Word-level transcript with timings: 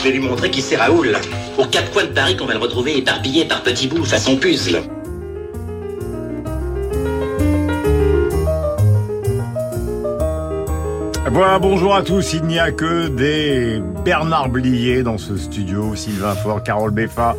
Je 0.00 0.04
vais 0.08 0.12
lui 0.12 0.20
montrer 0.26 0.50
qui 0.50 0.62
c'est 0.62 0.76
Raoul. 0.76 1.14
Aux 1.58 1.66
quatre 1.66 1.90
coins 1.90 2.04
de 2.04 2.08
Paris 2.08 2.34
qu'on 2.34 2.46
va 2.46 2.54
le 2.54 2.58
retrouver 2.58 2.96
éparpillé 2.96 3.44
par 3.44 3.62
petits 3.62 3.86
bouts 3.86 4.02
façon 4.02 4.36
puzzle. 4.36 4.80
Voilà, 11.30 11.58
bonjour 11.58 11.94
à 11.94 12.02
tous. 12.02 12.32
Il 12.32 12.44
n'y 12.44 12.58
a 12.58 12.72
que 12.72 13.08
des 13.08 13.82
Bernard 14.02 14.48
Blier 14.48 15.02
dans 15.02 15.18
ce 15.18 15.36
studio, 15.36 15.94
Sylvain 15.94 16.34
Faure, 16.34 16.62
Carole 16.62 16.92
Beffa 16.92 17.36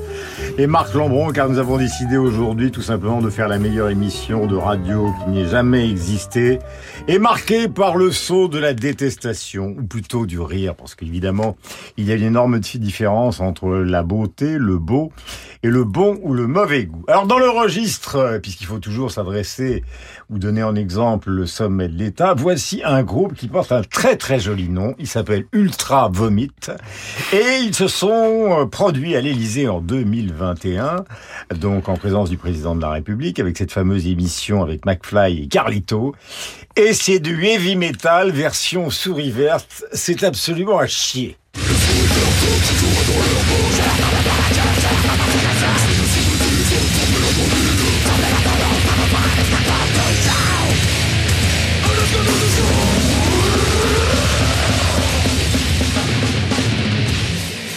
et 0.57 0.67
Marc 0.67 0.93
Lambron, 0.93 1.31
car 1.31 1.49
nous 1.49 1.57
avons 1.57 1.77
décidé 1.77 2.17
aujourd'hui 2.17 2.71
tout 2.71 2.81
simplement 2.81 3.21
de 3.21 3.29
faire 3.29 3.47
la 3.47 3.57
meilleure 3.57 3.89
émission 3.89 4.45
de 4.47 4.55
radio 4.55 5.13
qui 5.23 5.31
n'ait 5.31 5.47
jamais 5.47 5.89
existé, 5.89 6.59
et 7.07 7.19
marquée 7.19 7.67
par 7.67 7.95
le 7.95 8.11
saut 8.11 8.47
de 8.47 8.59
la 8.59 8.73
détestation, 8.73 9.75
ou 9.77 9.83
plutôt 9.83 10.25
du 10.25 10.39
rire, 10.39 10.75
parce 10.75 10.95
qu'évidemment, 10.95 11.57
il 11.97 12.07
y 12.07 12.11
a 12.11 12.15
une 12.15 12.23
énorme 12.23 12.59
différence 12.59 13.39
entre 13.39 13.69
la 13.69 14.03
beauté, 14.03 14.57
le 14.57 14.77
beau, 14.77 15.11
et 15.63 15.69
le 15.69 15.83
bon 15.83 16.19
ou 16.23 16.33
le 16.33 16.47
mauvais 16.47 16.85
goût. 16.85 17.03
Alors 17.07 17.27
dans 17.27 17.37
le 17.37 17.49
registre, 17.49 18.39
puisqu'il 18.41 18.65
faut 18.65 18.79
toujours 18.79 19.11
s'adresser 19.11 19.83
ou 20.31 20.39
donner 20.39 20.63
en 20.63 20.75
exemple 20.75 21.29
le 21.29 21.45
sommet 21.45 21.89
de 21.89 21.97
l'État, 21.97 22.33
voici 22.33 22.81
un 22.85 23.03
groupe 23.03 23.35
qui 23.35 23.47
porte 23.47 23.71
un 23.71 23.83
très 23.83 24.15
très 24.15 24.39
joli 24.39 24.69
nom, 24.69 24.95
il 24.97 25.07
s'appelle 25.07 25.45
Ultra 25.51 26.09
Vomit, 26.09 26.51
et 27.33 27.59
ils 27.61 27.75
se 27.75 27.89
sont 27.89 28.67
produits 28.71 29.15
à 29.15 29.21
l'Élysée 29.21 29.67
en 29.67 29.81
2021, 29.81 31.03
donc 31.55 31.89
en 31.89 31.97
présence 31.97 32.29
du 32.29 32.37
président 32.37 32.75
de 32.75 32.81
la 32.81 32.91
République, 32.91 33.39
avec 33.39 33.57
cette 33.57 33.73
fameuse 33.73 34.07
émission 34.07 34.63
avec 34.63 34.85
McFly 34.85 35.43
et 35.43 35.47
Carlito, 35.47 36.15
et 36.77 36.93
c'est 36.93 37.19
du 37.19 37.43
heavy 37.43 37.75
metal 37.75 38.31
version 38.31 38.89
souris 38.89 39.31
verte, 39.31 39.83
c'est 39.91 40.23
absolument 40.23 40.79
à 40.79 40.87
chier. 40.87 41.37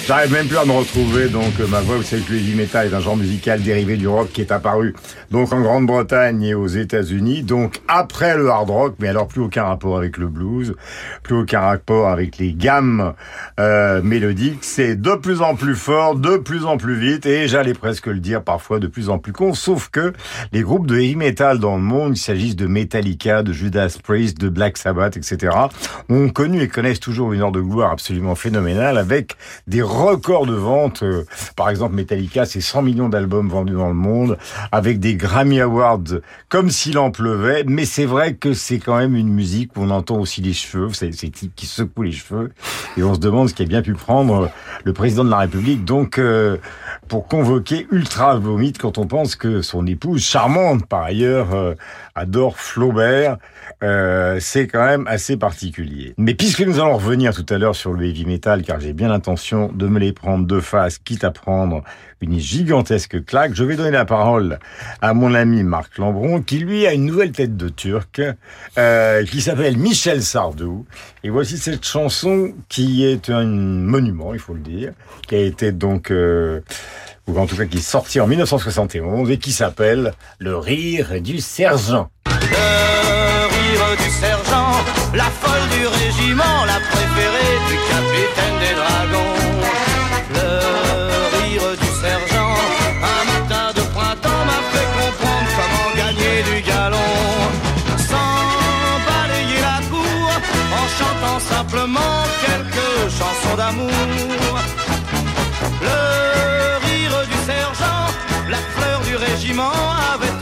J'arrive 0.07 0.33
même 0.33 0.47
plus 0.49 0.59
à 0.59 0.67
me 0.67 0.73
retrouver, 0.73 1.29
donc 1.29 1.59
ma 1.71 1.81
voix, 1.81 1.97
vous 1.97 2.03
savez 2.03 2.21
que 2.21 2.33
le 2.33 2.39
heavy 2.39 2.55
metal 2.55 2.89
est 2.89 2.95
un 2.95 3.01
genre 3.01 3.17
musical 3.17 3.63
dérivé 3.63 3.97
du 3.97 4.07
rock 4.07 4.31
qui 4.33 4.43
est 4.43 4.53
apparu 4.53 4.95
donc 5.31 5.51
en 5.55 5.63
Grande-Bretagne 5.63 6.43
et 6.43 6.55
aux 6.55 6.67
États-Unis, 6.67 7.43
donc 7.43 7.81
après 7.89 8.37
le 8.37 8.51
hard 8.51 8.69
rock, 8.69 8.95
mais 8.99 9.09
alors 9.09 9.27
plus 9.27 9.41
aucun 9.41 9.65
rapport 9.65 9.97
avec 9.97 10.19
le 10.19 10.29
blues, 10.29 10.75
plus 11.23 11.37
aucun 11.37 11.61
rapport 11.61 12.09
avec 12.09 12.37
les 12.37 12.53
gammes 12.53 13.15
euh, 13.59 14.03
mélodiques. 14.03 14.59
C'est 14.61 14.95
de 14.95 15.15
plus 15.15 15.41
en 15.41 15.55
plus 15.55 15.75
fort, 15.75 16.17
de 16.17 16.37
plus 16.37 16.67
en 16.67 16.77
plus 16.77 16.97
vite, 16.97 17.25
et 17.25 17.49
j'allais 17.49 17.73
presque 17.73 18.07
le 18.07 18.21
dire 18.21 18.45
parfois 18.45 18.81
de 18.81 18.87
plus 18.87 19.09
en 19.09 19.19
plus 19.19 19.33
con. 19.33 19.55
Sauf 19.55 19.89
que 19.89 20.13
les 20.53 20.61
groupes 20.61 20.87
de 20.87 20.97
heavy 20.97 21.17
metal 21.17 21.59
dans 21.59 21.77
le 21.77 21.83
monde, 21.83 22.17
il 22.17 22.21
s'agisse 22.21 22.57
de 22.57 22.67
Metallica, 22.67 23.43
de 23.43 23.53
Judas 23.53 23.97
Priest, 24.03 24.39
de 24.39 24.51
Black 24.51 24.77
Sabbath, 24.77 25.17
etc., 25.17 25.57
ont 26.11 26.29
connu 26.29 26.61
et 26.61 26.69
connaissent 26.69 27.01
toujours 27.01 27.33
une 27.33 27.41
heure 27.41 27.53
de 27.53 27.63
gloire 27.63 27.91
absolument 27.91 28.35
phénoménale 28.35 28.99
avec 28.99 29.37
des 29.67 29.83
record 29.95 30.47
de 30.47 30.55
vente. 30.55 31.03
Euh, 31.03 31.25
par 31.57 31.71
exemple, 31.71 31.95
Metallica, 31.95 32.45
c'est 32.45 32.61
100 32.61 32.83
millions 32.83 33.09
d'albums 33.09 33.49
vendus 33.49 33.75
dans 33.75 33.89
le 33.89 33.95
monde, 33.95 34.39
avec 34.73 35.01
des 35.01 35.15
Grammy 35.17 35.61
Awards 35.61 36.21
comme 36.49 36.71
s'il 36.71 36.99
en 36.99 37.11
pleuvait. 37.11 37.65
Mais 37.67 37.85
c'est 37.85 38.07
vrai 38.07 38.35
que 38.35 38.53
c'est 38.53 38.79
quand 38.79 38.97
même 38.97 39.17
une 39.17 39.29
musique 39.29 39.77
où 39.77 39.83
on 39.83 39.91
entend 39.91 40.19
aussi 40.19 40.43
les 40.43 40.53
cheveux, 40.53 40.91
c'est 40.93 41.11
qui 41.11 41.67
secouent 41.67 42.03
les 42.03 42.13
cheveux, 42.13 42.53
et 42.97 43.03
on 43.03 43.15
se 43.15 43.21
demande 43.21 43.49
ce 43.49 43.55
qui 43.55 43.63
a 43.63 43.67
bien 43.67 43.83
pu 43.83 43.95
prendre 43.95 44.51
le 44.85 44.93
président 44.93 45.25
de 45.25 45.31
la 45.31 45.39
République. 45.39 45.85
Donc, 45.85 46.19
euh, 46.19 46.59
pour 47.09 47.27
convoquer 47.29 47.87
Ultra 47.91 48.37
Vomit 48.37 48.73
quand 48.73 48.99
on 48.99 49.07
pense 49.07 49.37
que 49.37 49.63
son 49.63 49.87
épouse, 49.87 50.23
charmante 50.23 50.87
par 50.87 51.03
ailleurs, 51.03 51.55
euh, 51.55 51.75
adore 52.15 52.59
Flaubert, 52.59 53.39
euh, 53.83 54.39
c'est 54.41 54.67
quand 54.67 54.85
même 54.85 55.07
assez 55.07 55.37
particulier. 55.37 56.15
Mais 56.17 56.35
puisque 56.35 56.61
nous 56.61 56.81
allons 56.81 56.97
revenir 56.97 57.35
tout 57.35 57.47
à 57.53 57.59
l'heure 57.59 57.77
sur 57.77 57.93
le 57.93 58.07
heavy 58.07 58.25
metal, 58.27 58.63
car 58.63 58.81
j'ai 58.81 58.93
bien 58.93 59.09
l'intention 59.09 59.71
de 59.73 59.87
me 59.87 59.99
les 59.99 60.13
prendre 60.13 60.47
de 60.47 60.61
face, 60.61 60.99
quitte 60.99 61.25
à 61.25 61.31
prendre 61.31 61.83
une 62.21 62.39
gigantesque 62.39 63.25
claque, 63.25 63.55
je 63.55 63.65
vais 63.65 63.77
donner 63.77 63.91
la 63.91 64.05
parole 64.05 64.59
à 65.03 65.13
mon 65.13 65.35
ami 65.35 65.63
Marc 65.63 65.99
Lambron, 65.99 66.41
qui 66.41 66.59
lui 66.59 66.87
a 66.87 66.95
une 66.95 67.05
nouvelle 67.05 67.33
tête 67.33 67.57
de 67.57 67.69
turc, 67.69 68.23
euh, 68.79 69.25
qui 69.25 69.41
s'appelle 69.41 69.77
Michel 69.77 70.23
Sardou. 70.23 70.87
Et 71.23 71.31
voici 71.31 71.59
cette 71.59 71.85
chanson 71.85 72.53
qui 72.69 73.05
est 73.05 73.29
un 73.31 73.45
monument, 73.45 74.33
il 74.33 74.41
faut 74.41 74.55
le 74.55 74.61
dire, 74.61 74.93
qui 75.29 75.35
a 75.35 75.41
été 75.41 75.73
donc... 75.73 76.11
Euh, 76.11 76.61
ou 77.27 77.39
en 77.39 77.47
tout 77.47 77.57
cas 77.57 77.65
qui 77.65 77.79
est 77.79 77.81
sorti 77.81 78.21
en 78.21 78.27
1971 78.27 79.31
et 79.31 79.39
qui 79.39 79.53
s'appelle 79.53 80.13
Le 80.39 80.59
rire 80.59 81.23
du 81.23 81.39
sergent. 81.41 82.11
La 85.15 85.31
folle 85.31 85.69
du 85.71 85.87
régiment, 85.87 86.65
la 86.67 86.81
préférée 86.81 87.59
du 87.69 87.77
capitaine 87.89 88.54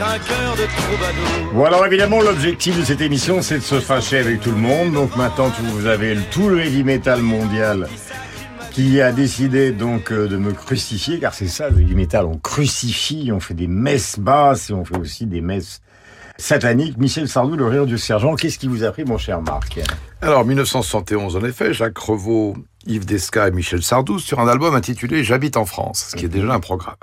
un 0.03 0.19
cœur 0.19 0.55
de 0.55 0.65
troubadour. 0.81 1.53
Bon 1.53 1.65
alors 1.65 1.85
évidemment 1.85 2.21
l'objectif 2.21 2.77
de 2.77 2.83
cette 2.83 3.01
émission 3.01 3.41
c'est 3.41 3.57
de 3.57 3.63
se 3.63 3.79
fâcher 3.79 4.17
avec 4.19 4.41
tout 4.41 4.51
le 4.51 4.57
monde. 4.57 4.93
Donc 4.93 5.15
maintenant 5.15 5.51
vous 5.63 5.85
avez 5.85 6.17
tout 6.31 6.49
le 6.49 6.59
heavy 6.61 6.83
metal 6.83 7.21
mondial 7.21 7.87
qui 8.71 9.01
a 9.01 9.11
décidé 9.11 9.71
donc 9.71 10.11
euh, 10.11 10.27
de 10.27 10.35
me 10.35 10.51
crucifier, 10.51 11.19
car 11.19 11.33
c'est 11.33 11.47
ça 11.47 11.69
le 11.69 11.79
heavy 11.79 11.93
metal, 11.93 12.25
on 12.25 12.37
crucifie, 12.37 13.31
on 13.31 13.39
fait 13.39 13.53
des 13.53 13.67
messes 13.67 14.17
basses 14.17 14.71
et 14.71 14.73
on 14.73 14.83
fait 14.83 14.97
aussi 14.97 15.27
des 15.27 15.41
messes 15.41 15.81
sataniques. 16.37 16.97
Michel 16.97 17.29
Sardou, 17.29 17.55
le 17.55 17.67
rire 17.67 17.85
du 17.85 17.99
sergent, 17.99 18.35
qu'est-ce 18.35 18.57
qui 18.57 18.67
vous 18.67 18.83
a 18.83 18.91
pris 18.91 19.05
mon 19.05 19.19
cher 19.19 19.41
Marc? 19.41 19.79
Alors 20.21 20.43
1971 20.43 21.35
en 21.35 21.45
effet, 21.45 21.73
Jacques 21.73 21.97
Revaux 21.99 22.55
Yves 22.85 23.05
Desca 23.05 23.47
et 23.47 23.51
Michel 23.51 23.81
Sardou 23.83 24.19
sur 24.19 24.39
un 24.39 24.47
album 24.47 24.75
intitulé 24.75 25.23
J'habite 25.23 25.57
en 25.57 25.65
France, 25.65 26.07
ce 26.11 26.15
qui 26.15 26.25
est 26.25 26.29
déjà 26.29 26.53
un 26.53 26.59
programme. 26.59 26.95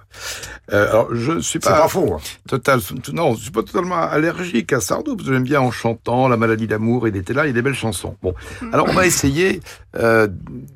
Euh, 0.72 0.88
alors 0.90 1.14
je 1.14 1.40
suis 1.40 1.58
pas, 1.58 1.80
pas 1.82 1.88
faux. 1.88 2.14
Hein. 2.14 2.20
Total, 2.48 2.80
non, 3.12 3.34
je 3.34 3.42
suis 3.42 3.50
pas 3.50 3.62
totalement 3.62 3.96
allergique 4.00 4.72
à 4.72 4.80
Sardou 4.80 5.16
parce 5.16 5.28
que 5.28 5.34
j'aime 5.34 5.44
bien 5.44 5.60
en 5.60 5.70
chantant 5.70 6.28
La 6.28 6.36
maladie 6.36 6.66
d'amour, 6.66 7.08
il 7.08 7.16
était 7.16 7.32
là, 7.32 7.44
il 7.44 7.48
y 7.48 7.50
a 7.50 7.54
des 7.54 7.62
belles 7.62 7.74
chansons. 7.74 8.16
Bon, 8.22 8.34
alors 8.72 8.86
on 8.88 8.92
va 8.92 9.06
essayer 9.06 9.60
euh, 9.96 10.28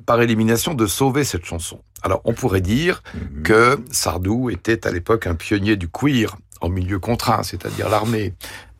par 0.05 0.21
élimination 0.21 0.73
de 0.73 0.85
sauver 0.87 1.23
cette 1.23 1.45
chanson. 1.45 1.79
Alors 2.03 2.21
on 2.25 2.33
pourrait 2.33 2.61
dire 2.61 3.01
Mhm. 3.13 3.43
que 3.43 3.79
Sardou 3.91 4.49
était 4.49 4.85
à 4.87 4.91
l'époque 4.91 5.27
un 5.27 5.35
pionnier 5.35 5.75
du 5.75 5.87
queer 5.87 6.35
en 6.61 6.69
milieu 6.69 6.99
contraint, 6.99 7.43
c'est-à-dire 7.43 7.89
l'armée. 7.89 8.33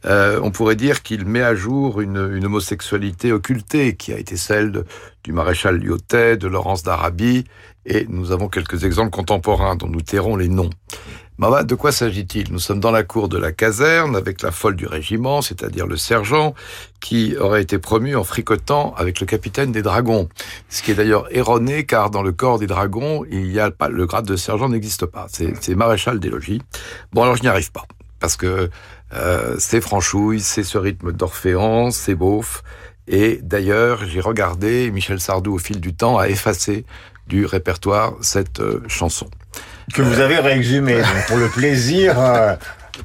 Euh, 0.06 0.39
on 0.44 0.51
pourrait 0.51 0.75
dire 0.75 1.01
qu'il 1.01 1.25
met 1.25 1.42
à 1.42 1.56
jour 1.56 2.00
une, 2.00 2.31
une 2.36 2.45
homosexualité 2.45 3.31
occultée 3.31 3.95
qui 3.95 4.13
a 4.13 4.19
été 4.19 4.38
celle 4.38 4.71
de- 4.71 4.86
du 5.25 5.33
maréchal 5.33 5.77
Lyotet, 5.77 6.38
de 6.38 6.48
Laurence 6.48 6.83
d'Arabie, 6.83 7.45
et 7.88 8.06
nous 8.10 8.31
avons 8.31 8.48
quelques 8.48 8.83
exemples 8.83 9.10
contemporains 9.10 9.75
dont 9.75 9.88
nous 9.88 10.01
tairons 10.01 10.36
les 10.36 10.50
noms. 10.50 10.69
Enfin, 11.42 11.63
de 11.63 11.75
quoi 11.75 11.92
s'agit-il? 11.92 12.54
Nous 12.54 12.60
sommes 12.60 12.80
dans 12.80 12.92
la 12.92 13.01
cour 13.01 13.27
de 13.27 13.38
la 13.38 13.51
caserne 13.51 14.16
avec 14.16 14.44
la 14.44 14.51
folle 14.51 14.75
du 14.75 14.86
régiment, 14.86 15.42
c'est-à-dire 15.42 15.88
le 15.88 15.98
sergent, 15.98 16.54
qui 17.01 17.36
aurait 17.38 17.63
été 17.63 17.80
promu 17.80 18.16
en 18.16 18.24
fricotant 18.24 18.94
avec 18.98 19.19
le 19.19 19.25
capitaine 19.25 19.72
des 19.72 19.81
dragons. 19.81 20.30
Ce 20.69 20.83
qui 20.83 20.92
est 20.92 20.95
d'ailleurs 20.95 21.28
erroné, 21.36 21.86
car 21.86 22.12
dans 22.12 22.21
le 22.21 22.31
corps 22.31 22.60
des 22.60 22.68
dragons, 22.68 23.25
il 23.30 23.51
y 23.51 23.60
a 23.60 23.71
pas, 23.71 23.89
le 23.89 24.06
grade 24.06 24.25
de 24.25 24.36
sergent 24.36 24.69
n'existe 24.69 25.07
pas. 25.07 25.25
C'est 25.30 25.54
c'est 25.60 25.75
maréchal 25.75 26.19
des 26.19 26.30
logis. 26.30 26.62
Bon, 27.13 27.24
alors 27.24 27.36
je 27.36 27.42
n'y 27.42 27.50
arrive 27.50 27.71
pas, 27.71 27.86
parce 28.19 28.38
que 28.38 28.69
euh, 29.13 29.56
c'est 29.57 29.81
franchouille, 29.81 30.39
c'est 30.39 30.63
ce 30.63 30.78
rythme 30.78 31.12
d'Orphéan, 31.12 31.89
c'est 31.89 32.16
beauf. 32.16 32.63
Et 33.07 33.40
d'ailleurs, 33.42 34.06
j'ai 34.06 34.19
regardé, 34.19 34.90
Michel 34.92 35.19
Sardou, 35.19 35.56
au 35.56 35.60
fil 35.60 35.80
du 35.80 35.94
temps, 35.94 36.18
a 36.18 36.28
effacé 36.28 36.86
du 37.28 37.46
répertoire 37.46 38.13
cette 38.22 38.60
euh, 38.60 38.84
chanson. 38.88 39.28
Que 39.94 40.02
vous 40.02 40.19
avez 40.19 40.40
réexhumé, 40.40 40.98
donc, 40.98 41.28
pour 41.28 41.38
le 41.38 41.48
plaisir. 41.48 42.16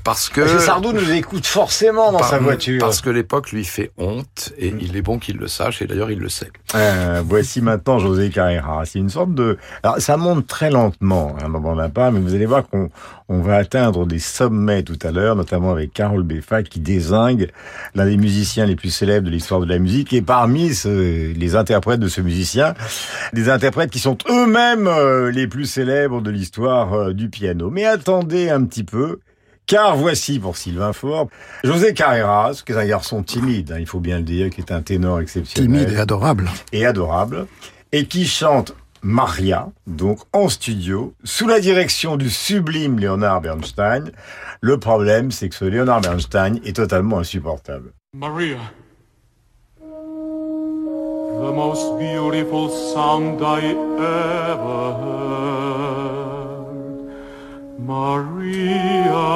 Parce 0.04 0.28
que, 0.28 0.40
que 0.42 0.58
Sardou 0.60 0.92
nous 0.92 1.10
écoute 1.12 1.46
forcément 1.46 2.12
dans 2.12 2.18
par- 2.18 2.30
sa 2.30 2.38
voiture. 2.38 2.80
parce 2.80 3.00
que 3.00 3.10
l'époque 3.10 3.50
lui 3.52 3.64
fait 3.64 3.90
honte 3.98 4.52
et 4.58 4.72
il 4.80 4.96
est 4.96 5.02
bon 5.02 5.18
qu'il 5.18 5.36
le 5.36 5.48
sache 5.48 5.82
et 5.82 5.86
d'ailleurs 5.86 6.10
il 6.10 6.18
le 6.18 6.28
sait. 6.28 6.50
Euh, 6.74 7.22
voici 7.24 7.60
maintenant 7.60 7.98
José 7.98 8.30
Carrera. 8.30 8.84
C'est 8.84 8.98
une 8.98 9.10
sorte 9.10 9.34
de. 9.34 9.58
Alors, 9.82 9.98
ça 10.00 10.16
monte 10.16 10.46
très 10.46 10.70
lentement, 10.70 11.34
hein, 11.42 11.48
dans 11.48 11.60
Bande 11.60 11.80
à 11.80 11.88
part, 11.88 12.12
mais 12.12 12.20
vous 12.20 12.34
allez 12.34 12.46
voir 12.46 12.66
qu'on 12.68 12.88
on 13.28 13.40
va 13.42 13.56
atteindre 13.56 14.06
des 14.06 14.18
sommets 14.18 14.82
tout 14.82 14.98
à 15.02 15.10
l'heure, 15.10 15.36
notamment 15.36 15.70
avec 15.70 15.92
Carole 15.92 16.22
Beffa 16.24 16.62
qui 16.62 16.80
désingue 16.80 17.48
l'un 17.94 18.06
des 18.06 18.16
musiciens 18.16 18.66
les 18.66 18.76
plus 18.76 18.90
célèbres 18.90 19.26
de 19.26 19.30
l'histoire 19.30 19.60
de 19.60 19.66
la 19.66 19.78
musique. 19.78 20.12
Et 20.12 20.22
parmi 20.22 20.74
ce- 20.74 21.32
les 21.32 21.56
interprètes 21.56 22.00
de 22.00 22.08
ce 22.08 22.20
musicien, 22.20 22.74
des 23.32 23.48
interprètes 23.48 23.90
qui 23.90 23.98
sont 24.00 24.18
eux-mêmes 24.28 24.86
euh, 24.88 25.30
les 25.30 25.46
plus 25.46 25.66
célèbres 25.66 26.20
de 26.20 26.30
l'histoire 26.30 26.92
euh, 26.94 27.12
du 27.12 27.28
piano. 27.28 27.70
Mais 27.70 27.84
attendez 27.84 28.50
un 28.50 28.64
petit 28.64 28.84
peu. 28.84 29.20
Car 29.66 29.96
voici 29.96 30.38
pour 30.40 30.56
Sylvain 30.56 30.92
Faure, 30.92 31.28
José 31.62 31.94
Carreras, 31.94 32.62
qui 32.66 32.72
est 32.72 32.76
un 32.76 32.86
garçon 32.86 33.22
timide, 33.22 33.70
hein, 33.72 33.76
il 33.78 33.86
faut 33.86 34.00
bien 34.00 34.16
le 34.18 34.24
dire, 34.24 34.50
qui 34.50 34.60
est 34.60 34.72
un 34.72 34.82
ténor 34.82 35.20
exceptionnel 35.20 35.70
Timide 35.70 35.92
et 35.96 36.00
adorable. 36.00 36.50
et 36.72 36.84
adorable, 36.86 37.46
et 37.92 38.06
qui 38.06 38.26
chante 38.26 38.74
Maria, 39.02 39.68
donc 39.86 40.18
en 40.32 40.48
studio, 40.48 41.14
sous 41.24 41.46
la 41.46 41.60
direction 41.60 42.16
du 42.16 42.28
sublime 42.30 42.98
Leonard 42.98 43.40
Bernstein. 43.40 44.10
Le 44.60 44.78
problème, 44.78 45.30
c'est 45.30 45.48
que 45.48 45.54
ce 45.54 45.64
Leonard 45.64 46.00
Bernstein 46.02 46.58
est 46.64 46.76
totalement 46.76 47.20
insupportable. 47.20 47.92
Maria. 48.12 48.58
The 49.78 51.52
most 51.54 51.96
beautiful 51.98 52.68
sound 52.92 53.40
I 53.40 53.74
ever 53.98 54.92
heard. 55.00 56.19
Maria, 57.86 59.30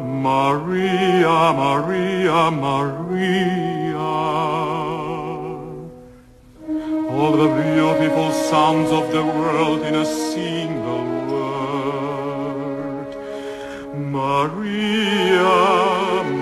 Maria, 0.00 1.52
Maria, 1.52 2.50
Maria. 2.50 3.98
All 7.10 7.32
the 7.32 7.48
beautiful 7.62 8.30
sounds 8.32 8.90
of 8.90 9.12
the 9.12 9.22
world 9.22 9.82
in 9.82 9.96
a 9.96 10.06
single 10.06 11.04
word. 11.30 13.14
Maria, 13.96 15.44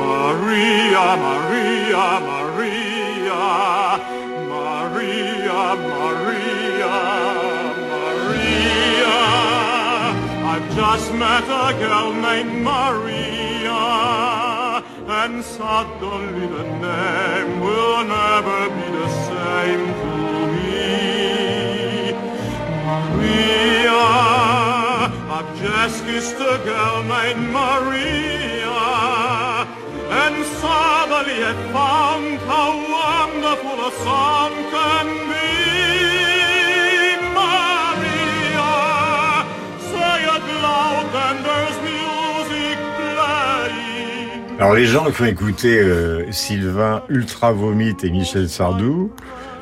Maria, 0.05 1.17
Maria, 1.26 2.20
Maria, 2.31 3.43
Maria, 4.46 5.75
Maria, 5.75 6.06
I've 10.56 10.75
just 10.75 11.12
met 11.12 11.44
a 11.44 11.79
girl 11.79 12.14
named 12.14 12.62
Maria, 12.64 13.85
and 15.06 15.44
suddenly 15.44 16.47
the 16.47 16.64
name 16.81 17.61
will 17.61 18.03
never 18.05 18.70
be 18.70 18.87
the 18.99 19.08
same 19.29 19.85
to 20.00 20.12
me. 20.55 22.12
Maria, 22.88 24.06
I've 25.37 25.53
just 25.61 25.99
kissed 26.06 26.37
a 26.37 26.56
girl 26.64 27.03
named 27.03 27.50
Maria, 27.50 28.81
and 30.25 30.37
suddenly 30.62 31.38
I 31.44 31.53
found 31.76 32.38
how 32.49 32.70
wonderful 32.97 33.79
a 33.88 33.93
song 34.06 34.53
can 34.73 35.06
be. 35.29 36.06
Alors 44.58 44.75
les 44.75 44.87
gens 44.87 45.11
qui 45.11 45.23
ont 45.23 45.26
écouté 45.26 45.79
euh, 45.79 46.32
Sylvain 46.32 47.03
Ultra 47.11 47.53
Vomite 47.53 48.05
et 48.05 48.11
Michel 48.11 48.49
Sardou 48.49 49.12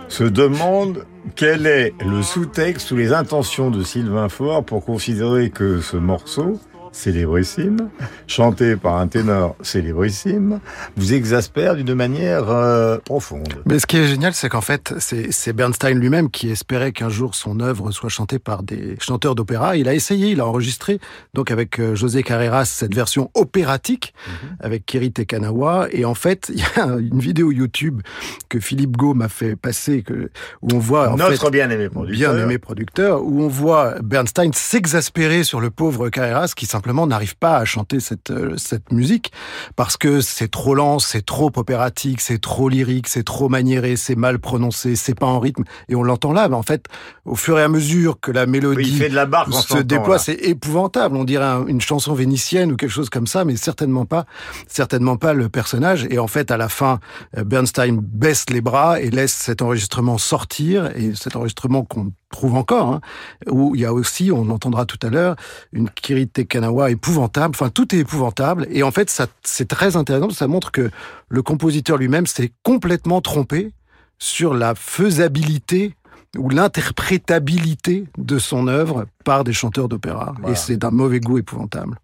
se 0.08 0.22
demandent 0.22 1.04
quel 1.34 1.66
est 1.66 1.94
le 2.04 2.22
sous-texte 2.22 2.92
ou 2.92 2.96
les 2.96 3.12
intentions 3.12 3.70
de 3.70 3.82
Sylvain 3.82 4.28
Faure 4.28 4.64
pour 4.64 4.84
considérer 4.84 5.50
que 5.50 5.80
ce 5.80 5.96
morceau 5.96 6.60
célébrissime, 6.94 7.90
chanté 8.26 8.76
par 8.76 8.96
un 8.96 9.08
ténor 9.08 9.56
célébrissime, 9.62 10.60
vous 10.96 11.12
exaspère 11.12 11.74
d'une 11.74 11.94
manière 11.94 12.48
euh, 12.48 12.98
profonde. 12.98 13.62
Mais 13.66 13.78
ce 13.78 13.86
qui 13.86 13.96
est 13.96 14.06
génial, 14.06 14.32
c'est 14.32 14.48
qu'en 14.48 14.60
fait, 14.60 14.94
c'est 14.98 15.52
Bernstein 15.52 15.98
lui-même 15.98 16.30
qui 16.30 16.50
espérait 16.50 16.92
qu'un 16.92 17.08
jour 17.08 17.34
son 17.34 17.60
œuvre 17.60 17.90
soit 17.90 18.08
chantée 18.08 18.38
par 18.38 18.62
des 18.62 18.96
chanteurs 19.00 19.34
d'opéra. 19.34 19.76
Il 19.76 19.88
a 19.88 19.94
essayé, 19.94 20.30
il 20.30 20.40
a 20.40 20.46
enregistré, 20.46 21.00
donc 21.34 21.50
avec 21.50 21.80
euh, 21.80 21.94
José 21.96 22.22
Carreras, 22.22 22.66
cette 22.66 22.94
version 22.94 23.30
opératique, 23.34 24.14
avec 24.60 24.86
Kiri 24.86 25.10
Tekanawa. 25.12 25.88
Et 25.90 26.04
en 26.04 26.14
fait, 26.14 26.50
il 26.54 26.60
y 26.60 26.80
a 26.80 26.86
une 26.86 27.18
vidéo 27.18 27.50
YouTube 27.50 28.02
que 28.48 28.60
Philippe 28.60 28.96
Gaume 28.96 29.22
a 29.22 29.28
fait 29.28 29.56
passer, 29.56 30.02
que, 30.02 30.30
où 30.62 30.68
on 30.72 30.78
voit... 30.78 31.10
En 31.10 31.16
Notre 31.16 31.50
bien-aimé 31.50 31.88
producteur. 31.88 32.34
bien 32.34 32.44
aimé 32.44 32.58
producteur, 32.58 33.22
où 33.24 33.42
on 33.42 33.48
voit 33.48 33.96
Bernstein 34.00 34.52
s'exaspérer 34.52 35.42
sur 35.42 35.60
le 35.60 35.70
pauvre 35.70 36.08
Carreras 36.08 36.52
qui 36.54 36.66
simplement 36.84 37.06
n'arrive 37.06 37.36
pas 37.38 37.56
à 37.56 37.64
chanter 37.64 37.98
cette, 37.98 38.30
euh, 38.30 38.58
cette 38.58 38.92
musique 38.92 39.32
parce 39.74 39.96
que 39.96 40.20
c'est 40.20 40.48
trop 40.50 40.74
lent, 40.74 40.98
c'est 40.98 41.24
trop 41.24 41.50
opératique, 41.56 42.20
c'est 42.20 42.38
trop 42.38 42.68
lyrique, 42.68 43.08
c'est 43.08 43.22
trop 43.22 43.48
maniéré, 43.48 43.96
c'est 43.96 44.16
mal 44.16 44.38
prononcé, 44.38 44.94
c'est 44.94 45.14
pas 45.18 45.24
en 45.24 45.40
rythme. 45.40 45.64
Et 45.88 45.94
on 45.94 46.02
l'entend 46.02 46.32
là, 46.34 46.46
mais 46.50 46.56
en 46.56 46.62
fait, 46.62 46.84
au 47.24 47.36
fur 47.36 47.58
et 47.58 47.62
à 47.62 47.68
mesure 47.68 48.20
que 48.20 48.30
la 48.30 48.44
mélodie 48.44 48.76
Oui, 48.76 48.88
il 48.88 48.98
fait 48.98 49.08
de 49.08 49.14
la 49.14 49.24
barque 49.24 49.48
en 49.48 49.62
se 49.62 49.78
déploie, 49.78 50.18
c'est 50.18 50.34
épouvantable. 50.34 51.16
On 51.16 51.24
dirait 51.24 51.46
un- 51.46 51.66
une 51.66 51.80
chanson 51.80 52.12
vénitienne 52.12 52.72
ou 52.72 52.76
quelque 52.76 52.90
chose 52.90 53.08
comme 53.08 53.26
ça, 53.26 53.46
mais 53.46 53.56
certainement 53.56 54.04
pas, 54.04 54.26
certainement 54.68 55.16
pas 55.16 55.32
le 55.32 55.48
personnage. 55.48 56.06
Et 56.10 56.18
en 56.18 56.26
fait, 56.28 56.50
à 56.50 56.58
la 56.58 56.68
fin, 56.68 57.00
euh, 57.38 57.44
Bernstein 57.44 57.98
baisse 58.02 58.44
les 58.50 58.60
bras 58.60 59.00
et 59.00 59.08
laisse 59.08 59.32
cet 59.32 59.62
enregistrement 59.62 60.18
sortir, 60.18 60.90
et 60.94 61.14
cet 61.14 61.34
enregistrement 61.34 61.82
qu'on 61.82 62.12
trouve 62.34 62.54
encore, 62.56 62.92
hein, 62.92 63.00
où 63.48 63.74
il 63.74 63.80
y 63.80 63.84
a 63.84 63.92
aussi, 63.92 64.30
on 64.32 64.50
entendra 64.50 64.84
tout 64.84 64.98
à 65.02 65.10
l'heure, 65.10 65.36
une 65.72 65.88
Kiri 65.88 66.28
Tekanawa 66.28 66.90
épouvantable. 66.90 67.54
Enfin, 67.54 67.70
tout 67.70 67.94
est 67.94 67.98
épouvantable. 67.98 68.66
Et 68.70 68.82
en 68.82 68.90
fait, 68.90 69.10
ça, 69.10 69.26
c'est 69.42 69.68
très 69.68 69.96
intéressant. 69.96 70.30
Ça 70.30 70.48
montre 70.48 70.70
que 70.70 70.90
le 71.28 71.42
compositeur 71.42 71.96
lui-même 71.96 72.26
s'est 72.26 72.52
complètement 72.62 73.20
trompé 73.20 73.72
sur 74.18 74.54
la 74.54 74.74
faisabilité 74.74 75.94
ou 76.36 76.48
l'interprétabilité 76.48 78.04
de 78.18 78.38
son 78.38 78.66
œuvre 78.66 79.06
par 79.24 79.44
des 79.44 79.52
chanteurs 79.52 79.88
d'opéra. 79.88 80.34
Voilà. 80.38 80.52
Et 80.52 80.56
c'est 80.56 80.76
d'un 80.76 80.90
mauvais 80.90 81.20
goût 81.20 81.38
épouvantable. 81.38 81.98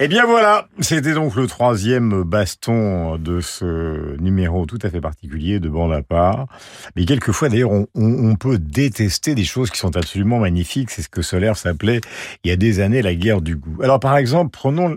Eh 0.00 0.06
bien 0.06 0.26
voilà, 0.26 0.68
c'était 0.78 1.12
donc 1.12 1.34
le 1.34 1.48
troisième 1.48 2.22
baston 2.22 3.16
de 3.18 3.40
ce 3.40 4.16
numéro 4.20 4.64
tout 4.64 4.78
à 4.82 4.90
fait 4.90 5.00
particulier 5.00 5.58
de 5.58 5.68
bande 5.68 5.92
à 5.92 6.02
part. 6.02 6.46
Mais 6.94 7.04
quelquefois 7.04 7.48
d'ailleurs, 7.48 7.72
on, 7.72 7.88
on- 7.96 8.36
peut 8.36 8.58
détester 8.58 9.34
des 9.34 9.42
choses 9.42 9.70
qui 9.70 9.78
sont 9.80 9.96
absolument 9.96 10.38
magnifiques. 10.38 10.90
C'est 10.90 11.02
ce 11.02 11.08
que 11.08 11.20
Solaire 11.22 11.56
s'appelait 11.56 12.00
il 12.44 12.48
y 12.50 12.52
a 12.52 12.56
des 12.56 12.78
années 12.78 13.02
la 13.02 13.16
guerre 13.16 13.40
du 13.40 13.56
goût. 13.56 13.82
Alors 13.82 13.98
par 13.98 14.16
exemple, 14.16 14.50
prenons 14.52 14.96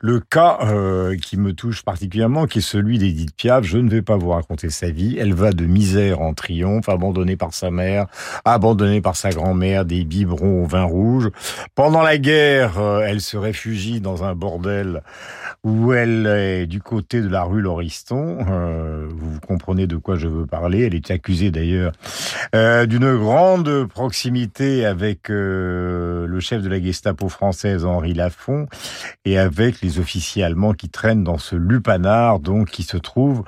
le 0.00 0.20
cas 0.20 0.56
euh, 0.62 1.14
qui 1.18 1.36
me 1.36 1.52
touche 1.52 1.82
particulièrement, 1.82 2.46
qui 2.46 2.60
est 2.60 2.62
celui 2.62 2.96
d'Edith 2.96 3.36
Piaf. 3.36 3.64
Je 3.66 3.76
ne 3.76 3.90
vais 3.90 4.00
pas 4.00 4.16
vous 4.16 4.30
raconter 4.30 4.70
sa 4.70 4.88
vie. 4.88 5.18
Elle 5.20 5.34
va 5.34 5.52
de 5.52 5.66
misère 5.66 6.22
en 6.22 6.32
triomphe, 6.32 6.88
abandonnée 6.88 7.36
par 7.36 7.52
sa 7.52 7.70
mère, 7.70 8.06
abandonnée 8.46 9.02
par 9.02 9.14
sa 9.16 9.28
grand-mère, 9.28 9.84
des 9.84 10.04
biberons 10.04 10.62
au 10.64 10.66
vin 10.66 10.84
rouge. 10.84 11.28
Pendant 11.74 12.00
la 12.02 12.16
guerre, 12.16 12.78
euh, 12.78 13.02
elle 13.06 13.20
se 13.20 13.36
réfugie 13.36 14.00
dans 14.00 14.24
un 14.24 14.37
bordel 14.38 15.02
où 15.64 15.92
elle 15.92 16.26
est 16.26 16.66
du 16.66 16.80
côté 16.80 17.20
de 17.20 17.28
la 17.28 17.42
rue 17.42 17.60
Lauriston. 17.60 18.38
Euh, 18.48 19.06
vous 19.10 19.40
comprenez 19.40 19.86
de 19.86 19.96
quoi 19.96 20.16
je 20.16 20.28
veux 20.28 20.46
parler. 20.46 20.86
Elle 20.86 20.94
est 20.94 21.10
accusée 21.10 21.50
d'ailleurs 21.50 21.92
euh, 22.54 22.86
d'une 22.86 23.16
grande 23.16 23.86
proximité 23.86 24.86
avec 24.86 25.30
euh, 25.30 26.26
le 26.26 26.40
chef 26.40 26.62
de 26.62 26.68
la 26.68 26.80
Gestapo 26.80 27.28
française, 27.28 27.84
Henri 27.84 28.14
Lafont, 28.14 28.66
et 29.24 29.38
avec 29.38 29.80
les 29.80 29.98
officiers 29.98 30.44
allemands 30.44 30.72
qui 30.72 30.88
traînent 30.88 31.24
dans 31.24 31.38
ce 31.38 31.56
lupanar, 31.56 32.38
donc 32.38 32.70
qui 32.70 32.82
se 32.82 32.96
trouve 32.96 33.44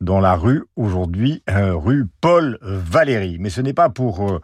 dans 0.00 0.20
la 0.20 0.34
rue 0.34 0.64
aujourd'hui, 0.76 1.42
rue 1.48 2.06
Paul 2.20 2.58
Valéry. 2.62 3.38
Mais 3.40 3.50
ce 3.50 3.60
n'est 3.60 3.72
pas 3.72 3.88
pour 3.88 4.40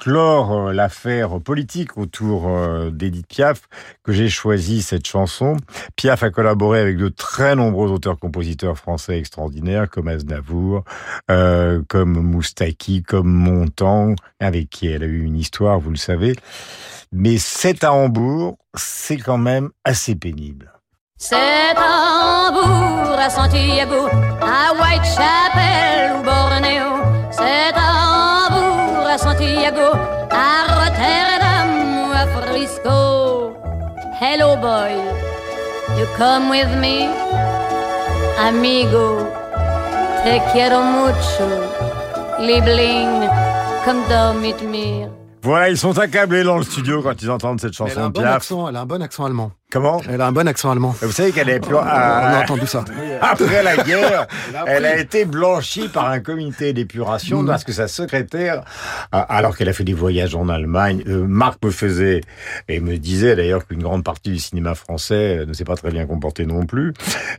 clore 0.00 0.52
euh, 0.52 0.72
l'affaire 0.72 1.38
politique 1.40 1.98
autour 1.98 2.48
euh, 2.48 2.90
d'Edith 2.90 3.26
Piaf 3.26 3.68
que 4.02 4.12
j'ai 4.12 4.28
choisi 4.28 4.80
cette 4.82 5.06
chanson. 5.06 5.56
Piaf 5.94 6.22
a 6.22 6.30
collaboré 6.30 6.80
avec 6.80 6.96
de 6.96 7.08
très 7.08 7.54
nombreux 7.54 7.90
auteurs-compositeurs 7.90 8.78
français 8.78 9.18
extraordinaires 9.18 9.90
comme 9.90 10.08
Aznavour, 10.08 10.84
euh, 11.30 11.82
comme 11.88 12.12
Moustaki, 12.20 13.02
comme 13.02 13.28
Montand, 13.28 14.14
avec 14.40 14.70
qui 14.70 14.88
elle 14.88 15.02
a 15.02 15.06
eu 15.06 15.22
une 15.22 15.36
histoire, 15.36 15.78
vous 15.78 15.90
le 15.90 15.96
savez. 15.96 16.34
Mais 17.12 17.36
c'est 17.38 17.84
à 17.84 17.92
Hambourg, 17.92 18.56
c'est 18.74 19.18
quand 19.18 19.38
même 19.38 19.70
assez 19.84 20.14
pénible. 20.14 20.72
C'est 21.18 21.36
à 21.76 22.48
Hambourg, 22.48 23.18
à 23.18 23.28
Santiago, 23.28 24.06
à 24.40 24.72
Whitechapel. 24.72 26.00
C'est 27.32 27.74
à 27.74 27.89
à 29.10 29.18
Santiago, 29.18 29.90
à 30.30 30.72
Rotterdam 30.78 31.68
ou 31.98 32.12
à 32.12 32.26
Frisco. 32.28 33.52
Hello, 34.20 34.56
boy. 34.56 34.92
You 35.98 36.06
come 36.16 36.48
with 36.48 36.68
me? 36.80 37.08
Amigo, 38.38 39.26
te 40.22 40.40
quiero 40.52 40.80
mucho. 40.82 41.48
Liebling, 42.38 43.28
komm 43.84 43.98
da 44.08 44.32
mit 44.32 44.62
mir. 44.62 45.08
Voilà, 45.42 45.70
ils 45.70 45.78
sont 45.78 45.98
accablés 45.98 46.44
dans 46.44 46.58
le 46.58 46.62
studio 46.62 47.02
quand 47.02 47.20
ils 47.20 47.30
entendent 47.30 47.60
cette 47.60 47.74
Elle 47.80 47.86
a 47.86 47.88
chanson 47.88 48.00
un 48.02 48.08
de 48.10 48.12
bon 48.12 48.20
Piaf. 48.20 48.36
accent, 48.36 48.68
elle 48.68 48.76
a 48.76 48.80
un 48.82 48.86
bon 48.86 49.02
accent 49.02 49.24
allemand. 49.24 49.50
Comment? 49.70 50.00
Elle 50.08 50.20
a 50.20 50.26
un 50.26 50.32
bon 50.32 50.46
accent 50.48 50.70
allemand. 50.70 50.94
Vous 51.00 51.12
savez 51.12 51.32
qu'elle 51.32 51.48
est. 51.48 51.60
On 51.70 51.76
a 51.78 52.42
entendu 52.42 52.66
ça. 52.66 52.84
Après 53.20 53.62
la 53.62 53.76
guerre, 53.76 54.26
elle 54.66 54.84
a 54.86 54.96
été 54.98 55.24
blanchie 55.24 55.88
par 55.88 56.06
un 56.08 56.20
comité 56.20 56.72
d'épuration 56.72 57.42
Mm. 57.42 57.46
parce 57.46 57.64
que 57.64 57.72
sa 57.72 57.88
secrétaire, 57.88 58.64
euh, 59.14 59.20
alors 59.28 59.56
qu'elle 59.56 59.68
a 59.68 59.72
fait 59.72 59.84
des 59.84 59.92
voyages 59.94 60.34
en 60.34 60.48
Allemagne, 60.48 61.02
euh, 61.06 61.24
Marc 61.26 61.64
me 61.64 61.70
faisait 61.70 62.20
et 62.68 62.80
me 62.80 62.96
disait 62.96 63.36
d'ailleurs 63.36 63.66
qu'une 63.66 63.82
grande 63.82 64.04
partie 64.04 64.30
du 64.30 64.38
cinéma 64.38 64.74
français 64.74 65.38
euh, 65.40 65.46
ne 65.46 65.52
s'est 65.52 65.64
pas 65.64 65.76
très 65.76 65.90
bien 65.90 66.06
comporté 66.06 66.46
non 66.46 66.66
plus. 66.66 66.92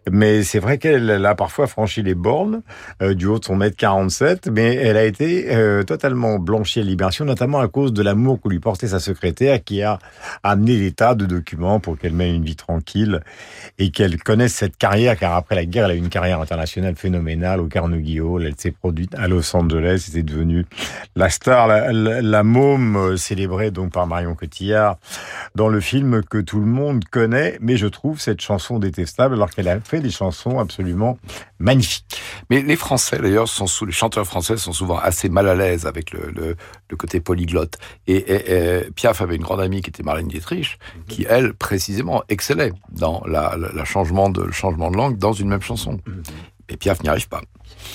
Mais 0.09 0.43
c'est 0.43 0.59
vrai 0.59 0.77
qu'elle 0.77 1.09
elle 1.09 1.25
a 1.25 1.35
parfois 1.35 1.67
franchi 1.67 2.01
les 2.01 2.15
bornes 2.15 2.61
euh, 3.01 3.13
du 3.13 3.25
haut 3.27 3.39
de 3.39 3.45
son 3.45 3.55
mètre 3.55 3.75
47, 3.77 4.47
mais 4.51 4.75
elle 4.75 4.97
a 4.97 5.03
été 5.03 5.53
euh, 5.53 5.83
totalement 5.83 6.39
blanchie 6.39 6.79
à 6.79 6.83
Libération, 6.83 7.25
notamment 7.25 7.59
à 7.59 7.67
cause 7.67 7.91
de 7.93 8.01
l'amour 8.03 8.39
que 8.41 8.49
lui 8.49 8.59
portait 8.59 8.87
sa 8.87 8.99
secrétaire 8.99 9.63
qui 9.63 9.81
a 9.83 9.99
amené 10.43 10.77
des 10.77 10.91
tas 10.91 11.15
de 11.15 11.25
documents 11.25 11.79
pour 11.79 11.97
qu'elle 11.97 12.13
mène 12.21 12.35
une 12.35 12.43
vie 12.45 12.55
tranquille 12.55 13.21
et 13.79 13.91
qu'elle 13.91 14.21
connaisse 14.21 14.53
cette 14.53 14.77
carrière, 14.77 15.17
car 15.17 15.33
après 15.35 15.55
la 15.55 15.65
guerre, 15.65 15.85
elle 15.85 15.91
a 15.91 15.95
eu 15.95 15.97
une 15.97 16.09
carrière 16.09 16.39
internationale 16.41 16.95
phénoménale 16.95 17.59
au 17.59 17.67
Carnegie 17.67 18.19
Hall. 18.19 18.45
Elle 18.45 18.55
s'est 18.57 18.71
produite 18.71 19.13
à 19.15 19.27
Los 19.27 19.55
Angeles, 19.55 20.03
c'était 20.05 20.23
devenue 20.23 20.65
la 21.15 21.29
star, 21.29 21.67
la, 21.67 21.91
la- 21.91 22.21
la 22.21 22.43
môme 22.43 22.95
euh, 22.95 23.17
célébrée 23.17 23.71
donc 23.71 23.91
par 23.91 24.07
Marion 24.07 24.35
Cotillard 24.35 24.97
dans 25.55 25.67
le 25.69 25.79
film 25.79 26.23
que 26.23 26.37
tout 26.39 26.59
le 26.59 26.65
monde 26.65 27.03
connaît. 27.05 27.57
Mais 27.61 27.77
je 27.77 27.87
trouve 27.87 28.19
cette 28.19 28.41
chanson 28.41 28.79
détestable 28.79 29.35
alors 29.35 29.49
qu'elle 29.49 29.67
a 29.67 29.79
fait 29.79 29.99
des 29.99 30.11
chansons 30.11 30.59
absolument 30.59 31.17
magnifiques. 31.59 32.21
Mais 32.49 32.61
les 32.61 32.75
Français, 32.75 33.17
d'ailleurs, 33.19 33.47
sont 33.47 33.67
sous, 33.67 33.85
les 33.85 33.91
chanteurs 33.91 34.25
français 34.25 34.57
sont 34.57 34.73
souvent 34.73 34.97
assez 34.97 35.29
mal 35.29 35.47
à 35.47 35.55
l'aise 35.55 35.85
avec 35.85 36.11
le, 36.11 36.31
le, 36.35 36.55
le 36.89 36.95
côté 36.97 37.19
polyglotte. 37.19 37.77
Et, 38.07 38.15
et- 38.15 38.51
et 38.51 38.91
Piaf 38.95 39.21
avait 39.21 39.35
une 39.35 39.43
grande 39.43 39.61
amie 39.61 39.81
qui 39.81 39.89
était 39.89 40.03
Marlène 40.03 40.27
Dietrich, 40.27 40.77
qui, 41.07 41.25
elle, 41.29 41.53
précisément, 41.53 42.10
excellait 42.29 42.73
dans 42.91 43.23
la, 43.27 43.55
la- 43.57 43.71
la 43.73 43.85
changement, 43.85 44.29
de, 44.29 44.43
le 44.43 44.51
changement 44.51 44.91
de 44.91 44.97
langue 44.97 45.17
dans 45.17 45.33
une 45.33 45.47
même 45.49 45.61
chanson. 45.61 45.99
Et 46.69 46.77
Piaf 46.77 47.01
n'y 47.03 47.09
arrive 47.09 47.27
pas. 47.27 47.41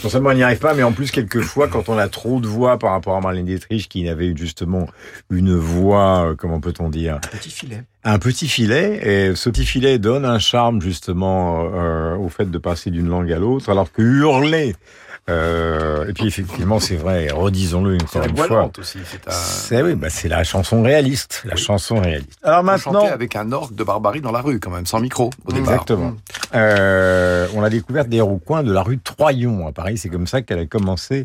Non 0.04 0.10
seulement 0.10 0.30
on 0.30 0.34
n'y 0.34 0.42
arrive 0.42 0.58
pas, 0.58 0.74
mais 0.74 0.82
en 0.82 0.92
plus, 0.92 1.10
quelquefois, 1.10 1.68
quand 1.68 1.88
on 1.88 1.96
a 1.96 2.08
trop 2.08 2.40
de 2.40 2.46
voix 2.46 2.78
par 2.78 2.90
rapport 2.90 3.16
à 3.16 3.20
Marlène 3.20 3.46
Dietrich, 3.46 3.88
qui 3.88 4.06
avait 4.08 4.34
justement 4.36 4.86
une 5.30 5.54
voix, 5.56 6.26
euh, 6.30 6.34
comment 6.36 6.60
peut-on 6.60 6.88
dire? 6.90 7.20
Petit 7.30 7.50
filet. 7.50 7.82
Un 8.04 8.18
petit 8.18 8.48
filet, 8.48 9.00
et 9.30 9.34
ce 9.36 9.48
petit 9.48 9.64
filet 9.64 9.98
donne 9.98 10.24
un 10.26 10.38
charme 10.38 10.82
justement 10.82 11.68
euh, 11.72 12.16
au 12.16 12.28
fait 12.28 12.50
de 12.50 12.58
passer 12.58 12.90
d'une 12.90 13.08
langue 13.08 13.32
à 13.32 13.38
l'autre, 13.38 13.70
alors 13.70 13.90
que 13.90 14.02
hurler, 14.02 14.74
euh, 15.28 16.06
et 16.08 16.12
puis 16.12 16.26
effectivement 16.26 16.78
c'est 16.78 16.96
vrai, 16.96 17.28
redisons-le 17.32 17.96
encore 17.96 18.24
une 18.24 18.36
fois, 18.36 18.70
aussi, 18.78 18.98
c'est 19.10 19.26
un- 19.28 19.32
c'est 19.32 19.82
oui, 19.82 19.94
bah, 19.94 20.08
c'est 20.10 20.28
la 20.28 20.44
chanson 20.44 20.82
réaliste, 20.82 21.42
la 21.44 21.56
chanson 21.56 22.00
réaliste. 22.00 22.38
Alors 22.42 22.60
On 22.60 22.62
maintenant, 22.64 23.06
avec 23.06 23.34
un 23.36 23.50
orgue 23.52 23.74
de 23.74 23.82
barbarie 23.84 24.20
dans 24.20 24.32
la 24.32 24.40
rue, 24.40 24.60
quand 24.60 24.70
même, 24.70 24.86
sans 24.86 25.00
micro, 25.00 25.30
au 25.44 25.52
départ. 25.52 25.72
Exactement. 25.72 26.14
Euh, 26.54 27.48
on 27.54 27.60
l'a 27.60 27.70
découverte 27.70 28.08
au 28.14 28.38
coin 28.38 28.62
de 28.62 28.72
la 28.72 28.82
rue 28.82 28.98
Troyon 28.98 29.66
à 29.66 29.72
Paris. 29.72 29.98
C'est 29.98 30.08
comme 30.08 30.26
ça 30.26 30.42
qu'elle 30.42 30.60
a 30.60 30.66
commencé 30.66 31.24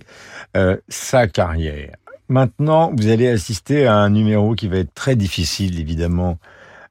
euh, 0.58 0.78
sa 0.90 1.28
carrière. 1.28 1.96
Maintenant, 2.28 2.92
vous 2.96 3.08
allez 3.10 3.28
assister 3.28 3.86
à 3.88 3.96
un 3.96 4.10
numéro 4.10 4.56
qui 4.56 4.68
va 4.68 4.78
être 4.78 4.94
très 4.94 5.16
difficile, 5.16 5.80
évidemment, 5.80 6.38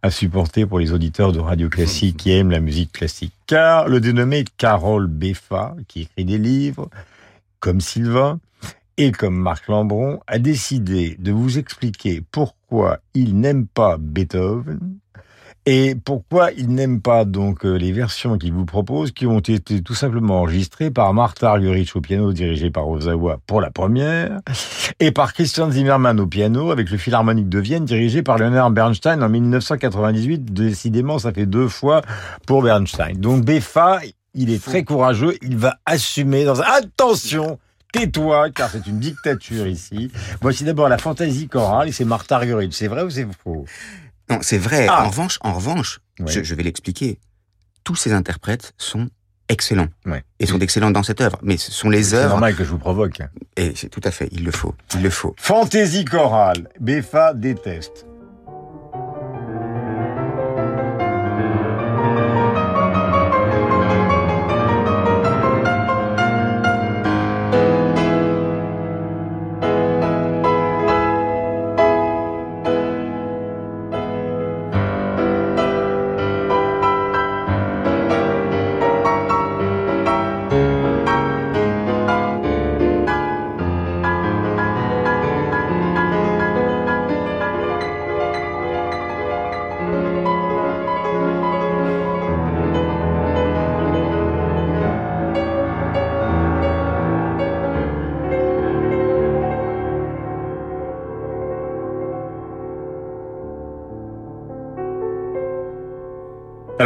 à 0.02 0.10
supporter 0.10 0.66
pour 0.66 0.78
les 0.78 0.92
auditeurs 0.92 1.32
de 1.32 1.40
radio 1.40 1.68
classique 1.68 2.16
qui 2.16 2.32
aiment 2.32 2.50
la 2.50 2.60
musique 2.60 2.92
classique. 2.92 3.34
Car 3.46 3.88
le 3.88 4.00
dénommé 4.00 4.44
Carole 4.56 5.06
Beffa, 5.06 5.76
qui 5.88 6.02
écrit 6.02 6.24
des 6.24 6.38
livres, 6.38 6.88
comme 7.58 7.80
Sylvain, 7.80 8.40
et 8.96 9.12
comme 9.12 9.36
Marc 9.36 9.68
Lambron, 9.68 10.20
a 10.26 10.38
décidé 10.38 11.16
de 11.18 11.32
vous 11.32 11.58
expliquer 11.58 12.22
pourquoi 12.32 13.00
il 13.14 13.38
n'aime 13.38 13.66
pas 13.66 13.96
Beethoven, 13.98 14.78
et 15.66 15.94
pourquoi 15.94 16.52
il 16.52 16.68
n'aime 16.68 17.00
pas 17.00 17.24
donc 17.24 17.66
euh, 17.66 17.74
les 17.74 17.92
versions 17.92 18.38
qu'il 18.38 18.52
vous 18.52 18.64
propose, 18.64 19.12
qui 19.12 19.26
ont 19.26 19.40
été 19.40 19.82
tout 19.82 19.94
simplement 19.94 20.40
enregistrées 20.40 20.90
par 20.90 21.12
Martha 21.12 21.50
Argerich 21.50 21.94
au 21.94 22.00
piano, 22.00 22.32
dirigé 22.32 22.70
par 22.70 22.88
Ozawa 22.88 23.38
pour 23.46 23.60
la 23.60 23.70
première, 23.70 24.40
et 25.00 25.10
par 25.10 25.34
Christian 25.34 25.70
Zimmermann 25.70 26.18
au 26.18 26.26
piano, 26.26 26.70
avec 26.70 26.90
le 26.90 26.96
Philharmonique 26.96 27.48
de 27.48 27.58
Vienne, 27.58 27.84
dirigé 27.84 28.22
par 28.22 28.38
Leonard 28.38 28.70
Bernstein 28.70 29.22
en 29.22 29.28
1998. 29.28 30.52
Décidément, 30.52 31.18
ça 31.18 31.32
fait 31.32 31.46
deux 31.46 31.68
fois 31.68 32.00
pour 32.46 32.62
Bernstein. 32.62 33.14
Donc 33.18 33.44
Beffa, 33.44 34.00
il 34.34 34.50
est 34.50 34.64
très 34.64 34.82
courageux, 34.82 35.36
il 35.42 35.58
va 35.58 35.76
assumer 35.84 36.44
dans 36.44 36.60
un... 36.62 36.64
Attention 36.64 37.58
Tais-toi, 37.92 38.50
car 38.50 38.70
c'est 38.70 38.86
une 38.86 39.00
dictature 39.00 39.66
ici. 39.66 40.12
Voici 40.40 40.62
d'abord 40.62 40.88
la 40.88 40.96
fantaisie 40.96 41.48
chorale, 41.48 41.88
et 41.88 41.92
c'est 41.92 42.04
Martha 42.04 42.36
Argerich. 42.36 42.72
C'est 42.72 42.86
vrai 42.86 43.02
ou 43.02 43.10
c'est 43.10 43.26
faux? 43.42 43.64
Non, 44.30 44.38
c'est 44.42 44.58
vrai. 44.58 44.86
Ah. 44.88 45.04
En 45.04 45.08
revanche, 45.10 45.38
en 45.42 45.52
revanche, 45.52 46.00
je, 46.26 46.42
je 46.42 46.54
vais 46.54 46.62
l'expliquer. 46.62 47.18
Tous 47.84 47.96
ces 47.96 48.12
interprètes 48.12 48.72
sont 48.78 49.08
excellents 49.48 49.88
et 50.38 50.46
sont 50.46 50.60
excellents 50.60 50.92
dans 50.92 51.02
cette 51.02 51.20
œuvre. 51.20 51.38
Mais 51.42 51.56
ce 51.56 51.72
sont 51.72 51.90
les 51.90 52.02
C'est 52.04 52.16
œuvres. 52.16 52.28
normal 52.30 52.54
que 52.54 52.62
je 52.62 52.70
vous 52.70 52.78
provoque. 52.78 53.20
Et 53.56 53.72
c'est 53.74 53.88
tout 53.88 54.00
à 54.04 54.10
fait. 54.12 54.28
Il 54.32 54.44
le 54.44 54.52
faut. 54.52 54.74
Il 54.94 55.02
le 55.02 55.10
faut. 55.10 55.34
Fantaisie 55.38 56.04
chorale. 56.04 56.68
Beffa 56.78 57.34
déteste. 57.34 58.06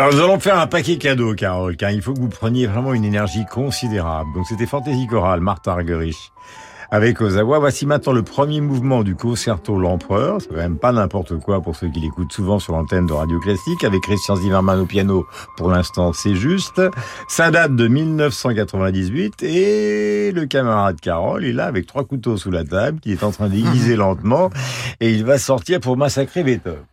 Alors 0.04 0.16
nous 0.16 0.23
allons 0.23 0.38
faire 0.38 0.58
un 0.58 0.66
paquet 0.66 0.99
cadeau, 0.99 1.32
Carole, 1.32 1.78
car 1.78 1.90
il 1.90 2.02
faut 2.02 2.12
que 2.12 2.20
vous 2.20 2.28
preniez 2.28 2.66
vraiment 2.66 2.92
une 2.92 3.06
énergie 3.06 3.46
considérable. 3.46 4.28
Donc 4.34 4.44
c'était 4.46 4.66
Fantaisie 4.66 5.06
chorale, 5.06 5.40
Martha 5.40 5.73
Argerich. 5.73 6.30
Avec 6.90 7.23
Ozawa, 7.23 7.58
voici 7.58 7.87
maintenant 7.87 8.12
le 8.12 8.23
premier 8.23 8.61
mouvement 8.61 9.02
du 9.02 9.14
concerto 9.14 9.78
L'Empereur. 9.78 10.42
C'est 10.42 10.50
quand 10.50 10.56
même 10.56 10.76
pas 10.76 10.92
n'importe 10.92 11.40
quoi 11.40 11.62
pour 11.62 11.75
ceux 11.75 11.88
qui 11.88 12.00
l'écoutent 12.00 12.34
souvent 12.34 12.58
sur 12.58 12.75
l'antenne 12.75 13.06
de 13.06 13.14
Radio 13.14 13.40
Classique. 13.40 13.82
Avec 13.82 14.02
Christian 14.02 14.37
Zimmermann 14.37 14.78
au 14.78 14.84
piano, 14.84 15.25
pour 15.56 15.70
l'instant 15.70 16.12
c'est 16.12 16.34
juste. 16.34 16.82
Ça 17.26 17.50
date 17.50 17.75
de 17.75 17.88
1998 17.88 19.42
et 19.42 20.32
le 20.32 20.44
camarade 20.44 21.00
Carole 21.00 21.46
est 21.46 21.54
là 21.54 21.64
avec 21.64 21.87
trois 21.87 22.04
couteaux 22.04 22.37
sous 22.37 22.50
la 22.50 22.64
table, 22.64 23.00
qui 23.00 23.12
est 23.12 23.25
en 23.25 23.30
train 23.30 23.49
d'aiguiser 23.49 23.96
lentement 23.96 24.50
et 25.00 25.11
il 25.12 25.25
va 25.25 25.38
sortir 25.38 25.80
pour 25.80 25.96
massacrer 25.96 26.42
Beethoven. 26.42 26.84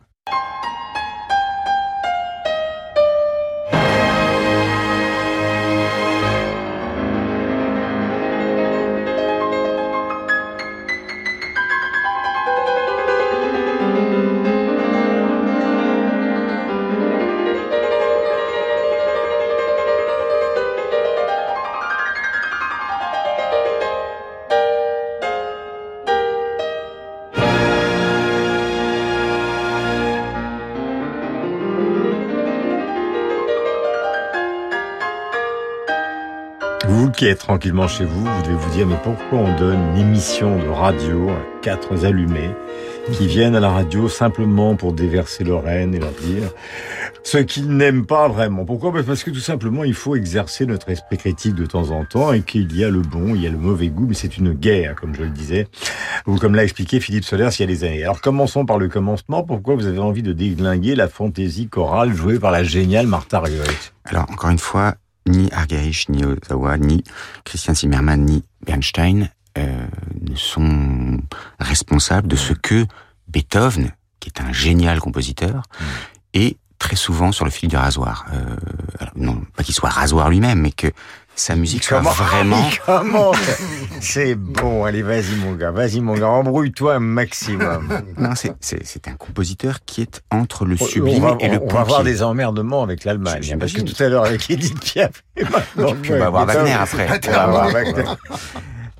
Qui 37.12 37.26
êtes 37.26 37.38
tranquillement 37.38 37.88
chez 37.88 38.04
vous, 38.04 38.24
vous 38.24 38.42
devez 38.42 38.54
vous 38.54 38.70
dire 38.70 38.86
mais 38.86 38.98
pourquoi 39.02 39.38
on 39.38 39.56
donne 39.56 39.78
une 39.92 39.98
émission 39.98 40.58
de 40.58 40.68
radio 40.68 41.30
à 41.30 41.60
quatre 41.62 42.04
allumés 42.04 42.50
qui 43.12 43.26
viennent 43.26 43.54
à 43.54 43.60
la 43.60 43.70
radio 43.70 44.08
simplement 44.08 44.76
pour 44.76 44.92
déverser 44.92 45.44
leur 45.44 45.68
haine 45.68 45.94
et 45.94 45.98
leur 45.98 46.12
dire 46.12 46.50
ce 47.24 47.38
qu'ils 47.38 47.68
n'aiment 47.68 48.06
pas 48.06 48.28
vraiment? 48.28 48.64
Pourquoi? 48.64 48.90
Ben, 48.90 49.04
Parce 49.04 49.22
que 49.22 49.30
tout 49.30 49.40
simplement, 49.40 49.84
il 49.84 49.94
faut 49.94 50.16
exercer 50.16 50.66
notre 50.66 50.90
esprit 50.90 51.18
critique 51.18 51.54
de 51.54 51.66
temps 51.66 51.90
en 51.90 52.04
temps 52.04 52.32
et 52.32 52.42
qu'il 52.42 52.76
y 52.76 52.84
a 52.84 52.90
le 52.90 53.00
bon, 53.00 53.34
il 53.34 53.42
y 53.42 53.46
a 53.46 53.50
le 53.50 53.58
mauvais 53.58 53.88
goût, 53.88 54.06
mais 54.08 54.14
c'est 54.14 54.38
une 54.38 54.52
guerre, 54.52 54.96
comme 54.96 55.14
je 55.14 55.22
le 55.22 55.30
disais, 55.30 55.68
ou 56.26 56.36
comme 56.36 56.54
l'a 56.54 56.64
expliqué 56.64 57.00
Philippe 57.00 57.24
Solers 57.24 57.50
il 57.58 57.60
y 57.60 57.64
a 57.64 57.66
des 57.66 57.84
années. 57.84 58.02
Alors 58.02 58.20
commençons 58.20 58.66
par 58.66 58.78
le 58.78 58.88
commencement. 58.88 59.42
Pourquoi 59.44 59.76
vous 59.76 59.86
avez 59.86 59.98
envie 60.00 60.22
de 60.22 60.32
déglinguer 60.32 60.94
la 60.94 61.08
fantaisie 61.08 61.68
chorale 61.68 62.12
jouée 62.12 62.38
par 62.38 62.50
la 62.50 62.64
géniale 62.64 63.06
Martha 63.06 63.38
Argerich 63.38 63.92
Alors, 64.04 64.26
encore 64.30 64.50
une 64.50 64.58
fois, 64.58 64.94
ni 65.26 65.50
Argerich, 65.52 66.08
ni 66.08 66.24
Ozawa, 66.24 66.78
ni 66.78 67.04
Christian 67.44 67.74
Zimmermann, 67.74 68.24
ni 68.24 68.44
Bernstein 68.64 69.30
euh, 69.58 69.86
ne 70.20 70.34
sont 70.34 71.20
responsables 71.60 72.28
de 72.28 72.36
ce 72.36 72.52
que 72.52 72.86
Beethoven, 73.28 73.92
qui 74.20 74.28
est 74.28 74.40
un 74.40 74.52
génial 74.52 75.00
compositeur, 75.00 75.62
est 76.34 76.56
très 76.78 76.96
souvent 76.96 77.30
sur 77.30 77.44
le 77.44 77.50
fil 77.50 77.68
du 77.68 77.76
rasoir. 77.76 78.26
Euh, 78.32 78.56
alors, 78.98 79.12
non, 79.16 79.42
pas 79.56 79.62
qu'il 79.62 79.74
soit 79.74 79.90
rasoir 79.90 80.30
lui-même, 80.30 80.60
mais 80.60 80.72
que 80.72 80.88
sa 81.34 81.56
musique 81.56 81.82
soit 81.84 81.98
Comment 81.98 82.10
vraiment... 82.10 82.70
Comment 82.86 83.32
C'est 84.00 84.34
bon, 84.34 84.84
allez, 84.84 85.02
vas-y 85.02 85.34
mon 85.36 85.52
gars, 85.54 85.70
vas-y 85.70 86.00
mon 86.00 86.14
gars, 86.14 86.28
embrouille-toi 86.28 86.94
un 86.96 87.00
maximum. 87.00 87.88
Non, 88.18 88.30
c'est- 88.34 89.08
un 89.08 89.14
compositeur 89.14 89.80
qui 89.84 90.02
est 90.02 90.22
entre 90.30 90.64
le 90.64 90.76
On- 90.80 90.84
sublime 90.86 91.24
on 91.24 91.28
va, 91.32 91.36
et 91.40 91.48
le 91.48 91.60
on 91.62 91.66
va 91.72 91.80
avoir 91.80 92.04
des 92.04 92.22
emmerdements 92.22 92.82
avec 92.82 93.04
l'Allemagne, 93.04 93.56
parce 93.58 93.72
que 93.72 93.80
tout 93.80 94.00
à 94.02 94.08
l'heure 94.08 94.24
avec 94.24 94.48
Edith 94.50 94.78
Piaf, 94.80 95.22
et 95.36 95.44
maintenant 95.44 95.94
Puis 96.00 96.12
on 96.12 96.18
va 96.18 96.26
avoir 96.26 96.46
Wagner 96.46 96.72
après. 96.72 97.08
on 97.28 97.30
va 97.30 97.42
avoir 97.42 97.68
Wagner. 97.70 98.04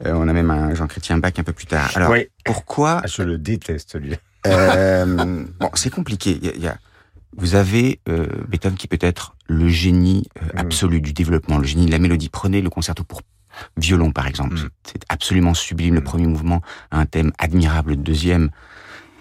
Euh, 0.04 0.12
on 0.14 0.26
a 0.26 0.32
même 0.32 0.50
un 0.50 0.74
Jean-Chrétien 0.74 1.18
Bach 1.18 1.32
un 1.38 1.44
peu 1.44 1.52
plus 1.52 1.66
tard. 1.66 1.90
Alors, 1.94 2.10
Oui. 2.10 2.26
pourquoi 2.44 3.02
Ah, 3.04 3.06
Je 3.06 3.22
le 3.22 3.38
déteste, 3.38 3.94
lui. 4.00 4.16
Euh, 4.48 5.06
bon, 5.60 5.70
c'est 5.74 5.90
compliqué. 5.90 6.36
Il 6.42 6.46
y 6.46 6.48
a- 6.50 6.54
il 6.56 6.62
y 6.62 6.66
a- 6.66 6.76
vous 7.36 7.54
avez 7.54 8.00
euh, 8.08 8.26
Beethoven 8.48 8.76
qui 8.76 8.88
peut 8.88 8.98
être 9.00 9.34
le 9.46 9.68
génie 9.68 10.28
euh, 10.42 10.46
Mm. 10.54 10.58
absolu 10.58 11.00
du 11.00 11.12
développement, 11.12 11.58
le 11.58 11.64
génie 11.66 11.86
de 11.86 11.90
la 11.90 11.98
mélodie. 11.98 12.28
Prenez 12.28 12.60
le 12.62 12.70
concerto 12.70 13.04
pour 13.04 13.22
violon, 13.76 14.12
par 14.12 14.26
exemple. 14.26 14.56
Mm. 14.56 14.68
C'est 14.84 15.04
absolument 15.08 15.54
sublime. 15.54 15.94
Le 15.94 16.02
premier 16.02 16.26
mouvement 16.26 16.62
a 16.90 16.98
un 16.98 17.06
thème 17.06 17.32
admirable. 17.38 17.90
Le 17.90 17.96
deuxième 17.96 18.50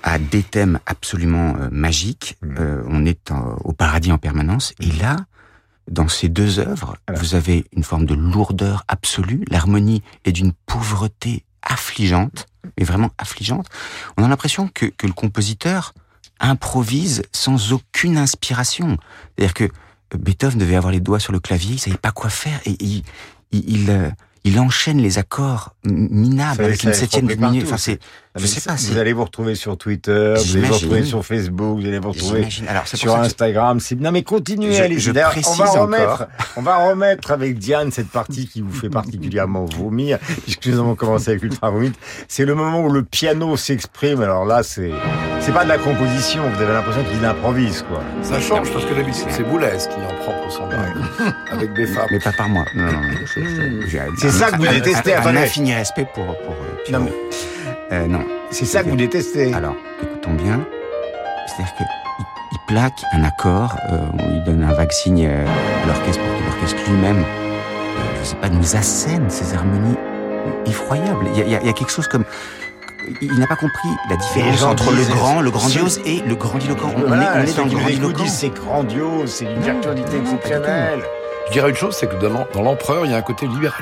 a 0.04 0.18
des 0.20 0.44
thèmes 0.44 0.80
absolument 0.86 1.56
euh, 1.60 1.70
magiques. 1.72 2.38
Mm. 2.42 2.56
Euh, 2.60 2.84
on 2.88 3.06
est 3.06 3.32
en- 3.32 3.56
au 3.64 3.74
paradis 3.74 4.12
en 4.12 4.18
permanence. 4.18 4.74
Et 4.80 4.92
là, 4.92 5.16
dans 5.90 6.08
ces 6.08 6.30
deux 6.30 6.60
œuvres, 6.60 6.96
Alors. 7.08 7.22
vous 7.22 7.36
avez 7.36 7.66
une 7.74 7.84
forme 7.84 8.06
de 8.06 8.14
lourdeur 8.14 8.84
absolue. 8.88 9.44
L'harmonie 9.50 10.02
est 10.26 10.32
d'une 10.32 10.54
pauvreté 10.66 11.44
affligeante, 11.64 12.46
mais 12.78 12.84
vraiment 12.86 13.12
affligeante. 13.18 13.68
On 14.18 14.24
a 14.24 14.28
l'impression 14.28 14.68
que, 14.74 14.86
que 14.86 15.08
le 15.08 15.14
compositeur 15.14 15.94
improvise 16.42 17.22
sans 17.32 17.72
aucune 17.74 18.18
inspiration. 18.18 18.98
C'est-à-dire 19.38 19.54
que 19.54 19.70
Beethoven 20.18 20.60
devait 20.60 20.76
avoir 20.76 20.92
les 20.92 21.00
doigts 21.00 21.20
sur 21.20 21.32
le 21.34 21.40
clavier, 21.40 21.76
il 21.76 21.80
savait 21.80 21.96
pas 21.98 22.12
quoi 22.12 22.30
faire, 22.30 22.60
et 22.66 22.76
il, 22.82 23.04
il, 23.54 23.64
il, 23.70 23.90
euh, 23.90 24.10
il 24.44 24.60
enchaîne 24.60 24.98
les 24.98 25.20
accords 25.20 25.74
minables 25.86 26.64
avec 26.66 26.84
une 26.84 26.94
septième 26.94 27.24
de 27.28 27.28
préparer 27.34 27.52
minute. 27.52 27.64
tout. 27.66 27.70
Enfin, 27.74 27.78
c'est, 27.78 28.00
je 28.36 28.46
sais 28.48 28.60
pas, 28.60 28.76
Vous 28.76 28.98
allez 28.98 29.14
vous 29.14 29.24
retrouver 29.24 29.56
sur 29.56 29.78
Twitter, 29.78 30.34
vous 30.36 30.58
allez 30.58 30.66
vous 30.68 30.74
retrouver 30.74 31.04
sur 31.06 31.24
Facebook, 31.26 31.80
vous 31.80 31.88
allez 31.88 32.00
vous 32.00 32.12
retrouver. 32.12 32.48
Alors, 32.68 32.88
sur 32.88 33.16
Instagram. 33.16 33.80
C'est- 33.80 33.96
Non 33.96 34.12
mais 34.12 34.24
continuez, 34.24 34.74
Je- 34.74 34.82
allez 34.84 35.00
je 35.00 35.12
on 35.12 35.14
précise 35.14 35.58
va 35.60 35.70
encore. 35.70 35.82
remettre, 35.84 36.28
on 36.58 36.62
va 36.62 36.90
remettre 36.90 37.32
avec 37.32 37.58
Diane 37.60 37.92
cette 37.92 38.10
partie 38.10 38.48
qui 38.48 38.62
vous 38.62 38.74
fait 38.74 38.90
particulièrement 38.90 39.64
vomir, 39.78 40.18
puisque 40.44 40.66
nous 40.68 40.80
avons 40.80 40.96
commencé 40.96 41.30
avec 41.32 41.44
Ultra 41.44 41.70
Vomit. 41.70 41.94
C'est 42.28 42.44
le 42.46 42.56
moment 42.56 42.82
où 42.84 42.90
le 42.92 43.04
piano 43.04 43.56
s'exprime. 43.56 44.22
Alors 44.22 44.44
là, 44.46 44.64
c'est, 44.64 44.92
c'est 45.42 45.52
pas 45.52 45.64
de 45.64 45.70
la 45.70 45.78
composition. 45.78 46.44
Vous 46.56 46.62
avez 46.62 46.74
l'impression 46.74 47.04
qu'il 47.04 47.24
improvise, 47.26 47.84
quoi. 47.90 48.02
Ça 48.22 48.40
change 48.40 48.72
parce 48.72 48.86
que 48.86 48.94
d'habitude 48.94 49.26
c'est 49.30 49.44
Boulez 49.44 49.68
qui 49.90 49.96
en 49.96 50.16
prend 50.24 50.34
pour 50.42 50.52
son 50.52 50.70
avec 51.52 51.74
des 51.74 51.88
femmes. 51.88 52.08
mais 52.12 52.20
pas 52.20 52.32
par 52.32 52.48
moi. 52.48 52.64
Non, 52.76 52.86
non, 52.86 52.92
non, 52.92 53.10
c'est, 53.26 54.30
ça 54.32 54.52
que 54.52 54.58
vous 54.58 54.68
détestez, 54.68 55.16
Un, 55.16 55.36
infini 55.36 55.74
respect 55.74 56.06
pour, 56.14 56.26
pour 56.26 56.54
euh. 56.54 56.92
Non, 56.92 57.08
Euh, 57.92 58.08
non. 58.08 58.24
C'est 58.52 58.66
ça 58.66 58.84
que 58.84 58.90
vous 58.90 58.96
détestez. 58.96 59.54
Alors, 59.54 59.76
écoutons 60.02 60.34
bien. 60.34 60.62
C'est-à-dire 61.48 61.74
que 61.76 61.84
il, 62.20 62.26
il 62.54 62.58
plaque 62.68 63.02
un 63.14 63.24
accord, 63.24 63.76
euh, 63.92 63.98
il 64.36 64.44
donne 64.44 64.64
un 64.64 64.74
vague 64.74 64.92
signe 64.92 65.26
euh, 65.28 65.46
à 65.84 65.88
l'orchestre 65.88 66.22
pour 66.24 66.38
que 66.40 66.44
l'orchestre 66.46 66.92
lui-même, 66.92 67.20
euh, 67.20 68.20
je 68.22 68.28
sais 68.28 68.36
pas, 68.36 68.50
nous 68.50 68.76
assène 68.76 69.30
ces 69.30 69.54
harmonies 69.56 69.98
effroyables. 70.66 71.26
Y 71.36 71.40
y 71.40 71.42
il 71.62 71.66
y 71.68 71.70
a 71.70 71.74
quelque 71.74 71.92
chose 71.92 72.08
comme 72.08 72.26
il 73.22 73.40
n'a 73.40 73.48
pas 73.48 73.56
compris 73.56 73.90
la 74.10 74.16
différence 74.18 74.64
entre 74.64 74.92
le 74.92 75.04
grand, 75.06 75.42
le 75.42 75.52
grandiose 75.52 76.00
et 76.06 76.22
le 76.22 76.36
grandiloquent. 76.36 76.92
On 76.98 77.08
Voilà, 77.08 77.40
est, 77.40 77.44
on 77.44 77.46
est 77.48 77.58
dans 77.58 77.66
le 77.66 77.70
grandiloquent. 77.72 78.28
c'est 78.28 78.50
grandiose, 78.50 79.30
c'est 79.32 79.46
une 79.46 79.62
virtuosité 79.62 80.18
exceptionnelle. 80.18 81.00
Je 81.48 81.52
dirais 81.54 81.70
une 81.70 81.76
chose, 81.76 81.96
c'est 82.00 82.08
que 82.08 82.16
dans 82.16 82.30
l'em- 82.34 82.46
dans 82.54 82.62
l'empereur, 82.62 83.06
il 83.06 83.12
y 83.12 83.14
a 83.14 83.18
un 83.18 83.22
côté 83.22 83.48
Liberace. 83.48 83.76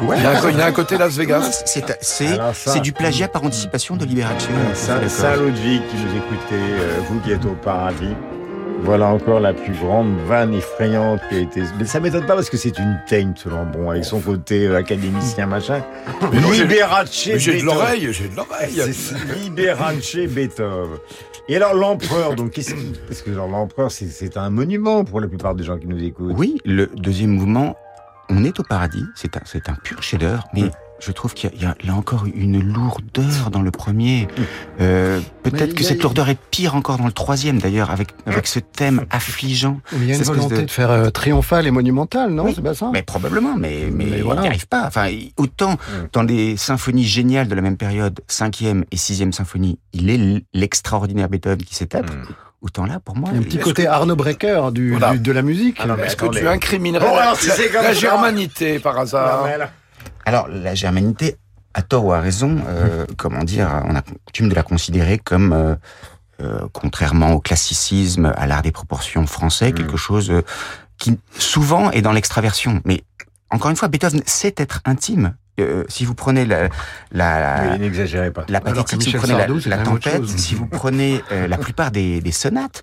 Ouais. 0.00 0.16
Il, 0.18 0.22
y 0.22 0.26
a 0.26 0.30
un, 0.30 0.40
co- 0.40 0.48
il 0.48 0.56
y 0.58 0.60
a 0.60 0.66
un 0.66 0.72
côté 0.72 0.98
Las 0.98 1.10
Vegas. 1.16 1.62
C'est 1.66 1.84
ça- 2.02 2.78
du 2.80 2.92
plagiat 2.92 3.28
par 3.28 3.44
anticipation 3.44 3.96
de 3.96 4.04
Liberace. 4.04 4.48
Saint- 4.74 4.94
D'accord. 4.94 5.10
Saint-Ludwig 5.10 5.82
qui 5.88 5.96
nous 5.96 6.16
écoutez, 6.16 6.54
euh, 6.54 6.98
vous 7.08 7.20
qui 7.20 7.30
êtes 7.32 7.44
au 7.44 7.54
paradis. 7.54 8.14
Voilà 8.86 9.08
encore 9.08 9.40
la 9.40 9.52
plus 9.52 9.72
grande 9.74 10.16
vanne 10.28 10.54
effrayante 10.54 11.20
qui 11.28 11.34
a 11.34 11.38
été. 11.40 11.62
Mais 11.78 11.86
ça 11.86 11.98
m'étonne 11.98 12.24
pas 12.24 12.34
parce 12.36 12.48
que 12.48 12.56
c'est 12.56 12.78
une 12.78 12.98
teigne, 13.08 13.32
ce 13.34 13.48
Lambron, 13.48 13.90
avec 13.90 14.04
son 14.04 14.20
côté 14.20 14.66
euh, 14.66 14.76
académicien 14.78 15.46
machin. 15.46 15.82
Mais 16.32 16.40
non, 16.40 16.52
j'ai- 16.52 16.62
Liberace 16.66 17.26
Mais 17.26 17.38
j'ai 17.40 17.60
de 17.60 17.64
l'oreille, 17.66 18.08
j'ai 18.12 18.28
de 18.28 18.36
l'oreille. 18.36 18.80
Liberace 19.42 20.16
Beethoven. 20.28 20.98
Et 21.48 21.56
alors 21.56 21.74
l'empereur, 21.74 22.36
donc 22.36 22.52
qu'est-ce 22.52 22.74
qui- 22.74 22.92
parce 23.08 23.22
que 23.22 23.32
genre, 23.34 23.48
l'empereur 23.48 23.90
c'est- 23.90 24.36
un 24.36 24.50
monument 24.50 25.04
pour 25.04 25.20
la 25.20 25.26
plupart 25.26 25.56
des 25.56 25.64
gens 25.64 25.78
qui 25.78 25.88
nous 25.88 26.02
écoutent. 26.02 26.34
Oui, 26.36 26.58
le 26.64 26.86
deuxième 26.94 27.30
mouvement, 27.30 27.76
on 28.28 28.44
est 28.44 28.58
au 28.60 28.62
paradis, 28.62 29.04
c'est 29.16 29.36
un, 29.36 29.40
c'est 29.46 29.68
un 29.68 29.74
pur 29.74 30.00
chef-d'œuvre, 30.02 30.44
mais 30.54 30.70
je 30.98 31.12
trouve 31.12 31.34
qu'il 31.34 31.50
y, 31.50 31.52
a- 31.52 31.56
il 31.56 31.62
y 31.62 31.66
a 31.66 31.74
là 31.86 31.94
encore 31.94 32.24
une 32.32 32.60
lourdeur 32.62 33.50
dans 33.50 33.60
le 33.62 33.70
premier. 33.70 34.28
Euh, 34.80 35.20
Mais 35.44 35.50
Peut-être 35.50 35.74
que 35.74 35.84
cette 35.84 36.02
lourdeur 36.02 36.28
est 36.28 36.38
pire 36.50 36.74
encore 36.74 36.96
dans 36.98 37.06
le 37.06 37.12
troisième 37.12 37.58
d'ailleurs, 37.58 37.90
avec, 37.90 38.08
avec 38.26 38.46
ce 38.46 38.58
thème 38.60 39.04
affligeant. 39.10 39.80
Il 39.92 40.04
y 40.06 40.12
a 40.12 40.16
une 40.16 40.22
volonté 40.22 40.56
de, 40.56 40.60
de- 40.62 40.70
faire 40.70 40.90
euh, 40.90 41.10
triomphale 41.10 41.66
et 41.66 41.70
monumentale, 41.70 42.30
non 42.30 42.44
Oui, 42.44 42.52
C'est 42.56 42.62
pas 42.62 42.74
ça? 42.74 42.90
Mais 42.92 43.02
probablement, 43.02 43.56
mais, 43.56 43.88
mais, 43.92 44.04
Mais 44.06 44.16
il 44.18 44.22
voilà. 44.24 44.40
n'y 44.42 44.46
arrive 44.48 44.66
pas. 44.66 44.84
Enfin, 44.86 45.08
autant 45.36 45.76
dans 46.12 46.22
les 46.22 46.56
symphonies 46.56 47.04
géniales 47.04 47.48
de 47.48 47.54
la 47.54 47.62
même 47.62 47.76
période, 47.76 48.18
cinquième 48.26 48.84
et 48.90 48.96
sixième 48.96 49.32
symphonie, 49.32 49.78
il 49.92 50.10
est 50.10 50.44
l'extraordinaire 50.54 51.28
Beethoven 51.28 51.58
qui 51.58 51.74
s'étape. 51.74 52.10
Autant 52.62 52.86
là, 52.86 52.98
pour 53.00 53.16
moi, 53.16 53.28
Il 53.32 53.36
y 53.36 53.38
a 53.38 53.40
un 53.42 53.44
petit 53.44 53.58
côté 53.58 53.86
Arnaud 53.86 54.16
Brecker 54.16 54.72
du, 54.72 54.92
Voilà. 54.92 55.12
du- 55.12 55.18
de 55.20 55.30
la 55.32 55.42
musique. 55.42 55.76
Ah 55.78 55.86
Est-ce 56.04 56.16
que 56.16 56.26
tu 56.26 56.48
incriminerais 56.48 57.06
Bon, 57.06 57.14
la, 57.14 57.22
alors, 57.22 57.36
si 57.38 57.50
c'est 57.50 57.70
la- 57.70 57.82
la 57.82 57.92
germanité 57.92 58.78
par 58.78 58.98
hasard? 58.98 59.46
Alors- 60.26 60.48
la 60.48 60.74
germanité, 60.74 61.36
à 61.74 61.82
tort 61.82 62.04
ou 62.04 62.12
à 62.12 62.20
raison, 62.20 62.58
euh, 62.68 63.06
comment 63.16 63.44
dire, 63.44 63.82
on 63.88 63.94
a 63.94 64.02
coutume 64.02 64.48
de 64.48 64.54
la 64.54 64.62
considérer 64.62 65.18
comme, 65.18 65.52
euh, 65.52 65.74
euh, 66.42 66.60
contrairement 66.72 67.32
au 67.32 67.40
classicisme, 67.40 68.32
à 68.36 68.46
l'art 68.46 68.62
des 68.62 68.72
proportions 68.72 69.26
français, 69.26 69.72
quelque 69.72 69.96
chose 69.96 70.30
euh, 70.30 70.42
qui 70.98 71.18
souvent 71.38 71.90
est 71.90 72.02
dans 72.02 72.12
l'extraversion. 72.12 72.80
Mais 72.84 73.02
encore 73.50 73.70
une 73.70 73.76
fois, 73.76 73.88
Beethoven 73.88 74.22
sait 74.26 74.54
être 74.56 74.80
intime. 74.84 75.34
Euh, 75.58 75.84
si 75.88 76.04
vous 76.04 76.14
prenez 76.14 76.44
la, 76.44 76.68
la, 77.12 77.76
pas. 78.30 78.44
la 78.48 78.60
pathétique, 78.60 79.02
si 79.02 79.12
vous 79.12 79.18
prenez 79.18 79.32
la, 79.34 79.46
Sardou, 79.46 79.60
la 79.68 79.78
tempête, 79.78 80.26
si 80.38 80.54
vous 80.54 80.66
prenez 80.66 81.22
euh, 81.32 81.46
la 81.48 81.56
plupart 81.56 81.90
des, 81.90 82.20
des 82.20 82.32
sonates, 82.32 82.82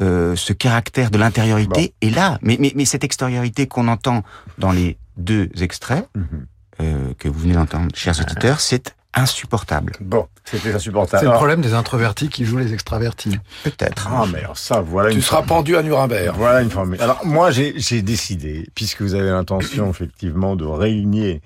euh, 0.00 0.36
ce 0.36 0.52
caractère 0.52 1.10
de 1.10 1.18
l'intériorité 1.18 1.94
est 2.00 2.10
là. 2.10 2.38
Mais, 2.42 2.56
mais, 2.60 2.72
mais 2.76 2.84
cette 2.84 3.02
extériorité 3.04 3.66
qu'on 3.66 3.88
entend 3.88 4.22
dans 4.58 4.70
les 4.72 4.98
deux 5.16 5.48
extraits, 5.60 6.08
Mhm. 6.14 6.46
Euh, 6.82 7.14
que 7.18 7.28
vous 7.28 7.40
venez 7.40 7.54
d'entendre, 7.54 7.88
chers 7.94 8.18
auditeurs, 8.20 8.60
c'est 8.60 8.94
insupportable. 9.14 9.92
Bon, 10.00 10.26
c'était 10.44 10.72
insupportable. 10.72 11.20
C'est 11.20 11.30
le 11.30 11.36
problème 11.36 11.60
des 11.60 11.74
introvertis 11.74 12.28
qui 12.28 12.44
jouent 12.44 12.58
les 12.58 12.72
extravertis. 12.72 13.38
Peut-être. 13.62 14.08
Ah, 14.10 14.24
mais 14.32 14.38
alors 14.38 14.56
ça, 14.56 14.80
voilà 14.80 15.10
Tu 15.10 15.16
une 15.16 15.22
seras 15.22 15.42
pendu 15.42 15.76
à 15.76 15.82
Nuremberg. 15.82 16.34
Voilà 16.36 16.62
une 16.62 16.70
formule. 16.70 17.00
Alors 17.00 17.24
moi, 17.24 17.50
j'ai 17.50 17.74
j'ai 17.76 18.02
décidé, 18.02 18.66
puisque 18.74 19.02
vous 19.02 19.14
avez 19.14 19.30
l'intention 19.30 19.90
effectivement 19.90 20.56
de 20.56 20.64
réunir 20.64 21.40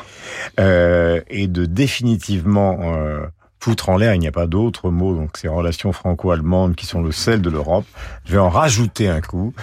euh, 0.61 1.21
et 1.29 1.49
de 1.49 1.65
définitivement 1.65 2.79
euh, 2.83 3.27
foutre 3.61 3.89
en 3.89 3.97
l'air, 3.97 4.15
il 4.15 4.21
n'y 4.21 4.29
a 4.29 4.33
pas 4.33 4.47
d'autre 4.47 4.91
mot, 4.91 5.15
donc 5.15 5.37
ces 5.37 5.49
relations 5.49 5.93
franco-allemandes 5.93 6.77
qui 6.77 6.87
sont 6.87 7.03
le 7.03 7.13
sel 7.13 7.43
de 7.43 7.51
l'Europe, 7.51 7.87
je 8.25 8.33
vais 8.33 8.39
en 8.39 8.49
rajouter 8.49 9.09
un 9.09 9.21
coup, 9.21 9.55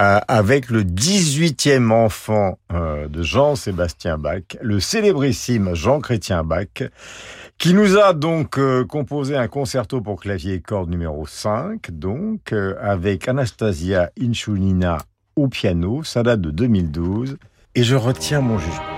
euh, 0.00 0.18
avec 0.28 0.68
le 0.70 0.82
18e 0.82 1.90
enfant 1.90 2.58
euh, 2.72 3.08
de 3.08 3.22
Jean-Sébastien 3.22 4.18
Bach, 4.18 4.42
le 4.60 4.80
célébrissime 4.80 5.74
Jean-Chrétien 5.74 6.42
Bach, 6.44 6.82
qui 7.58 7.74
nous 7.74 7.98
a 7.98 8.12
donc 8.14 8.58
euh, 8.58 8.84
composé 8.84 9.36
un 9.36 9.48
concerto 9.48 10.00
pour 10.00 10.20
clavier 10.20 10.54
et 10.54 10.60
cordes 10.60 10.90
numéro 10.90 11.26
5, 11.26 11.90
donc 11.92 12.52
avec 12.80 13.28
Anastasia 13.28 14.10
Inchunina 14.20 14.98
au 15.36 15.48
piano, 15.48 16.02
ça 16.02 16.22
date 16.22 16.40
de 16.40 16.50
2012, 16.50 17.36
et 17.74 17.84
je 17.84 17.96
retiens 17.96 18.40
mon 18.40 18.58
jugement. 18.58 18.91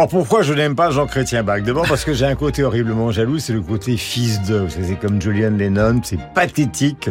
Alors 0.00 0.08
pourquoi 0.08 0.40
je 0.40 0.54
n'aime 0.54 0.74
pas 0.74 0.90
Jean 0.90 1.06
Chrétien 1.06 1.42
Bach? 1.42 1.60
D'abord 1.60 1.86
parce 1.86 2.06
que 2.06 2.14
j'ai 2.14 2.24
un 2.24 2.34
côté 2.34 2.62
horriblement 2.64 3.10
jaloux, 3.10 3.38
c'est 3.38 3.52
le 3.52 3.60
côté 3.60 3.98
fils 3.98 4.40
de. 4.48 4.66
C'est 4.66 4.98
comme 4.98 5.20
Julian 5.20 5.50
Lennon, 5.50 6.00
c'est 6.02 6.18
pathétique. 6.32 7.10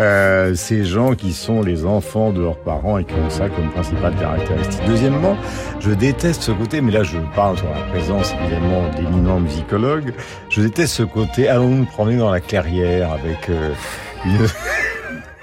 Euh, 0.00 0.56
ces 0.56 0.84
gens 0.84 1.14
qui 1.14 1.32
sont 1.32 1.62
les 1.62 1.86
enfants 1.86 2.32
de 2.32 2.40
leurs 2.40 2.58
parents 2.58 2.98
et 2.98 3.04
qui 3.04 3.14
ont 3.14 3.30
ça 3.30 3.48
comme 3.48 3.70
principale 3.70 4.16
caractéristique. 4.16 4.80
Deuxièmement, 4.84 5.36
je 5.78 5.92
déteste 5.92 6.42
ce 6.42 6.50
côté, 6.50 6.80
mais 6.80 6.90
là 6.90 7.04
je 7.04 7.18
parle 7.36 7.56
sur 7.56 7.70
la 7.70 7.82
présence 7.92 8.32
évidemment 8.40 8.90
d'éminents 8.96 9.38
musicologues, 9.38 10.12
je 10.50 10.60
déteste 10.60 10.92
ce 10.92 11.04
côté, 11.04 11.48
allons 11.48 11.68
nous 11.68 11.84
promener 11.84 12.16
dans 12.16 12.32
la 12.32 12.40
clairière 12.40 13.12
avec 13.12 13.48
euh. 13.48 13.72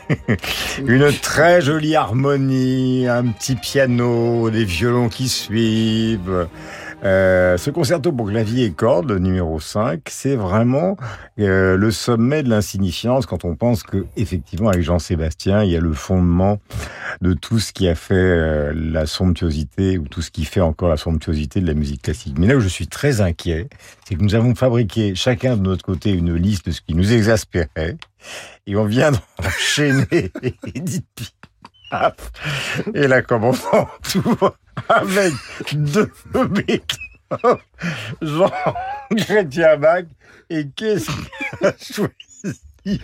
Une 0.86 1.10
très 1.14 1.62
jolie 1.62 1.96
harmonie, 1.96 3.08
un 3.08 3.28
petit 3.28 3.56
piano, 3.56 4.50
des 4.50 4.66
violons 4.66 5.08
qui 5.08 5.30
suivent. 5.30 6.48
Euh, 7.04 7.58
ce 7.58 7.72
concerto 7.72 8.12
pour 8.12 8.30
clavier 8.30 8.66
et 8.66 8.72
cordes, 8.72 9.12
numéro 9.12 9.60
5, 9.60 10.02
c'est 10.08 10.36
vraiment 10.36 10.98
euh, 11.40 11.76
le 11.76 11.92
sommet 11.92 12.44
de 12.44 12.50
l'insignifiance 12.50 13.26
quand 13.26 13.44
on 13.44 13.56
pense 13.56 13.84
que, 13.84 14.06
effectivement, 14.18 14.70
avec 14.70 14.84
Jean-Sébastien, 14.84 15.64
il 15.64 15.72
y 15.72 15.76
a 15.76 15.80
le 15.80 15.94
fondement 15.94 16.60
de 17.22 17.34
tout 17.34 17.60
ce 17.60 17.74
qui 17.74 17.88
a 17.88 17.96
fait 17.96 18.14
euh, 18.14 18.74
la 18.76 19.06
somptuosité 19.08 19.98
ou 19.98 20.08
tout 20.08 20.22
ce 20.22 20.30
qui 20.30 20.46
fait 20.46 20.62
encore 20.62 20.90
la 20.90 20.98
somptuosité 20.98 21.60
de 21.60 21.68
la 21.68 21.74
musique 21.74 22.04
classique. 22.04 22.36
Mais 22.38 22.48
là 22.48 22.56
où 22.56 22.60
je 22.60 22.68
suis 22.68 22.88
très 22.88 23.22
inquiet, 23.22 23.68
c'est 24.08 24.16
que 24.16 24.24
nous 24.24 24.36
avons 24.36 24.54
fabriqué 24.54 25.16
chacun 25.16 25.58
de 25.58 25.62
notre 25.62 25.84
côté 25.84 26.12
une 26.12 26.36
liste 26.36 26.68
de 26.68 26.72
ce 26.72 26.82
qui 26.82 26.94
nous 26.94 27.14
exaspérait 27.14 27.98
et 28.68 28.76
on 28.76 28.86
vient 28.86 29.12
d'enchaîner 29.12 30.32
Edith 30.76 31.06
Piaf 31.16 31.41
et 32.94 33.08
la 33.08 33.22
commençons 33.22 33.88
tout 34.12 34.38
avec 34.90 35.34
deux 35.74 36.10
Beethoven, 36.34 37.58
Jean 38.22 38.52
Chrétien 39.18 39.78
Bach 39.78 40.04
et 40.50 40.68
qu'est-ce 40.76 41.06
qu'il 41.06 41.68
a 41.68 41.74
choisi 41.80 43.02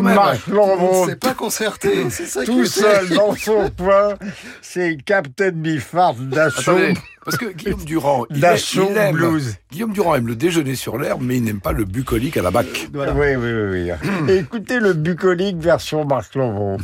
Marc 0.00 0.46
Lambron, 0.46 1.06
C'est 1.06 1.20
pas 1.20 1.34
concerté, 1.34 2.08
c'est 2.08 2.24
ça 2.24 2.40
qui 2.44 2.50
tout 2.50 2.62
est- 2.62 2.66
seul 2.66 3.10
dans 3.10 3.34
son 3.34 3.70
coin, 3.76 4.14
c'est 4.62 4.96
Captain 5.04 5.50
Biffard 5.50 6.14
d'Achon. 6.14 6.72
Attendez, 6.72 6.94
parce 7.22 7.36
que 7.36 7.52
Guillaume 7.52 7.84
Durand, 7.84 8.24
il, 8.30 8.40
Dachau 8.40 8.88
il 8.90 8.96
aime, 8.96 9.12
Blues. 9.14 9.56
Guillaume 9.70 9.92
Durand 9.92 10.14
aime 10.14 10.26
le 10.26 10.36
déjeuner 10.36 10.74
sur 10.74 10.96
l'herbe, 10.96 11.20
mais 11.22 11.36
il 11.36 11.44
n'aime 11.44 11.60
pas 11.60 11.72
le 11.72 11.84
bucolique 11.84 12.38
à 12.38 12.42
la 12.42 12.50
bac. 12.50 12.66
Oui, 12.94 13.06
oui, 13.14 13.36
oui. 13.36 13.90
oui. 14.22 14.32
Écoutez 14.34 14.80
le 14.80 14.94
bucolique 14.94 15.58
version 15.58 16.06
Marc 16.06 16.34
Lambron. 16.34 16.78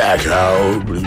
Dachau 0.00 0.82
blues, 0.86 1.02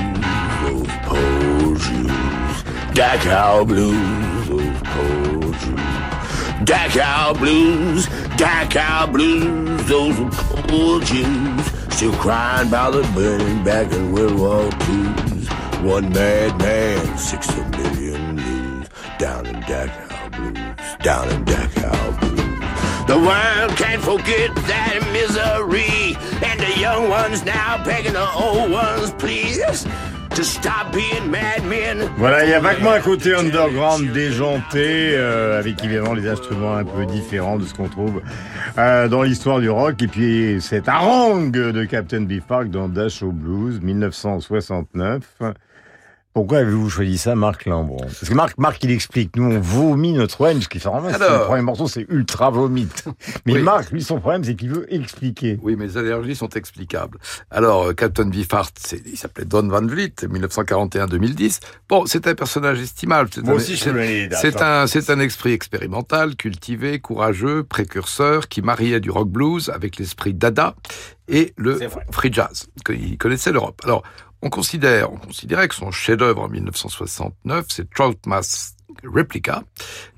those 0.62 0.88
poor 1.02 1.76
Jews. 1.78 2.64
Dachau 2.94 3.68
blues, 3.68 4.48
those 4.48 4.82
poor 4.84 5.52
Jews. 5.62 6.64
Dachau 6.70 7.36
blues, 7.40 8.06
Dachau 8.38 9.12
blues, 9.12 9.84
those 9.88 10.36
poor 10.68 11.02
Jews. 11.02 11.66
Still 11.92 12.14
crying 12.18 12.68
about 12.68 12.94
the 12.94 13.02
burning 13.16 13.64
back 13.64 13.92
in 13.92 14.14
World 14.14 14.38
War 14.38 14.66
II's. 14.88 15.50
One 15.82 16.14
mad 16.14 16.60
man, 16.60 17.18
six 17.18 17.50
a 17.50 17.68
million. 17.70 18.86
Down 19.18 19.48
in 19.48 19.56
Dachau 19.64 20.32
blues, 20.34 20.98
down 21.02 21.30
in 21.30 21.44
Dachau 21.46 22.20
blues. 22.20 22.43
The 23.06 23.18
world 23.18 23.76
can't 23.76 24.02
forget 24.02 24.56
that 24.56 25.00
misery. 25.12 26.16
And 26.42 26.58
the 26.60 26.80
young 26.80 27.10
ones 27.10 27.44
now 27.44 27.84
begging 27.84 28.14
the 28.14 28.30
old 28.34 28.72
ones, 28.72 29.12
please, 29.20 29.86
to 30.30 30.44
stop 30.44 30.94
being 30.94 31.30
madmen. 31.30 32.10
Voilà, 32.18 32.46
il 32.46 32.52
y 32.52 32.54
a 32.54 32.62
vaguement 32.62 32.92
un 32.92 33.02
côté 33.02 33.36
underground 33.36 34.10
déjanté, 34.14 35.16
euh, 35.16 35.60
avec 35.60 35.84
évidemment 35.84 36.14
les 36.14 36.30
instruments 36.30 36.76
un 36.76 36.86
peu 36.86 37.06
différents 37.06 37.58
de 37.58 37.66
ce 37.66 37.74
qu'on 37.74 37.90
trouve 37.90 38.22
euh, 38.78 39.10
dans 39.10 39.22
l'histoire 39.22 39.60
du 39.60 39.70
rock. 39.70 40.02
Et 40.02 40.08
puis 40.08 40.62
cette 40.62 40.88
harangue 40.88 41.52
de 41.52 41.84
Captain 41.84 42.22
Beefheart 42.22 42.70
dans 42.70 42.88
Dash 42.88 43.22
au 43.22 43.34
Blues, 43.34 43.82
1969. 43.82 45.42
Pourquoi 46.34 46.58
avez-vous 46.60 46.90
choisi 46.90 47.20
ça, 47.20 47.36
Marc 47.36 47.66
Lambron? 47.66 47.98
Parce 47.98 48.28
que 48.28 48.34
Marc, 48.34 48.58
Marc, 48.58 48.84
il 48.84 48.90
explique. 48.90 49.36
Nous, 49.36 49.44
on 49.44 49.60
vomit 49.60 50.14
notre 50.14 50.42
wine, 50.42 50.54
parce 50.58 50.68
qu'il 50.68 50.82
fait 50.82 50.90
vraiment, 50.90 51.10
Alors. 51.10 51.42
le 51.42 51.46
premier 51.46 51.62
morceau, 51.62 51.88
c'est 51.88 52.08
ultra 52.10 52.50
vomite. 52.50 53.06
Mais 53.46 53.54
Oui. 53.54 53.62
Marc, 53.62 53.92
lui, 53.92 54.02
son 54.04 54.20
problème, 54.20 54.44
c'est 54.44 54.56
qu'il 54.56 54.72
veut 54.72 54.92
expliquer. 54.92 55.60
Oui, 55.62 55.76
mais 55.78 55.86
les 55.86 55.98
allergies 55.98 56.36
sont 56.36 56.50
explicables. 56.50 57.20
Alors, 57.52 57.84
euh, 57.90 57.94
Captain 57.94 58.32
c'est- 58.80 59.04
il 59.06 59.16
s'appelait 59.16 59.46
Don 59.46 59.68
Van 59.68 59.86
Vliet, 59.86 60.14
1941-2010. 60.28 61.60
Bon, 61.88 62.06
c'est 62.08 62.26
un 62.28 62.34
personnage 62.34 62.80
estimable. 62.82 63.30
C'est 63.32 63.44
Moi 63.44 63.54
un, 63.54 63.58
aussi, 63.58 63.78
c'est 63.78 63.92
hein. 64.62 64.82
un, 64.82 64.88
c'est 64.88 65.10
un 65.12 65.20
esprit 65.20 65.52
expérimental, 65.54 66.36
cultivé, 66.36 67.00
courageux, 67.00 67.64
précurseur, 67.64 68.48
qui 68.48 68.64
mariait 68.64 69.00
du 69.00 69.12
rock 69.12 69.30
blues 69.30 69.70
avec 69.70 69.98
l'esprit 69.98 70.34
dada 70.34 70.76
et 71.28 71.54
le 71.58 71.80
free 72.12 72.34
jazz. 72.34 72.66
Il 72.90 73.18
connaissait 73.20 73.52
l'Europe. 73.52 73.80
Alors, 73.84 74.02
on 74.44 74.50
considère, 74.50 75.12
on 75.12 75.16
considérait 75.16 75.68
que 75.70 75.76
son 75.76 75.90
chef-d'œuvre 75.90 76.42
en 76.42 76.50
1969, 76.50 77.66
c'est 77.70 77.90
Troutmas 77.90 78.74
Replica, 79.04 79.64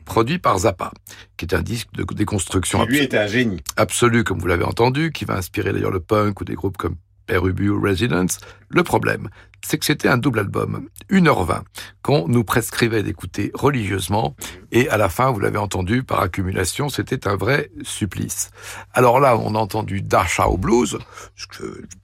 produit 0.04 0.40
par 0.40 0.60
Zappa, 0.60 0.92
qui 1.38 1.46
est 1.46 1.54
un 1.54 1.62
disque 1.62 1.90
de 1.94 2.04
déconstruction 2.14 2.86
Qui, 2.86 2.92
lui, 2.92 3.00
absolue 3.00 3.06
était 3.06 3.18
un 3.20 3.28
génie. 3.28 3.62
absolu, 3.78 4.24
comme 4.24 4.40
vous 4.40 4.48
l'avez 4.48 4.64
entendu, 4.64 5.12
qui 5.12 5.26
va 5.26 5.36
inspirer 5.36 5.72
d'ailleurs 5.72 5.92
le 5.92 6.00
punk 6.00 6.42
ou 6.42 6.44
des 6.44 6.56
groupes 6.56 6.78
comme 6.78 6.96
Perubu 7.28 7.70
ou 7.70 7.82
Residence. 7.82 8.40
Le 8.70 8.84
problème, 8.84 9.30
c'est 9.66 9.80
que 9.80 9.86
c'était 9.86 10.08
un 10.08 10.18
double 10.18 10.40
album, 10.40 10.88
1h20, 11.10 11.62
qu'on 12.04 12.28
nous 12.28 12.44
prescrivait 12.44 13.02
d'écouter 13.02 13.52
religieusement, 13.56 14.36
et 14.72 14.88
à 14.90 14.98
la 14.98 15.10
fin, 15.10 15.32
vous 15.32 15.40
l'avez 15.40 15.58
entendu, 15.58 16.04
par 16.04 16.20
accumulation, 16.20 16.88
c'était 16.88 17.28
un 17.28 17.36
vrai 17.36 17.72
supplice. 17.82 18.52
Alors 18.94 19.20
là, 19.20 19.38
on 19.38 19.56
a 19.56 19.58
entendu 19.58 20.04
Dasha 20.04 20.48
au 20.50 20.58
blues, 20.58 21.00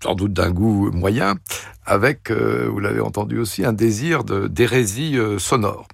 sans 0.04 0.15
doute 0.15 0.34
d'un 0.34 0.50
goût 0.50 0.91
moyen, 0.91 1.36
avec, 1.86 2.32
euh, 2.32 2.67
vous 2.71 2.80
l'avez 2.80 3.02
entendu 3.02 3.38
aussi, 3.38 3.63
un 3.63 3.74
désir 3.74 4.24
d'hérésie 4.24 5.17
euh, 5.17 5.38
sonore. 5.38 5.88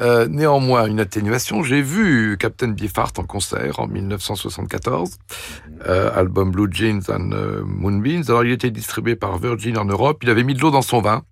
Euh, 0.00 0.26
néanmoins, 0.28 0.86
une 0.86 1.00
atténuation. 1.00 1.62
J'ai 1.62 1.82
vu 1.82 2.36
Captain 2.38 2.68
Beefheart 2.68 3.18
en 3.18 3.24
concert 3.24 3.78
en 3.78 3.86
1974, 3.86 5.18
euh, 5.86 6.10
album 6.14 6.50
Blue 6.50 6.68
Jeans 6.70 7.02
and 7.08 7.32
euh, 7.32 7.62
Moonbeams. 7.64 8.24
Alors, 8.28 8.44
il 8.44 8.52
était 8.52 8.70
distribué 8.70 9.16
par 9.16 9.38
Virgin 9.38 9.76
en 9.76 9.84
Europe. 9.84 10.20
Il 10.22 10.30
avait 10.30 10.44
mis 10.44 10.54
de 10.54 10.60
l'eau 10.60 10.70
dans 10.70 10.82
son 10.82 11.00
vin 11.00 11.22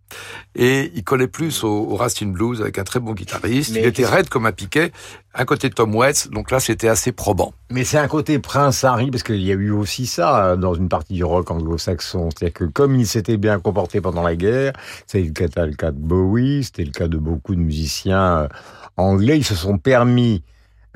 et 0.54 0.90
il 0.94 1.04
collait 1.04 1.28
plus 1.28 1.64
au, 1.64 1.68
au 1.68 1.98
Blues 2.26 2.60
avec 2.60 2.78
un 2.78 2.84
très 2.84 3.00
bon 3.00 3.12
guitariste. 3.12 3.72
Mais 3.74 3.80
il 3.80 3.86
était 3.86 4.06
raide 4.06 4.28
comme 4.28 4.46
un 4.46 4.52
piquet. 4.52 4.92
Un 5.32 5.44
côté 5.44 5.70
Tom 5.70 5.94
Waits, 5.94 6.28
donc 6.32 6.50
là, 6.50 6.58
c'était 6.58 6.88
assez 6.88 7.12
probant. 7.12 7.54
Mais 7.70 7.84
c'est 7.84 7.98
un 7.98 8.08
côté 8.08 8.40
Prince 8.40 8.82
Harry, 8.82 9.12
parce 9.12 9.22
qu'il 9.22 9.40
y 9.42 9.52
a 9.52 9.54
eu 9.54 9.70
aussi 9.70 10.06
ça 10.06 10.44
euh, 10.44 10.56
dans 10.56 10.74
une 10.74 10.88
partie 10.88 11.14
du 11.14 11.22
rock 11.22 11.52
anglo-saxon. 11.52 12.30
C'est-à-dire 12.30 12.52
que 12.52 12.64
comme 12.64 12.96
il 12.96 13.06
s'était 13.06 13.36
bien 13.36 13.60
comporté 13.60 14.00
pendant 14.00 14.22
la 14.22 14.34
guerre, 14.34 14.72
c'était 15.06 15.24
le 15.24 15.32
cas, 15.32 15.66
le 15.66 15.74
cas 15.74 15.92
de 15.92 15.98
Bowie, 15.98 16.64
c'était 16.64 16.84
le 16.84 16.90
cas 16.90 17.06
de 17.06 17.16
beaucoup 17.16 17.54
de 17.54 17.60
musiciens 17.60 18.38
euh, 18.38 18.48
anglais, 18.96 19.38
ils 19.38 19.44
se 19.44 19.54
sont 19.54 19.78
permis 19.78 20.42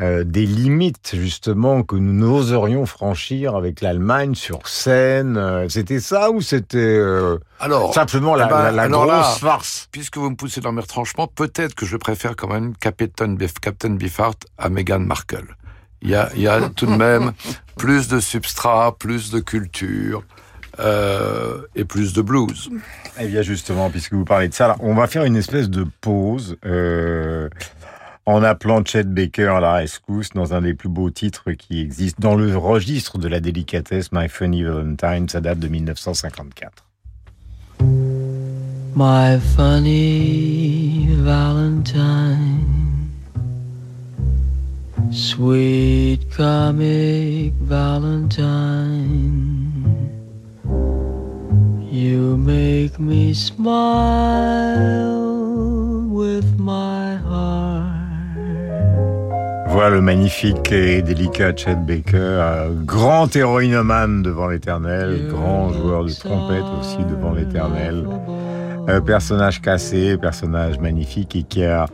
euh, 0.00 0.24
des 0.24 0.44
limites 0.44 1.12
justement 1.14 1.83
que 1.85 1.94
nous 1.96 2.12
n'oserions 2.12 2.85
franchir 2.85 3.54
avec 3.54 3.80
l'Allemagne 3.80 4.35
sur 4.35 4.66
scène. 4.66 5.37
Euh, 5.37 5.68
C'était 5.68 6.00
ça 6.00 6.30
ou 6.33 6.40
c'était 6.40 6.78
euh, 6.78 7.38
Alors, 7.61 7.94
simplement 7.94 8.35
la, 8.35 8.46
eh 8.46 8.50
ben, 8.50 8.62
la- 8.64 8.70
la 8.72 8.83
alors 8.83 9.04
grosse 9.04 9.12
là, 9.16 9.22
farce? 9.40 9.88
Puisque 9.92 10.16
vous 10.16 10.30
me 10.30 10.37
poussez 10.37 10.61
dans 10.61 10.72
mes 10.72 10.80
retranchements, 10.83 11.28
peut-être 11.28 11.74
que 11.76 11.87
je 11.87 11.96
préfère 11.96 12.35
quand 12.35 12.48
même 12.48 12.74
Captain, 12.76 13.37
Captain 13.62 13.90
Beefheart 13.90 14.44
à 14.59 14.68
Meghan 14.68 14.98
Markle. 15.00 15.54
Il 16.02 16.11
y 16.11 16.14
a, 16.16 16.28
il 16.35 16.42
y 16.42 16.48
a 16.48 16.61
tout 16.76 16.87
de 16.87 16.96
même 16.96 17.33
plus 17.76 18.09
de 18.09 18.18
substrat, 18.20 18.96
plus 18.98 19.30
de 19.30 19.38
culture 19.40 20.24
euh, 20.80 21.62
et 21.76 21.85
plus 21.85 22.12
de 22.14 22.20
blues. 22.22 22.68
Eh 23.20 23.26
bien 23.28 23.42
justement, 23.42 23.90
puisque 23.90 24.12
vous 24.12 24.24
parlez 24.24 24.48
de 24.48 24.54
ça, 24.54 24.66
là, 24.68 24.76
on 24.80 24.94
va 24.94 25.07
faire 25.07 25.24
une 25.24 25.37
espèce 25.37 25.70
de 25.70 25.87
pause 26.00 26.57
euh, 26.66 27.48
en 28.26 28.42
appelant 28.42 28.82
Chet 28.84 29.04
Baker 29.04 29.48
à 29.48 29.60
la 29.60 29.74
rescousse 29.74 30.30
dans 30.30 30.54
un 30.54 30.62
des 30.62 30.74
plus 30.74 30.88
beaux 30.88 31.10
titres 31.10 31.52
qui 31.52 31.80
existent 31.80 32.20
dans 32.20 32.34
le 32.34 32.56
registre 32.56 33.18
de 33.18 33.28
la 33.28 33.40
délicatesse, 33.40 34.12
My 34.12 34.28
Funny 34.28 34.62
Valentine, 34.62 35.28
ça 35.28 35.40
date 35.40 35.58
de 35.58 35.68
1954. 35.68 36.84
My 38.96 39.40
funny 39.56 41.08
Valentine, 41.18 42.60
sweet 45.10 46.30
comic 46.30 47.52
Valentine, 47.60 49.02
you 51.90 52.37
make 52.37 53.00
me 53.00 53.34
smile 53.34 54.54
with 56.08 56.56
my 56.56 57.16
heart. 57.16 57.93
Voilà 59.74 59.90
le 59.90 60.00
magnifique 60.00 60.70
et 60.70 61.02
délicat 61.02 61.52
Chet 61.56 61.74
Baker, 61.74 62.68
grand 62.84 63.34
héroïnomane 63.34 64.22
devant 64.22 64.46
l'éternel, 64.46 65.26
grand 65.28 65.72
joueur 65.72 66.04
de 66.04 66.12
trompette 66.12 66.62
aussi 66.78 66.98
devant 67.10 67.32
l'éternel. 67.32 68.06
Euh, 68.88 69.01
personnage 69.01 69.62
cassé, 69.62 70.18
personnage 70.18 70.79
magnifique 70.79 71.35
et 71.37 71.42
qui 71.42 71.64
a 71.64 71.87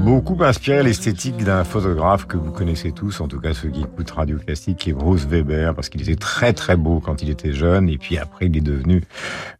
beaucoup 0.00 0.36
inspiré 0.44 0.82
l'esthétique 0.84 1.42
d'un 1.42 1.64
photographe 1.64 2.26
que 2.26 2.36
vous 2.36 2.52
connaissez 2.52 2.92
tous, 2.92 3.20
en 3.20 3.26
tout 3.26 3.40
cas 3.40 3.52
ceux 3.52 3.68
qui 3.68 3.80
écoutent 3.80 4.12
Radio 4.12 4.38
Classique, 4.38 4.78
qui 4.78 4.90
est 4.90 4.92
Bruce 4.92 5.26
Weber, 5.26 5.74
parce 5.74 5.88
qu'il 5.88 6.02
était 6.02 6.14
très 6.14 6.52
très 6.52 6.76
beau 6.76 7.00
quand 7.00 7.20
il 7.22 7.30
était 7.30 7.52
jeune, 7.52 7.88
et 7.88 7.98
puis 7.98 8.16
après 8.16 8.46
il 8.46 8.56
est 8.56 8.60
devenu 8.60 9.02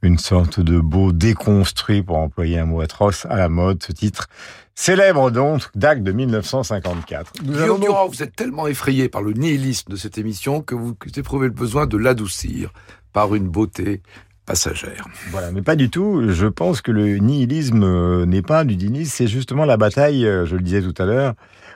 une 0.02 0.18
sorte 0.18 0.60
de 0.60 0.78
beau 0.78 1.12
déconstruit, 1.12 2.02
pour 2.02 2.18
employer 2.18 2.60
un 2.60 2.66
mot 2.66 2.80
atroce, 2.80 3.26
à 3.26 3.36
la 3.36 3.48
mode. 3.48 3.82
Ce 3.82 3.90
titre 3.90 4.28
célèbre 4.76 5.32
donc, 5.32 5.62
d'acte 5.74 6.04
de 6.04 6.12
1954. 6.12 7.32
Nous 7.42 7.54
allons 7.54 7.64
Guillaume 7.64 7.80
Durand, 7.80 8.06
vous 8.06 8.22
êtes 8.22 8.36
tellement 8.36 8.68
effrayé 8.68 9.08
par 9.08 9.22
le 9.22 9.32
nihilisme 9.32 9.90
de 9.90 9.96
cette 9.96 10.18
émission 10.18 10.60
que 10.60 10.76
vous 10.76 10.94
éprouvez 11.16 11.48
le 11.48 11.52
besoin 11.52 11.86
de 11.86 11.96
l'adoucir 11.96 12.72
par 13.12 13.34
une 13.34 13.48
beauté 13.48 14.02
passagère. 14.46 15.06
Voilà, 15.30 15.50
mais 15.50 15.62
pas 15.62 15.76
du 15.76 15.90
tout. 15.90 16.30
Je 16.30 16.46
pense 16.46 16.80
que 16.80 16.92
le 16.92 17.18
nihilisme 17.18 17.82
euh, 17.82 18.26
n'est 18.26 18.42
pas 18.42 18.64
du 18.64 18.76
nihilisme, 18.76 19.12
c'est 19.14 19.26
justement 19.26 19.64
la 19.64 19.76
bataille, 19.76 20.24
euh, 20.24 20.46
je 20.46 20.56
le 20.56 20.62
disais 20.62 20.80
tout 20.80 20.94
à 20.98 21.04
l'heure. 21.04 21.34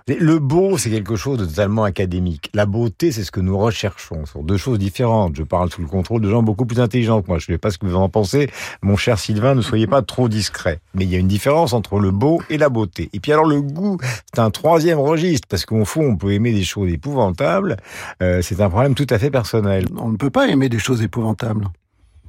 Le 0.08 0.38
beau, 0.38 0.76
c'est 0.78 0.90
quelque 0.90 1.14
chose 1.14 1.38
de 1.38 1.44
totalement 1.44 1.84
académique. 1.84 2.50
La 2.54 2.66
beauté, 2.66 3.12
c'est 3.12 3.22
ce 3.22 3.30
que 3.30 3.40
nous 3.40 3.56
recherchons. 3.56 4.24
Ce 4.24 4.32
sont 4.32 4.42
deux 4.42 4.56
choses 4.56 4.78
différentes. 4.78 5.36
Je 5.36 5.42
parle 5.42 5.70
sous 5.70 5.82
le 5.82 5.86
contrôle 5.86 6.22
de 6.22 6.28
gens 6.28 6.42
beaucoup 6.42 6.66
plus 6.66 6.80
intelligents 6.80 7.22
que 7.22 7.28
moi. 7.28 7.38
Je 7.38 7.50
ne 7.50 7.54
sais 7.54 7.58
pas 7.58 7.70
ce 7.70 7.78
que 7.78 7.86
vous 7.86 7.94
en 7.94 8.08
pensez. 8.08 8.50
Mon 8.82 8.96
cher 8.96 9.18
Sylvain, 9.18 9.54
ne 9.54 9.60
soyez 9.60 9.86
pas 9.86 10.02
trop 10.02 10.28
discret. 10.28 10.80
Mais 10.94 11.04
il 11.04 11.10
y 11.10 11.14
a 11.14 11.18
une 11.18 11.28
différence 11.28 11.74
entre 11.74 12.00
le 12.00 12.10
beau 12.10 12.42
et 12.50 12.58
la 12.58 12.68
beauté. 12.68 13.10
Et 13.12 13.20
puis 13.20 13.32
alors, 13.32 13.44
le 13.44 13.60
goût, 13.60 13.98
c'est 14.34 14.40
un 14.40 14.50
troisième 14.50 14.98
registre. 14.98 15.46
Parce 15.48 15.64
qu'au 15.64 15.84
fond, 15.84 16.02
on 16.02 16.16
peut 16.16 16.32
aimer 16.32 16.52
des 16.52 16.64
choses 16.64 16.90
épouvantables. 16.90 17.76
Euh, 18.22 18.42
c'est 18.42 18.60
un 18.60 18.70
problème 18.70 18.94
tout 18.94 19.06
à 19.10 19.18
fait 19.18 19.30
personnel. 19.30 19.86
On 19.96 20.08
ne 20.08 20.16
peut 20.16 20.30
pas 20.30 20.48
aimer 20.48 20.68
des 20.68 20.78
choses 20.78 21.02
épouvantables. 21.02 21.66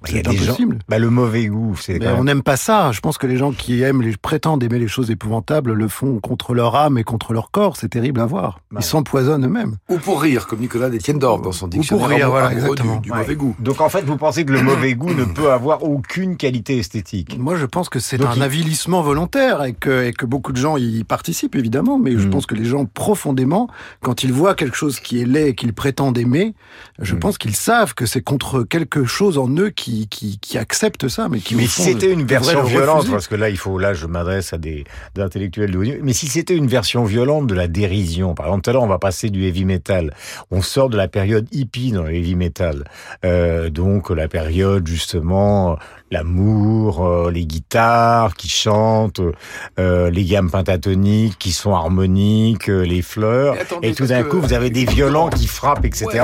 Il 0.08 0.16
y 0.16 0.20
a 0.20 0.22
C'est 0.24 0.30
des 0.32 0.38
gens- 0.38 0.44
impossible. 0.46 0.80
Bah, 0.90 0.98
le 1.00 1.10
mauvais 1.10 1.46
goût, 1.48 1.76
c'est 1.80 2.00
même- 2.00 2.16
on 2.18 2.24
n'aime 2.24 2.42
pas 2.42 2.58
ça. 2.58 2.92
Je 2.92 3.00
pense 3.02 3.18
que 3.20 3.28
les 3.28 3.38
gens 3.38 3.52
qui 3.52 3.82
aiment, 3.84 4.02
les 4.02 4.18
prétendent 4.18 4.64
aimer 4.64 4.80
les 4.80 4.88
choses 4.88 5.12
épouvantables, 5.12 5.74
le 5.74 5.88
font 5.88 6.20
contre 6.20 6.54
leur 6.56 6.76
âme 6.76 6.98
et 6.98 7.04
contre 7.04 7.34
leur 7.34 7.52
corps. 7.52 7.78
C'est 7.78 7.90
terrible 7.90 8.20
à 8.20 8.26
voir. 8.26 8.60
Ils 8.76 8.82
s'empoisonnent 8.84 9.46
eux-mêmes. 9.46 9.76
Ou 9.90 9.98
pour 9.98 10.22
rire, 10.22 10.48
comme 10.48 10.60
Nicolas 10.60 10.90
Détienne-Dorf 10.90 11.42
dans 11.44 11.52
son 11.52 11.68
dictionnaire 11.68 12.08
rire, 12.08 12.26
amoureux 12.26 12.32
voilà, 12.32 12.48
du- 12.50 12.56
exactement. 12.62 12.96
du, 12.98 13.12
Ouais. 13.12 13.18
mauvais 13.20 13.36
goût. 13.36 13.56
Donc 13.60 13.80
en 13.82 13.90
fait, 13.90 14.02
vous 14.02 14.18
pensez 14.18 14.44
que 14.46 14.54
le 14.54 14.64
mauvais 14.64 14.94
goût 14.96 15.14
ne 15.14 15.24
peut 15.26 15.52
avoir 15.52 15.84
aucune 15.84 16.36
qualité 16.36 16.78
esthétique 16.80 17.38
Moi, 17.40 17.56
je 17.56 17.66
pense 17.68 17.88
que 17.90 18.00
c'est 18.00 18.22
un 18.24 18.34
il- 18.36 18.42
avilissement 18.42 19.02
volontaire 19.04 19.64
et 19.64 19.74
que, 19.74 20.06
et 20.06 20.14
que 20.14 20.26
beaucoup 20.26 20.52
de 20.52 20.58
gens 20.58 20.78
y 20.78 21.04
participent, 21.04 21.56
évidemment. 21.56 22.00
Mais 22.00 22.18
je 22.18 22.28
pense 22.28 22.46
que 22.48 22.56
les 22.56 22.66
gens, 22.66 22.86
profondément, 22.86 23.68
quand 24.02 24.24
ils 24.24 24.34
voient 24.34 24.56
quelque 24.56 24.76
chose 24.76 25.00
qui 25.00 25.22
est 25.22 25.26
laid 25.26 25.50
et 25.50 25.56
qu'ils 25.56 25.74
prétendent 25.74 26.18
aimer, 26.18 26.56
je 27.00 27.16
pense 27.16 27.38
qu'ils 27.38 27.56
savent 27.56 27.94
que 27.94 28.06
c'est 28.06 28.22
contre 28.22 28.64
quelque 28.64 29.06
chose 29.06 29.38
en 29.38 29.50
eux 29.58 29.70
qui, 29.70 29.91
qui, 30.10 30.40
qui 30.40 30.58
accepte 30.58 31.08
ça, 31.08 31.28
mais 31.30 31.40
qui, 31.40 31.56
Mais 31.56 31.68
si 31.68 31.82
c'était 31.84 32.12
une 32.12 32.26
version 32.26 32.62
le 32.64 32.68
violente, 32.68 33.10
parce 33.10 33.28
que 33.28 33.36
là, 33.36 33.50
il 33.50 33.58
faut, 33.58 33.78
là, 33.78 33.94
je 33.94 34.06
m'adresse 34.06 34.54
à 34.54 34.58
des, 34.58 34.84
des 35.16 35.22
intellectuels 35.22 35.72
de 35.72 35.78
haut 35.78 35.84
niveau, 35.84 35.98
mais 36.04 36.14
si 36.14 36.28
c'était 36.28 36.56
une 36.56 36.68
version 36.68 37.04
violente 37.04 37.48
de 37.48 37.54
la 37.56 37.68
dérision, 37.68 38.34
par 38.36 38.48
exemple, 38.48 38.64
tout 38.64 38.70
à 38.70 38.74
l'heure, 38.74 38.84
on 38.84 38.88
va 38.88 39.00
passer 39.00 39.30
du 39.30 39.46
heavy 39.46 39.66
metal. 39.66 40.14
On 40.52 40.62
sort 40.62 40.90
de 40.90 40.98
la 40.98 41.08
période 41.08 41.48
hippie 41.52 41.92
dans 41.92 42.04
le 42.04 42.14
heavy 42.14 42.36
metal. 42.36 42.86
Euh, 43.26 43.70
donc, 43.70 44.10
la 44.10 44.28
période, 44.28 44.88
justement, 44.88 45.78
l'amour, 46.10 47.06
euh, 47.06 47.32
les 47.32 47.46
guitares 47.46 48.36
qui 48.36 48.50
chantent, 48.50 49.22
euh, 49.80 50.10
les 50.10 50.26
gammes 50.26 50.50
pentatoniques 50.52 51.38
qui 51.40 51.52
sont 51.52 51.74
harmoniques, 51.74 52.70
euh, 52.70 52.82
les 52.86 53.02
fleurs. 53.02 53.54
Mais 53.56 53.62
attendez, 53.62 53.90
Et 53.90 53.94
tout 53.96 54.06
d'un 54.08 54.24
que- 54.24 54.30
coup, 54.30 54.42
vous 54.42 54.54
avez 54.54 54.70
des 54.70 54.86
violents 54.86 55.30
qui 55.30 55.48
frappent, 55.48 55.86
etc. 55.86 56.24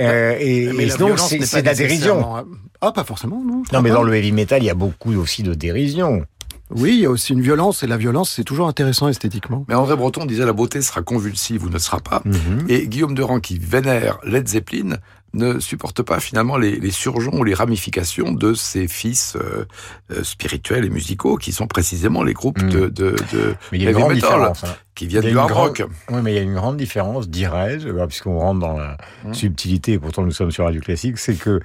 Euh, 0.00 0.36
et 0.40 0.72
Mais 0.72 0.84
et 0.84 0.86
la 0.86 0.96
donc, 0.96 1.18
c'est 1.18 1.38
de 1.38 1.66
la 1.66 1.74
dérision. 1.74 2.46
Ah, 2.84 2.92
pas 2.92 3.04
forcément, 3.04 3.40
non. 3.44 3.62
Non, 3.72 3.80
mais 3.80 3.90
dans 3.90 4.02
le 4.02 4.12
heavy 4.14 4.32
metal, 4.32 4.62
il 4.62 4.66
y 4.66 4.70
a 4.70 4.74
beaucoup 4.74 5.14
aussi 5.14 5.42
de 5.44 5.54
dérision. 5.54 6.26
Oui, 6.74 6.94
il 6.94 7.00
y 7.00 7.06
a 7.06 7.10
aussi 7.10 7.32
une 7.32 7.40
violence, 7.42 7.82
et 7.82 7.86
la 7.86 7.96
violence, 7.96 8.30
c'est 8.30 8.44
toujours 8.44 8.66
intéressant 8.66 9.06
esthétiquement. 9.08 9.64
Mais 9.68 9.74
André 9.74 9.94
Breton 9.94 10.24
disait 10.26 10.44
la 10.46 10.52
beauté 10.54 10.80
sera 10.82 11.02
convulsive 11.02 11.64
ou 11.64 11.68
ne 11.68 11.78
sera 11.78 12.00
pas. 12.00 12.22
Mhm. 12.24 12.64
Et 12.68 12.88
Guillaume 12.88 13.14
Durand, 13.14 13.40
qui 13.40 13.58
vénère 13.58 14.18
Led 14.24 14.48
Zeppelin, 14.48 14.96
ne 15.34 15.60
supporte 15.60 16.02
pas 16.02 16.18
finalement 16.20 16.56
les, 16.56 16.76
les 16.78 16.90
surgeons 16.90 17.32
ou 17.38 17.44
les 17.44 17.54
ramifications 17.54 18.32
de 18.32 18.52
ses 18.54 18.88
fils 18.88 19.34
euh, 19.36 19.64
euh, 20.10 20.24
spirituels 20.24 20.84
et 20.84 20.90
musicaux, 20.90 21.36
qui 21.36 21.52
sont 21.52 21.66
précisément 21.66 22.22
les 22.22 22.32
groupes 22.34 22.60
Mhm. 22.62 22.70
de, 22.70 22.80
de, 22.88 23.16
de 23.32 23.54
Mais 23.70 23.78
il 23.78 23.82
y 23.82 23.86
a 23.86 23.90
une 23.90 23.96
grande 23.96 24.14
différence. 24.14 24.64
hein. 24.64 24.74
Qui 24.94 25.06
viennent 25.06 25.22
Il 25.22 25.26
y 25.26 25.28
a 25.28 25.30
du 25.30 25.34
une 25.36 25.38
hard 25.40 25.48
grande- 25.50 25.68
rock. 25.68 25.82
Oui, 26.10 26.20
mais 26.22 26.32
il 26.32 26.36
y 26.36 26.38
a 26.38 26.42
une 26.42 26.54
grande 26.54 26.76
différence, 26.76 27.28
dirais-je, 27.28 27.88
euh, 27.88 28.06
puisqu'on 28.06 28.38
rentre 28.38 28.60
dans 28.60 28.76
la 28.78 28.96
Mmh. 29.24 29.34
subtilité, 29.34 29.92
et 29.92 29.98
pourtant 29.98 30.22
nous 30.22 30.32
sommes 30.32 30.50
sur 30.50 30.64
Radio 30.64 30.80
Classique, 30.80 31.16
c'est 31.18 31.34
que 31.34 31.60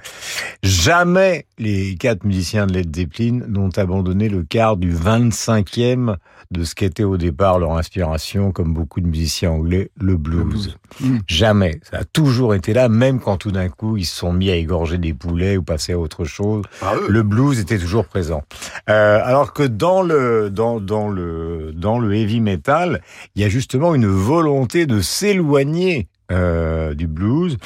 jamais 0.62 1.46
les 1.58 1.96
quatre 1.96 2.24
musiciens 2.24 2.66
de 2.66 2.72
Led 2.74 2.94
Zeppelin 2.94 3.40
n'ont 3.48 3.70
abandonné 3.76 4.28
le 4.28 4.42
quart 4.44 4.76
du 4.76 4.92
25e 4.94 6.16
de 6.50 6.64
ce 6.64 6.74
qu'était 6.74 7.04
au 7.04 7.18
départ 7.18 7.58
leur 7.58 7.72
inspiration, 7.72 8.52
comme 8.52 8.72
beaucoup 8.72 9.00
de 9.02 9.06
musiciens 9.06 9.50
anglais, 9.50 9.90
le 10.00 10.16
blues. 10.16 10.78
Mmh. 11.00 11.18
Jamais. 11.26 11.78
Ça 11.90 11.98
a 11.98 12.04
toujours 12.04 12.54
été 12.54 12.72
là, 12.72 12.88
même 12.88 13.20
quand 13.20 13.36
tout 13.36 13.50
d'un 13.52 13.68
coup 13.68 13.98
ils 13.98 14.06
se 14.06 14.16
sont 14.16 14.32
mis 14.32 14.50
à 14.50 14.56
égorger 14.56 14.96
des 14.96 15.12
poulets 15.12 15.58
ou 15.58 15.62
passer 15.62 15.92
à 15.92 15.98
autre 15.98 16.24
chose. 16.24 16.64
Ah. 16.80 16.94
Le 17.06 17.22
blues 17.22 17.58
était 17.60 17.78
toujours 17.78 18.06
présent. 18.06 18.42
Euh, 18.88 19.20
alors 19.22 19.52
que 19.52 19.62
dans 19.62 20.00
le 20.02 20.48
dans 20.48 20.80
dans 20.80 21.08
le 21.08 21.72
dans 21.74 21.98
le 21.98 22.14
heavy 22.14 22.40
metal, 22.40 23.02
il 23.34 23.42
y 23.42 23.44
a 23.44 23.48
justement 23.48 23.94
une 23.94 24.06
volonté 24.06 24.86
de 24.86 25.00
s'éloigner 25.00 26.08
euh, 26.30 26.92
du 26.94 27.06
blues. 27.06 27.56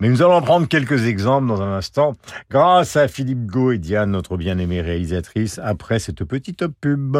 Mais 0.00 0.08
nous 0.08 0.22
allons 0.22 0.34
en 0.34 0.42
prendre 0.42 0.68
quelques 0.68 1.06
exemples 1.06 1.48
dans 1.48 1.60
un 1.62 1.76
instant, 1.76 2.12
grâce 2.48 2.96
à 2.96 3.08
Philippe 3.08 3.46
Gau 3.46 3.72
et 3.72 3.78
Diane, 3.78 4.12
notre 4.12 4.36
bien-aimée 4.36 4.80
réalisatrice, 4.80 5.58
après 5.62 5.98
cette 5.98 6.22
petite 6.24 6.66
pub. 6.80 7.18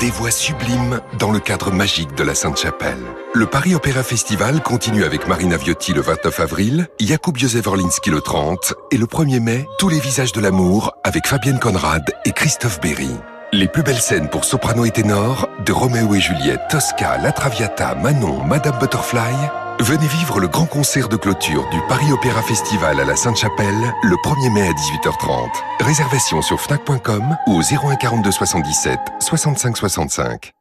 Des 0.00 0.08
voix 0.08 0.30
sublimes 0.30 1.00
dans 1.18 1.30
le 1.30 1.40
cadre 1.40 1.70
magique 1.70 2.14
de 2.14 2.24
la 2.24 2.34
Sainte-Chapelle. 2.34 2.96
Le 3.34 3.44
Paris 3.44 3.74
Opéra 3.74 4.02
Festival 4.02 4.62
continue 4.62 5.04
avec 5.04 5.28
Marina 5.28 5.58
Viotti 5.58 5.92
le 5.92 6.00
29 6.00 6.40
avril, 6.40 6.88
Jakub 6.98 7.36
Józef 7.36 7.66
Orlinski 7.66 8.08
le 8.08 8.22
30 8.22 8.72
et 8.90 8.96
le 8.96 9.04
1er 9.04 9.40
mai, 9.40 9.66
Tous 9.78 9.90
les 9.90 10.00
visages 10.00 10.32
de 10.32 10.40
l'amour 10.40 10.94
avec 11.04 11.26
Fabienne 11.26 11.58
Conrad 11.58 12.02
et 12.24 12.32
Christophe 12.32 12.80
Berry. 12.80 13.10
Les 13.52 13.66
plus 13.66 13.82
belles 13.82 14.00
scènes 14.00 14.28
pour 14.28 14.44
soprano 14.44 14.84
et 14.84 14.92
ténor 14.92 15.48
de 15.66 15.72
Roméo 15.72 16.14
et 16.14 16.20
Juliette, 16.20 16.60
Tosca, 16.70 17.18
La 17.18 17.32
Traviata, 17.32 17.96
Manon, 17.96 18.44
Madame 18.44 18.78
Butterfly. 18.78 19.34
Venez 19.80 20.06
vivre 20.06 20.38
le 20.38 20.46
grand 20.46 20.66
concert 20.66 21.08
de 21.08 21.16
clôture 21.16 21.68
du 21.70 21.78
Paris 21.88 22.12
Opéra 22.12 22.42
Festival 22.42 23.00
à 23.00 23.04
la 23.04 23.16
Sainte-Chapelle 23.16 23.92
le 24.04 24.14
1er 24.24 24.52
mai 24.52 24.68
à 24.68 24.72
18h30. 24.72 25.48
Réservation 25.80 26.42
sur 26.42 26.60
fnac.com 26.60 27.36
ou 27.48 27.56
au 27.56 27.60
01 27.60 27.96
42 27.96 28.30
77 28.30 29.00
65 29.18 29.76
65. 29.76 30.52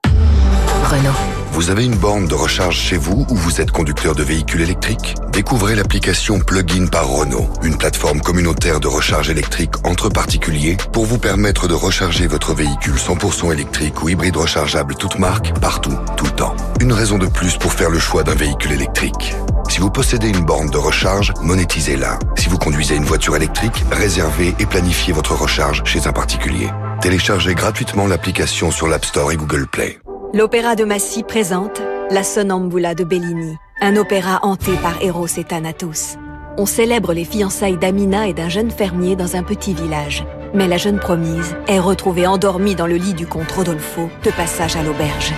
Renault. 0.83 1.11
Vous 1.51 1.69
avez 1.69 1.85
une 1.85 1.95
borne 1.95 2.27
de 2.27 2.35
recharge 2.35 2.77
chez 2.77 2.97
vous 2.97 3.25
ou 3.29 3.35
vous 3.35 3.59
êtes 3.59 3.71
conducteur 3.71 4.15
de 4.15 4.23
véhicule 4.23 4.61
électrique 4.61 5.15
Découvrez 5.31 5.75
l'application 5.75 6.39
Plugin 6.39 6.87
par 6.87 7.07
Renault, 7.07 7.49
une 7.63 7.77
plateforme 7.77 8.21
communautaire 8.21 8.79
de 8.79 8.87
recharge 8.87 9.29
électrique 9.29 9.73
entre 9.83 10.09
particuliers 10.09 10.77
pour 10.91 11.05
vous 11.05 11.17
permettre 11.17 11.67
de 11.67 11.73
recharger 11.73 12.27
votre 12.27 12.53
véhicule 12.53 12.95
100% 12.95 13.53
électrique 13.53 14.01
ou 14.03 14.09
hybride 14.09 14.37
rechargeable 14.37 14.95
toute 14.95 15.19
marque, 15.19 15.57
partout, 15.59 15.97
tout 16.17 16.25
le 16.25 16.31
temps. 16.31 16.55
Une 16.79 16.93
raison 16.93 17.17
de 17.17 17.27
plus 17.27 17.57
pour 17.57 17.73
faire 17.73 17.89
le 17.89 17.99
choix 17.99 18.23
d'un 18.23 18.35
véhicule 18.35 18.71
électrique. 18.71 19.35
Si 19.69 19.79
vous 19.79 19.91
possédez 19.91 20.29
une 20.29 20.45
borne 20.45 20.69
de 20.69 20.77
recharge, 20.77 21.33
monétisez-la. 21.41 22.19
Si 22.37 22.49
vous 22.49 22.57
conduisez 22.57 22.95
une 22.95 23.05
voiture 23.05 23.35
électrique, 23.35 23.83
réservez 23.91 24.55
et 24.59 24.65
planifiez 24.65 25.13
votre 25.13 25.35
recharge 25.35 25.83
chez 25.85 26.07
un 26.07 26.13
particulier. 26.13 26.69
Téléchargez 27.01 27.53
gratuitement 27.53 28.07
l'application 28.07 28.71
sur 28.71 28.87
l'App 28.87 29.05
Store 29.05 29.31
et 29.31 29.37
Google 29.37 29.67
Play. 29.67 29.99
L'Opéra 30.31 30.75
de 30.75 30.83
Massy 30.83 31.23
présente 31.23 31.81
La 32.11 32.21
Sonnambula 32.21 32.93
de 32.93 33.03
Bellini, 33.03 33.57
un 33.81 33.95
opéra 33.95 34.37
hanté 34.43 34.71
par 34.79 35.01
Eros 35.01 35.25
et 35.25 35.43
Thanatos. 35.43 36.17
On 36.55 36.67
célèbre 36.67 37.13
les 37.13 37.25
fiançailles 37.25 37.77
d'Amina 37.77 38.27
et 38.27 38.33
d'un 38.33 38.47
jeune 38.47 38.69
fermier 38.69 39.15
dans 39.15 39.35
un 39.35 39.41
petit 39.41 39.73
village. 39.73 40.23
Mais 40.53 40.67
la 40.67 40.77
jeune 40.77 40.99
promise 40.99 41.55
est 41.67 41.79
retrouvée 41.79 42.27
endormie 42.27 42.75
dans 42.75 42.85
le 42.85 42.97
lit 42.97 43.15
du 43.15 43.25
comte 43.25 43.51
Rodolfo, 43.51 44.07
de 44.23 44.29
passage 44.29 44.75
à 44.75 44.83
l'auberge. 44.83 45.33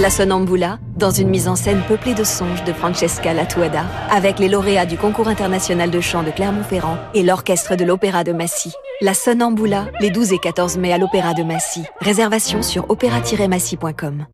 La 0.00 0.08
Sonnambula, 0.08 0.78
dans 0.96 1.10
une 1.10 1.28
mise 1.28 1.46
en 1.46 1.56
scène 1.56 1.82
peuplée 1.86 2.14
de 2.14 2.24
songes 2.24 2.64
de 2.64 2.72
Francesca 2.72 3.34
Latuada, 3.34 3.84
avec 4.10 4.38
les 4.38 4.48
lauréats 4.48 4.86
du 4.86 4.96
concours 4.96 5.28
international 5.28 5.90
de 5.90 6.00
chant 6.00 6.22
de 6.22 6.30
Clermont-Ferrand 6.30 6.96
et 7.12 7.22
l'orchestre 7.22 7.76
de 7.76 7.84
l'Opéra 7.84 8.24
de 8.24 8.32
Massy. 8.32 8.72
La 9.02 9.12
Sonnambula, 9.12 9.88
les 10.00 10.08
12 10.08 10.32
et 10.32 10.38
14 10.38 10.78
mai 10.78 10.94
à 10.94 10.96
l'Opéra 10.96 11.34
de 11.34 11.42
Massy. 11.42 11.82
Réservation 12.00 12.62
sur 12.62 12.88
opéra-massy.com. 12.88 14.24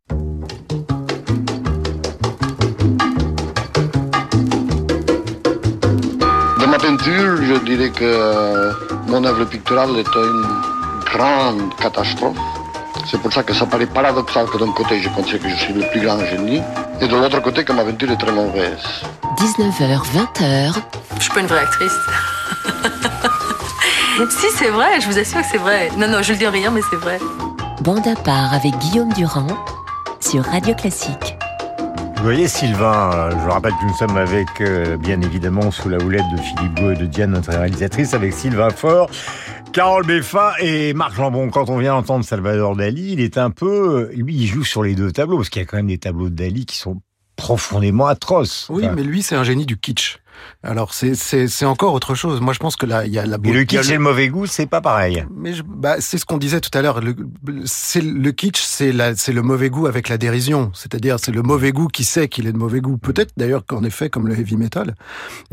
De 6.61 6.67
ma 6.67 6.79
peinture, 6.79 7.43
je 7.43 7.65
dirais 7.65 7.91
que 7.91 8.71
mon 9.09 9.25
œuvre 9.25 9.45
picturale 9.47 9.97
est 9.97 10.15
une 10.15 10.47
grande 11.13 11.75
catastrophe. 11.81 12.56
C'est 13.09 13.21
pour 13.21 13.33
ça 13.33 13.45
que 13.45 13.55
ça 13.55 13.67
paraît 13.67 13.87
paradoxal 13.87 14.47
que 14.47 14.59
d'un 14.59 14.73
côté 14.73 15.01
je 15.01 15.09
pensais 15.09 15.39
que 15.39 15.49
je 15.49 15.55
suis 15.55 15.73
le 15.73 15.89
plus 15.91 16.01
grand 16.01 16.19
génie, 16.27 16.61
et 17.01 17.07
de 17.07 17.15
l'autre 17.15 17.41
côté 17.41 17.65
que 17.65 17.73
ma 17.73 17.85
peinture 17.85 18.11
est 18.11 18.17
très 18.17 18.33
mauvaise. 18.33 18.83
19h, 19.39 20.01
20h. 20.13 20.75
Je 21.17 21.23
suis 21.23 21.33
pas 21.33 21.41
une 21.41 21.47
vraie 21.47 21.61
actrice. 21.61 21.97
si, 24.31 24.47
c'est 24.57 24.71
vrai, 24.71 25.01
je 25.01 25.07
vous 25.07 25.19
assure 25.19 25.41
que 25.41 25.47
c'est 25.53 25.59
vrai. 25.59 25.91
Non, 25.97 26.09
non, 26.09 26.23
je 26.23 26.33
le 26.33 26.39
dis 26.39 26.49
en 26.49 26.51
rien, 26.51 26.71
mais 26.71 26.81
c'est 26.91 26.97
vrai. 26.97 27.19
Bande 27.83 28.09
à 28.09 28.17
part 28.17 28.53
avec 28.53 28.77
Guillaume 28.79 29.13
Durand 29.13 29.47
sur 30.21 30.45
Radio 30.45 30.75
Classique. 30.75 31.37
Vous 32.17 32.25
voyez 32.25 32.49
Sylvain, 32.49 33.13
euh, 33.13 33.31
je 33.31 33.37
vous 33.37 33.51
rappelle 33.51 33.73
que 33.73 33.85
nous 33.87 33.95
sommes 33.95 34.17
avec, 34.17 34.49
euh, 34.61 34.97
bien 34.97 35.21
évidemment, 35.21 35.71
sous 35.71 35.89
la 35.89 35.99
houlette 35.99 36.29
de 36.33 36.39
Philippe 36.39 36.75
Beau 36.75 36.91
et 36.91 36.97
de 36.97 37.07
Diane, 37.07 37.31
notre 37.31 37.51
réalisatrice, 37.51 38.15
avec 38.15 38.33
Sylvain 38.33 38.71
Faure, 38.71 39.09
Carole 39.77 40.07
Beffa 40.07 40.55
et 40.59 40.95
Marc 40.95 41.19
Lambon. 41.19 41.51
Quand 41.51 41.69
on 41.69 41.77
vient 41.77 41.95
entendre 41.95 42.25
Salvador 42.25 42.77
Dali, 42.77 43.13
il 43.13 43.21
est 43.21 43.37
un 43.37 43.51
peu... 43.51 44.09
Lui, 44.15 44.35
il 44.35 44.47
joue 44.47 44.65
sur 44.65 44.83
les 44.83 44.95
deux 44.95 45.13
tableaux, 45.13 45.37
parce 45.37 45.51
qu'il 45.51 45.61
y 45.61 45.65
a 45.67 45.67
quand 45.67 45.77
même 45.77 45.89
des 45.89 45.99
tableaux 45.99 46.31
de 46.31 46.35
Dali 46.35 46.65
qui 46.65 46.79
sont 46.79 47.03
profondément 47.37 48.07
atroces. 48.07 48.69
Oui, 48.71 48.87
Enfin, 48.87 48.95
mais 48.95 49.03
lui, 49.03 49.23
c'est 49.23 49.35
un 49.35 49.45
génie 49.45 49.67
du 49.67 49.77
kitsch. 49.77 50.17
Alors, 50.63 50.95
c'est- 50.95 51.15
encore 51.65 51.95
autre 51.95 52.15
chose. 52.15 52.41
Moi, 52.41 52.53
je 52.53 52.59
pense 52.59 52.77
que 52.77 52.87
là, 52.87 53.07
il 53.07 53.13
y 53.13 53.19
a 53.19 53.27
la 53.27 53.37
Et 53.45 53.53
le 53.53 53.65
kitsch 53.65 53.89
et 53.91 53.95
le 53.95 53.99
mauvais 54.01 54.29
goût, 54.29 54.47
c'est 54.47 54.67
pas 54.67 54.81
pareil. 54.81 55.25
Mais 55.35 55.53
je- 55.53 55.63
bah, 55.63 55.97
c'est 56.01 56.19
ce 56.19 56.25
qu'on 56.25 56.39
disait 56.39 56.61
tout 56.61 56.77
à 56.77 56.83
l'heure. 56.83 57.01
Le, 57.01 57.15
c'est 57.65 58.01
le 58.03 58.33
kitsch, 58.33 58.61
c'est 58.63 58.93
la, 58.93 59.13
le 59.13 59.43
mauvais 59.43 59.71
goût 59.71 59.87
avec 59.87 60.09
la 60.09 60.19
dérision. 60.19 60.71
C'est-à-dire, 60.75 61.19
c'est 61.21 61.33
le 61.33 61.43
mauvais 61.43 61.73
goût 61.73 61.89
qui 61.89 62.05
sait 62.05 62.29
qu'il 62.29 62.47
est 62.47 62.53
de 62.53 62.59
mauvais 62.59 62.81
goût. 62.81 62.97
Peut-être 62.99 63.33
d'ailleurs 63.37 63.65
qu'en 63.67 63.83
effet, 63.85 64.11
comme 64.11 64.27
le 64.29 64.39
heavy 64.39 64.57
metal. 64.57 64.95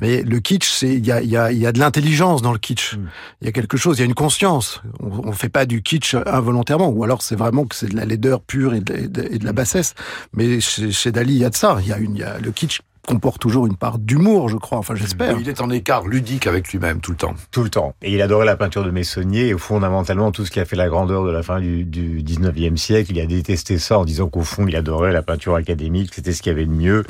Mais 0.02 0.22
le 0.24 0.40
kitsch, 0.40 0.68
c'est 0.70 0.94
il 0.94 1.06
y 1.06 1.12
a, 1.12 1.22
il 1.22 1.30
y 1.30 1.38
a, 1.38 1.52
il 1.52 1.58
y 1.60 1.66
a 1.68 1.72
de 1.72 1.80
l'intelligence 1.80 2.42
dans 2.42 2.52
le 2.54 2.60
kitsch. 2.60 2.96
Il 3.42 3.46
y 3.46 3.48
a 3.48 3.52
quelque 3.52 3.78
chose, 3.78 3.98
il 3.98 4.02
y 4.02 4.04
a 4.04 4.06
une 4.06 4.14
conscience. 4.16 4.82
On, 5.00 5.30
on 5.30 5.32
fait 5.34 5.50
pas 5.50 5.66
du 5.66 5.82
kitsch 5.82 6.16
involontairement, 6.26 6.90
ou 6.90 7.04
alors 7.04 7.22
c'est 7.22 7.36
vraiment 7.36 7.66
que 7.66 7.76
c'est 7.76 7.88
de 7.88 7.96
la 7.96 8.06
laideur 8.06 8.42
pure 8.42 8.74
et 8.74 8.80
de, 8.82 8.94
et 8.96 9.08
de- 9.08 9.28
et 9.32 9.38
de 9.40 9.46
la 9.46 9.54
bassesse. 9.54 9.94
Mais 10.34 10.60
chez, 10.60 10.92
chez 10.92 11.12
Dali, 11.12 11.34
il 11.34 11.40
y 11.40 11.46
a 11.46 11.50
de 11.50 11.56
ça. 11.56 11.78
Il 11.82 11.88
y 11.88 11.94
a 11.94 11.98
une, 11.98 12.16
y 12.16 12.24
a 12.24 12.40
le 12.40 12.52
kitsch 12.52 12.82
comporte 13.08 13.42
toujours 13.42 13.68
une 13.68 13.76
part 13.76 14.00
d'humour, 14.00 14.50
je 14.50 14.58
crois. 14.58 14.78
Enfin, 14.78 14.96
j'espère. 14.96 15.38
Il 15.40 15.50
est 15.50 15.62
en 15.62 15.70
écart 15.70 16.08
ludique 16.08 16.48
avec 16.48 16.70
lui-même 16.70 17.02
tout 17.02 17.12
le 17.12 17.18
temps. 17.18 17.36
Tout 17.52 17.64
le 17.64 17.70
temps. 17.70 17.94
Et 18.02 18.14
il 18.14 18.22
adorait 18.22 18.46
la 18.46 18.56
peinture 18.56 18.84
de 18.84 18.92
Meissonnier 18.92 19.50
et 19.50 19.58
fondamentalement 19.58 20.32
tout 20.32 20.46
ce 20.46 20.52
qui 20.52 20.60
a 20.60 20.66
fait 20.66 20.76
la 20.76 20.88
grandeur 20.88 21.26
de 21.26 21.32
la 21.32 21.44
fin 21.44 21.60
du, 21.60 21.84
du 21.84 22.24
19e 22.24 22.78
siècle. 22.78 23.12
Il 23.12 23.20
a 23.20 23.26
détesté 23.26 23.78
ça 23.78 24.00
en 24.00 24.06
disant 24.06 24.30
qu'au 24.30 24.44
fond 24.44 24.66
il 24.68 24.76
adorait 24.76 25.12
la 25.12 25.22
peinture 25.22 25.56
académique, 25.56 26.14
c'était 26.14 26.32
ce 26.32 26.42
qu'il 26.42 26.52
y 26.52 26.56
avait 26.56 26.66
de 26.66 26.72
mieux 26.72 27.04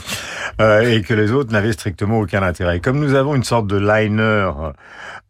euh, 0.61 0.81
et 0.81 1.01
que 1.01 1.13
les 1.13 1.31
autres 1.31 1.51
n'avaient 1.51 1.73
strictement 1.73 2.19
aucun 2.19 2.41
intérêt. 2.41 2.79
Comme 2.79 2.99
nous 2.99 3.13
avons 3.13 3.35
une 3.35 3.43
sorte 3.43 3.67
de 3.67 3.77
liner 3.77 4.51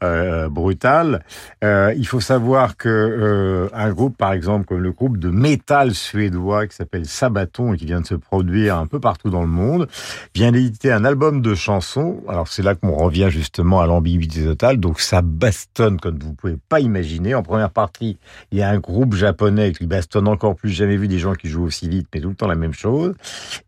euh, 0.04 0.50
brutal, 0.50 1.24
euh, 1.64 1.94
il 1.96 2.06
faut 2.06 2.20
savoir 2.20 2.76
que 2.76 2.90
euh, 2.90 3.70
un 3.74 3.92
groupe 3.92 4.18
par 4.18 4.34
exemple 4.34 4.66
comme 4.66 4.82
le 4.82 4.92
groupe 4.92 5.18
de 5.18 5.30
métal 5.30 5.94
suédois 5.94 6.68
qui 6.68 6.76
s'appelle 6.76 7.06
Sabaton 7.06 7.74
et 7.74 7.78
qui 7.78 7.86
vient 7.86 8.02
de 8.02 8.06
se 8.06 8.16
produire 8.16 8.78
un 8.78 8.86
peu 8.86 9.00
partout 9.00 9.30
dans 9.30 9.42
le 9.42 9.48
monde 9.48 9.88
vient 10.36 10.52
d'éditer 10.54 10.92
un 10.92 11.04
album 11.04 11.42
de 11.42 11.56
chansons. 11.56 12.22
Alors 12.28 12.48
c'est 12.48 12.62
là 12.64 12.76
qu'on 12.76 12.94
revient 12.94 13.28
justement 13.30 13.82
à 13.82 13.88
l'ambiguïté 13.88 14.44
totale. 14.44 14.78
Donc 14.78 15.00
ça 15.00 15.22
bastonne 15.22 16.00
comme 16.00 16.18
vous 16.20 16.34
pouvez 16.34 16.58
pas 16.70 16.80
imaginer. 16.80 17.36
En 17.36 17.44
première 17.44 17.72
partie, 17.72 18.18
il 18.52 18.60
y 18.60 18.62
a 18.62 18.70
un 18.70 18.80
groupe 18.80 19.16
japonais 19.16 19.74
qui 19.74 19.86
bastonne 19.86 20.28
encore 20.28 20.56
plus. 20.56 20.70
Jamais 20.70 20.98
vu 20.98 21.08
des 21.08 21.20
gens 21.20 21.34
qui 21.34 21.50
jouent 21.50 21.66
aussi 21.66 21.90
vite, 21.90 22.08
mais 22.14 22.22
tout 22.22 22.30
le 22.30 22.36
temps 22.36 22.48
la 22.48 22.56
même 22.56 22.74
chose. 22.74 23.14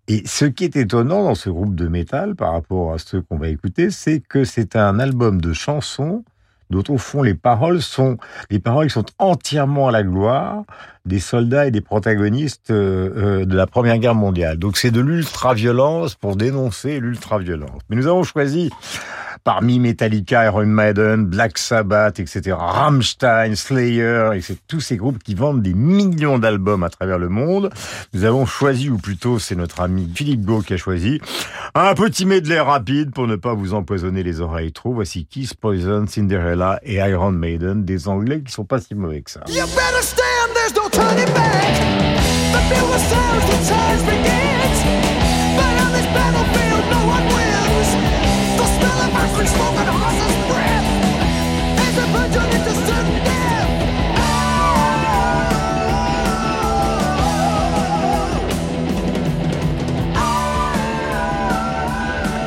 Et 0.08 0.24
ce 0.26 0.46
qui 0.46 0.64
est 0.64 0.76
étonnant 0.76 1.24
dans 1.24 1.36
ce 1.36 1.50
groupe 1.50 1.76
de 1.76 1.88
métal 1.88 2.36
par 2.36 2.54
rapport 2.54 2.94
à 2.94 2.98
ceux 2.98 3.22
qu'on 3.22 3.38
va 3.38 3.50
écouter, 3.50 3.90
c'est 3.90 4.22
que 4.22 4.44
c'est 4.44 4.76
un 4.76 5.00
album 5.00 5.42
de 5.42 5.54
chansons 5.54 6.24
dont 6.70 6.84
au 6.90 6.98
fond 6.98 7.22
les 7.22 7.34
paroles 7.34 7.82
sont 7.82 8.18
les 8.50 8.60
paroles 8.60 8.88
qui 8.88 8.94
sont 8.94 9.06
entièrement 9.20 9.88
à 9.88 9.92
la 9.92 10.04
gloire 10.04 10.64
des 11.06 11.20
soldats 11.20 11.68
et 11.68 11.72
des 11.72 11.82
protagonistes 11.82 12.72
euh, 12.72 13.42
euh, 13.42 13.46
de 13.46 13.56
la 13.56 13.68
Première 13.68 13.98
Guerre 13.98 14.16
mondiale. 14.16 14.58
Donc 14.58 14.78
c'est 14.78 14.92
de 14.92 15.02
l'ultra-violence 15.02 16.16
pour 16.16 16.36
dénoncer 16.36 17.00
l'ultra-violence. 17.00 17.82
Mais 17.90 17.96
nous 17.96 18.08
avons 18.08 18.24
choisi 18.24 18.72
parmi 19.46 19.80
Metallica, 19.80 20.44
Iron 20.46 20.66
Maiden, 20.66 21.28
Black 21.28 21.60
Sabbath, 21.60 22.20
etc., 22.20 22.58
Rammstein, 22.60 23.56
Slayer, 23.56 24.32
et 24.34 24.42
c'est 24.42 24.58
tous 24.68 24.82
ces 24.82 24.98
groupes 24.98 25.22
qui 25.24 25.36
vendent 25.36 25.62
des 25.62 25.76
millions 25.76 26.40
d'albums 26.40 26.84
à 26.84 26.90
travers 26.90 27.20
le 27.20 27.30
monde. 27.30 27.70
Nous 28.14 28.26
avons 28.26 28.48
choisi, 28.48 28.90
ou 28.90 28.98
plutôt 28.98 29.38
c'est 29.38 29.56
notre 29.56 29.82
ami 29.82 30.12
Philippe 30.14 30.42
Beau 30.42 30.62
qui 30.62 30.74
a 30.74 30.78
choisi, 30.78 31.22
un 31.76 31.94
petit 31.94 32.26
medley 32.26 32.60
rapide 32.60 33.12
pour 33.12 33.28
ne 33.28 33.36
pas 33.36 33.54
vous 33.54 33.76
empoisonner 33.76 34.24
les 34.24 34.42
oreilles 34.42 34.72
trop. 34.72 34.96
Voici 34.96 35.28
Kiss, 35.28 35.54
Poison, 35.54 36.08
Cinderella 36.08 36.80
et 36.82 36.96
Iron 36.96 37.32
Maiden, 37.32 37.86
des 37.86 38.08
Anglais 38.08 38.42
qui 38.44 38.52
sont 38.52 38.66
pas 38.66 38.82
si 38.82 38.96
mauvais 38.96 39.22
que 39.22 39.30
ça. 39.30 39.42
You 39.48 39.62
better 39.68 40.02
stand, 40.02 40.56
there's 40.56 40.74
no 40.74 40.90
turning 40.90 41.32
back. 41.34 41.62
The 42.52 42.62
the 42.70 44.06
begins. 44.06 44.56
smoking. 49.48 50.05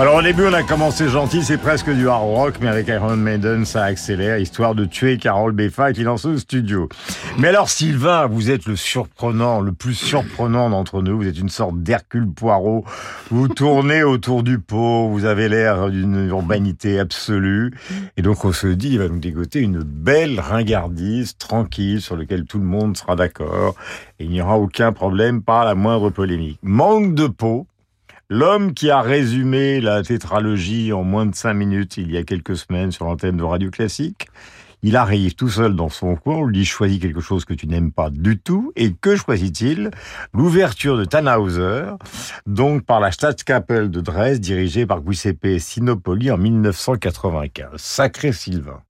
Alors 0.01 0.15
au 0.15 0.23
début 0.23 0.45
on 0.47 0.53
a 0.53 0.63
commencé 0.63 1.09
gentil, 1.09 1.43
c'est 1.43 1.59
presque 1.59 1.91
du 1.91 2.09
hard 2.09 2.23
rock, 2.23 2.55
mais 2.61 2.69
avec 2.69 2.87
Iron 2.87 3.17
Maiden 3.17 3.65
ça 3.65 3.83
accélère, 3.83 4.39
histoire 4.39 4.77
de 4.77 4.85
tuer 4.85 5.19
Carole 5.19 5.51
Beffa 5.51 5.93
qui 5.93 6.05
lance 6.05 6.25
au 6.25 6.39
studio. 6.39 6.89
Mais 7.37 7.49
alors 7.49 7.69
Sylvain, 7.69 8.27
vous 8.27 8.49
êtes 8.49 8.67
le 8.67 8.77
surprenant, 8.77 9.61
le 9.61 9.73
plus 9.73 9.95
surprenant 9.95 10.71
d'entre 10.71 11.03
nous, 11.03 11.17
vous 11.17 11.27
êtes 11.27 11.41
une 11.41 11.49
sorte 11.49 11.83
d'Hercule 11.83 12.31
Poirot, 12.31 12.85
vous 13.33 13.49
tournez 13.49 14.05
autour 14.05 14.45
du 14.45 14.61
pot, 14.61 15.09
vous 15.09 15.25
avez 15.25 15.49
l'air 15.49 15.91
d'une 15.91 16.29
urbanité 16.29 17.01
absolue, 17.01 17.73
et 18.17 18.23
donc 18.23 18.45
on 18.45 18.53
se 18.53 18.69
dit 18.69 18.91
il 18.91 18.99
va 19.01 19.09
nous 19.09 19.19
dégoter 19.19 19.59
une 19.59 19.83
belle 19.83 20.39
ringardise 20.39 21.37
tranquille 21.39 22.01
sur 22.01 22.17
laquelle 22.17 22.45
tout 22.45 22.59
le 22.59 22.67
monde 22.67 22.97
sera 22.97 23.17
d'accord, 23.17 23.75
et 24.21 24.27
il 24.27 24.31
n'y 24.31 24.41
aura 24.41 24.59
aucun 24.59 24.93
problème, 24.93 25.43
pas 25.43 25.65
la 25.65 25.75
moindre 25.75 26.11
polémique. 26.11 26.61
Manque 26.63 27.15
de 27.15 27.27
peau, 27.27 27.67
L'homme 28.31 28.75
qui 28.75 28.91
a 28.91 29.01
résumé 29.01 29.81
la 29.81 30.03
tétralogie 30.03 30.93
en 30.93 31.03
moins 31.03 31.25
de 31.25 31.35
cinq 31.35 31.55
minutes 31.55 31.97
il 31.97 32.13
y 32.13 32.19
a 32.19 32.25
quelques 32.25 32.59
semaines 32.59 32.93
sur 32.93 33.07
l'antenne 33.07 33.39
de 33.39 33.43
Radio 33.43 33.71
Classique, 33.71 34.29
il 34.83 34.97
arrive 34.97 35.35
tout 35.35 35.49
seul 35.49 35.75
dans 35.75 35.89
son 35.89 36.15
coin, 36.15 36.37
on 36.37 36.45
lui 36.45 36.59
dit 36.59 36.65
choisis 36.67 37.01
quelque 37.01 37.23
chose 37.23 37.47
que 37.47 37.55
tu 37.55 37.67
n'aimes 37.67 37.91
pas 37.91 38.11
du 38.11 38.39
tout, 38.39 38.71
et 38.77 38.93
que 38.93 39.17
choisit-il? 39.17 39.91
L'ouverture 40.35 40.99
de 40.99 41.07
Tannhauser, 41.07 41.85
donc 42.47 42.85
par 42.85 43.01
la 43.01 43.13
Staatskapelle 43.13 43.91
de 43.91 44.03
Dresde, 44.03 44.41
dirigée 44.41 44.85
par 44.85 45.03
Giuseppe 45.03 45.59
Sinopoli 45.59 46.31
en 46.31 46.37
1995. 46.37 47.71
Sacré 47.77 48.33
Sylvain. 48.33 48.83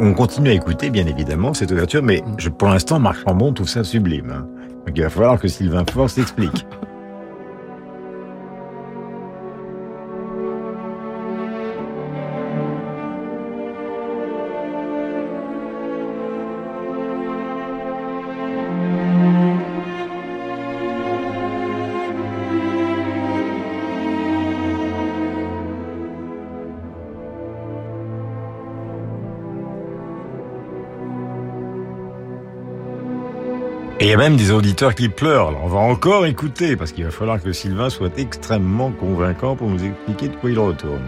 On 0.00 0.14
continue 0.14 0.50
à 0.50 0.52
écouter, 0.54 0.90
bien 0.90 1.06
évidemment, 1.06 1.54
cette 1.54 1.70
ouverture, 1.70 2.02
mais 2.02 2.22
je, 2.38 2.48
pour 2.48 2.68
l'instant, 2.68 2.98
Marc 2.98 3.20
Chambon 3.24 3.52
trouve 3.52 3.68
ça 3.68 3.84
sublime. 3.84 4.30
hein. 4.30 4.46
Donc 4.86 4.96
il 4.96 5.02
va 5.02 5.10
falloir 5.10 5.38
que 5.38 5.46
Sylvain 5.48 5.84
Faure 5.90 6.08
s'explique. 6.10 6.66
y 34.10 34.14
a 34.14 34.16
même 34.16 34.36
des 34.36 34.50
auditeurs 34.50 34.96
qui 34.96 35.08
pleurent. 35.08 35.56
On 35.62 35.68
va 35.68 35.78
encore 35.78 36.26
écouter 36.26 36.74
parce 36.74 36.90
qu'il 36.90 37.04
va 37.04 37.12
falloir 37.12 37.40
que 37.40 37.52
Sylvain 37.52 37.90
soit 37.90 38.18
extrêmement 38.18 38.90
convaincant 38.90 39.54
pour 39.54 39.68
nous 39.68 39.84
expliquer 39.84 40.26
de 40.26 40.34
quoi 40.34 40.50
il 40.50 40.58
retourne. 40.58 41.04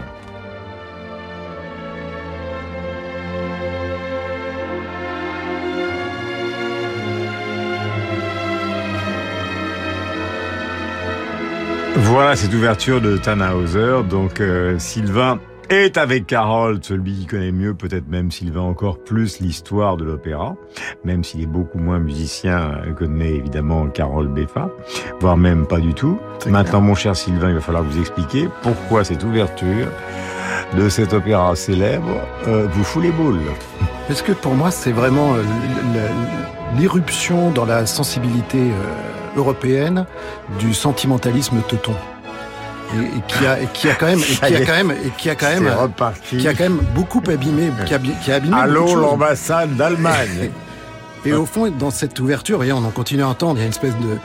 Voilà 11.95 12.37
cette 12.37 12.53
ouverture 12.53 13.01
de 13.01 13.17
Tannhauser. 13.17 14.03
Donc 14.09 14.39
euh, 14.39 14.79
Sylvain 14.79 15.41
est 15.73 15.97
avec 15.97 16.27
Carole, 16.27 16.79
celui 16.81 17.13
qui 17.13 17.25
connaît 17.25 17.51
mieux, 17.51 17.73
peut-être 17.73 18.07
même 18.07 18.31
Sylvain 18.31 18.61
encore 18.61 18.99
plus 18.99 19.39
l'histoire 19.39 19.97
de 19.97 20.03
l'opéra, 20.03 20.55
même 21.03 21.23
s'il 21.23 21.41
est 21.41 21.47
beaucoup 21.47 21.79
moins 21.79 21.99
musicien 21.99 22.81
que 22.97 23.05
n'est 23.05 23.35
évidemment 23.35 23.87
Carole 23.87 24.27
Beffa, 24.27 24.69
voire 25.19 25.37
même 25.37 25.65
pas 25.65 25.79
du 25.79 25.93
tout. 25.93 26.19
Maintenant, 26.47 26.81
mon 26.81 26.95
cher 26.95 27.15
Sylvain, 27.15 27.49
il 27.49 27.55
va 27.55 27.61
falloir 27.61 27.83
vous 27.83 27.99
expliquer 27.99 28.47
pourquoi 28.61 29.03
cette 29.03 29.23
ouverture 29.23 29.87
de 30.77 30.89
cet 30.89 31.13
opéra 31.13 31.55
célèbre 31.55 32.21
euh, 32.47 32.67
vous 32.71 32.83
fout 32.83 33.03
les 33.03 33.11
boules. 33.11 33.39
Parce 34.07 34.21
que 34.21 34.31
pour 34.31 34.53
moi, 34.55 34.71
c'est 34.71 34.91
vraiment 34.91 35.33
euh, 35.33 35.43
l'irruption 36.77 37.51
dans 37.51 37.65
la 37.65 37.85
sensibilité 37.85 38.59
euh, 38.59 39.37
européenne 39.37 40.05
du 40.59 40.73
sentimentalisme 40.73 41.61
teuton? 41.67 41.93
Et, 42.95 43.17
et 43.17 43.21
qui 43.27 43.45
a, 43.45 43.59
et 43.61 43.67
qui 43.73 43.89
a 43.89 43.95
quand 43.95 44.05
même, 44.07 44.19
et 44.19 44.23
qui 44.23 44.55
a 44.55 44.65
quand 44.65 44.73
même, 44.73 44.91
et 44.91 45.09
qui 45.17 45.29
a 45.29 45.35
quand 45.35 45.49
même, 45.49 45.67
reparti. 45.67 46.37
qui 46.37 46.47
a 46.47 46.53
quand 46.53 46.63
même 46.63 46.79
beaucoup 46.95 47.21
abîmé, 47.27 47.71
qui 47.85 47.93
a, 47.93 47.97
bi- 47.97 48.13
qui 48.23 48.31
a 48.31 48.35
abîmé 48.35 48.55
Allô, 48.57 48.95
l'ambassade 48.95 49.75
d'Allemagne. 49.75 50.51
Et 51.25 51.31
au 51.31 51.45
fond, 51.45 51.71
dans 51.71 51.89
cette 51.89 52.19
ouverture, 52.19 52.65
et 52.65 52.73
on 52.73 52.79
en 52.83 52.89
continue 52.89 53.23
à 53.23 53.29
entendre, 53.29 53.55
il 53.55 53.59
y 53.59 53.63
a 53.63 53.65
une 53.65 53.71
espèce 53.71 53.95
de 53.97 54.17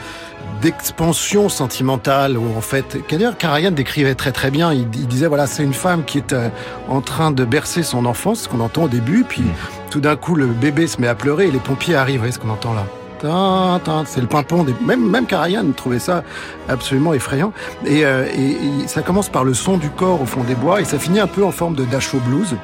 d'expansion 0.63 1.49
sentimentale 1.49 2.37
où 2.37 2.57
en 2.57 2.61
fait, 2.61 2.97
d'ailleurs 3.09 3.37
Karajan 3.39 3.71
décrivait 3.71 4.17
très 4.17 4.33
très 4.33 4.51
bien. 4.51 4.73
Il, 4.73 4.81
il 4.95 5.07
disait 5.07 5.29
voilà, 5.29 5.47
c'est 5.47 5.63
une 5.63 5.75
femme 5.75 6.05
qui 6.05 6.19
est 6.19 6.33
euh, 6.33 6.49
en 6.89 7.01
train 7.01 7.31
de 7.31 7.45
bercer 7.45 7.85
son 7.85 8.05
enfant, 8.07 8.35
ce 8.35 8.49
qu'on 8.49 8.59
entend 8.59 8.85
au 8.85 8.89
début, 8.89 9.25
puis 9.29 9.45
tout 9.91 10.01
d'un 10.01 10.17
coup 10.17 10.35
le 10.35 10.47
bébé 10.47 10.89
se 10.89 11.01
met 11.01 11.07
à 11.07 11.15
pleurer 11.15 11.47
et 11.47 11.51
les 11.53 11.61
pompiers 11.61 11.95
arrivent. 11.95 12.17
Vous 12.17 12.21
voyez 12.23 12.33
ce 12.33 12.41
qu'on 12.41 12.51
entend 12.51 12.75
là? 12.75 12.85
C'est 13.21 14.21
le 14.21 14.27
pimpon 14.27 14.65
des... 14.65 14.75
Même, 14.85 15.09
même 15.09 15.27
Karajan 15.27 15.65
trouvait 15.77 15.99
ça 15.99 16.23
absolument 16.69 17.15
effrayant. 17.15 17.53
Et, 17.87 18.05
euh, 18.05 18.25
et- 18.35 18.83
et 18.85 18.87
ça 18.89 19.03
commence 19.03 19.29
par 19.29 19.45
le 19.45 19.55
son 19.55 19.77
du 19.77 19.91
corps 19.91 20.21
au 20.23 20.27
fond 20.27 20.45
des 20.45 20.55
bois 20.55 20.81
et 20.81 20.85
ça 20.85 20.99
finit 20.99 21.21
un 21.21 21.27
peu 21.27 21.45
en 21.45 21.51
forme 21.51 21.75
de 21.75 21.85
Dasho 21.85 22.19
Blues, 22.27 22.55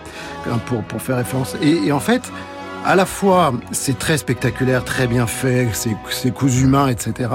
hein, 0.51 0.59
pour, 0.67 0.83
pour 0.83 1.01
faire 1.03 1.17
référence. 1.17 1.57
Et, 1.63 1.87
et 1.87 1.93
en 1.93 2.01
fait, 2.01 2.23
à 2.85 2.97
la 2.97 3.07
fois, 3.07 3.55
c'est 3.73 3.99
très 3.99 4.19
spectaculaire, 4.19 4.85
très 4.85 5.07
bien 5.07 5.27
fait, 5.27 5.69
c'est 6.11 6.31
cousu 6.33 6.65
humain, 6.65 6.89
etc. 6.89 7.31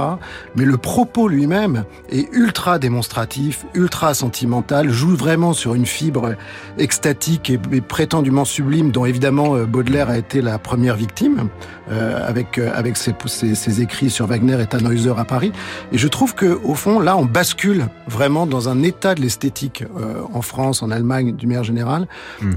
Mais 0.56 0.64
le 0.64 0.78
propos 0.78 1.28
lui-même 1.28 1.86
est 2.10 2.32
ultra 2.34 2.78
démonstratif, 2.78 3.66
ultra 3.74 4.14
sentimental, 4.14 4.89
joue 4.89 5.16
vraiment 5.16 5.54
sur 5.54 5.74
une 5.74 5.86
fibre 5.86 6.36
extatique 6.78 7.50
et, 7.50 7.60
et 7.72 7.82
prétendument 7.82 8.45
sublime, 8.45 8.91
dont 8.91 9.06
évidemment 9.06 9.56
euh, 9.56 9.66
Baudelaire 9.66 10.10
a 10.10 10.18
été 10.18 10.41
la 10.41 10.60
première 10.60 10.95
victime, 10.95 11.50
euh, 11.91 12.28
avec 12.28 12.60
euh, 12.60 12.72
avec 12.76 12.97
ses, 12.97 13.16
ses, 13.26 13.56
ses 13.56 13.82
écrits 13.82 14.12
sur 14.12 14.28
Wagner 14.28 14.62
et 14.62 14.68
Tannhäuser 14.68 15.14
à 15.18 15.26
Paris. 15.26 15.52
Et 15.91 15.97
je 15.97 16.08
trouve 16.08 16.36
que 16.36 16.60
au 16.64 16.76
fond, 16.76 17.00
là, 17.00 17.18
on 17.18 17.26
bascule 17.26 17.88
vraiment 18.08 18.45
dans 18.45 18.70
un 18.70 18.84
état 18.84 19.16
de 19.16 19.22
l'esthétique 19.22 19.84
euh, 19.97 20.22
en 20.32 20.43
France, 20.43 20.84
en 20.84 20.91
Allemagne, 20.91 21.36
du 21.36 21.47
manière 21.47 21.64
générale, 21.64 22.08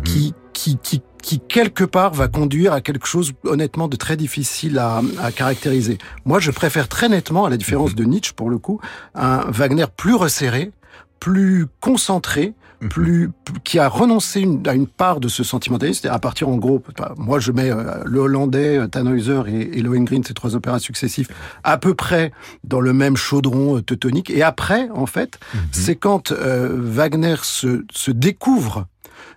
qui 0.05 0.35
qui, 0.53 0.77
qui, 0.77 1.01
qui 1.23 1.39
quelque 1.41 1.85
part 1.85 2.13
va 2.13 2.29
conduire 2.29 2.73
à 2.73 2.81
quelque 2.81 3.07
chose 3.07 3.33
honnêtement 3.45 3.89
de 3.89 3.97
très 3.97 4.17
difficile 4.17 4.79
à, 4.79 5.01
à 5.21 5.33
caractériser. 5.33 5.99
Moi, 6.25 6.41
je 6.41 6.51
préfère 6.51 6.89
très 6.89 7.09
nettement, 7.09 7.45
à 7.47 7.51
la 7.51 7.57
différence 7.57 7.95
de 7.95 8.05
Nietzsche 8.05 8.33
pour 8.35 8.51
le 8.51 8.59
coup, 8.59 8.81
un 9.15 9.39
Wagner 9.51 9.87
plus 9.97 10.15
resserré, 10.15 10.73
plus 11.21 11.67
concentré, 11.81 12.55
plus 12.91 13.31
qui 13.63 13.79
a 13.79 13.87
renoncé 13.89 14.41
une- 14.41 14.67
à 14.67 14.75
une 14.75 14.89
part 14.89 15.21
de 15.21 15.29
ce 15.29 15.45
sentimentalisme, 15.45 16.01
c'est-à-dire 16.03 16.17
à 16.17 16.19
partir 16.19 16.49
en 16.49 16.57
gros, 16.57 16.83
bah, 16.99 17.15
moi 17.17 17.39
je 17.39 17.53
mets 17.53 17.71
euh, 17.71 18.03
le 18.05 18.19
Hollandais, 18.19 18.77
euh, 18.79 18.89
Tannhäuser 18.89 19.43
et, 19.47 19.79
et 19.79 19.83
Lohengrin, 19.83 20.23
ces 20.27 20.35
trois 20.35 20.57
opéras 20.57 20.81
successifs, 20.81 21.29
à 21.63 21.79
peu 21.79 21.95
près 21.95 22.33
dans 22.65 22.81
le 22.81 22.93
même 22.93 23.17
chaudron 23.17 23.77
euh, 23.77 23.83
teutonique. 23.83 24.31
Et 24.31 24.43
après, 24.43 24.89
en 24.97 25.07
fait, 25.07 25.39
c'est 25.71 25.95
quand 25.95 26.33
euh, 26.33 26.77
Wagner 26.77 27.37
se, 27.45 27.85
se 27.93 28.11
découvre 28.11 28.87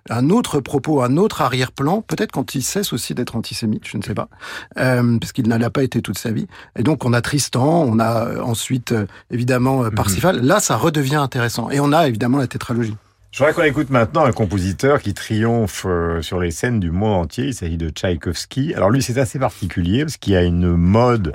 un 0.09 0.29
autre 0.29 0.59
propos, 0.59 1.01
un 1.01 1.17
autre 1.17 1.41
arrière-plan, 1.41 2.01
peut-être 2.01 2.31
quand 2.31 2.55
il 2.55 2.61
cesse 2.61 2.93
aussi 2.93 3.15
d'être 3.15 3.35
antisémite, 3.35 3.87
je 3.87 3.97
ne 3.97 4.03
sais 4.03 4.13
pas, 4.13 4.29
euh, 4.77 5.17
parce 5.19 5.31
qu'il 5.31 5.47
n'a 5.47 5.69
pas 5.69 5.83
été 5.83 6.01
toute 6.01 6.17
sa 6.17 6.31
vie. 6.31 6.47
Et 6.77 6.83
donc 6.83 7.05
on 7.05 7.13
a 7.13 7.21
Tristan, 7.21 7.85
on 7.87 7.99
a 7.99 8.27
euh, 8.27 8.41
ensuite 8.41 8.91
euh, 8.91 9.07
évidemment 9.31 9.83
euh, 9.83 9.89
Parsifal. 9.89 10.41
Là, 10.41 10.59
ça 10.59 10.77
redevient 10.77 11.15
intéressant. 11.15 11.69
Et 11.71 11.79
on 11.79 11.91
a 11.91 12.07
évidemment 12.07 12.37
la 12.37 12.47
tétralogie. 12.47 12.95
Je 13.35 13.39
voudrais 13.39 13.53
qu'on 13.53 13.63
écoute 13.63 13.89
maintenant 13.89 14.23
un 14.23 14.31
compositeur 14.31 15.01
qui 15.01 15.13
triomphe 15.13 15.85
sur 16.21 16.39
les 16.39 16.51
scènes 16.51 16.79
du 16.79 16.89
monde 16.89 17.25
entier. 17.25 17.47
Il 17.47 17.53
s'agit 17.53 17.75
de 17.75 17.89
Tchaïkovski. 17.89 18.73
Alors 18.73 18.89
lui, 18.89 19.01
c'est 19.01 19.17
assez 19.17 19.39
particulier 19.39 20.05
parce 20.05 20.15
qu'il 20.15 20.31
y 20.31 20.37
a 20.37 20.43
une 20.43 20.77
mode 20.77 21.33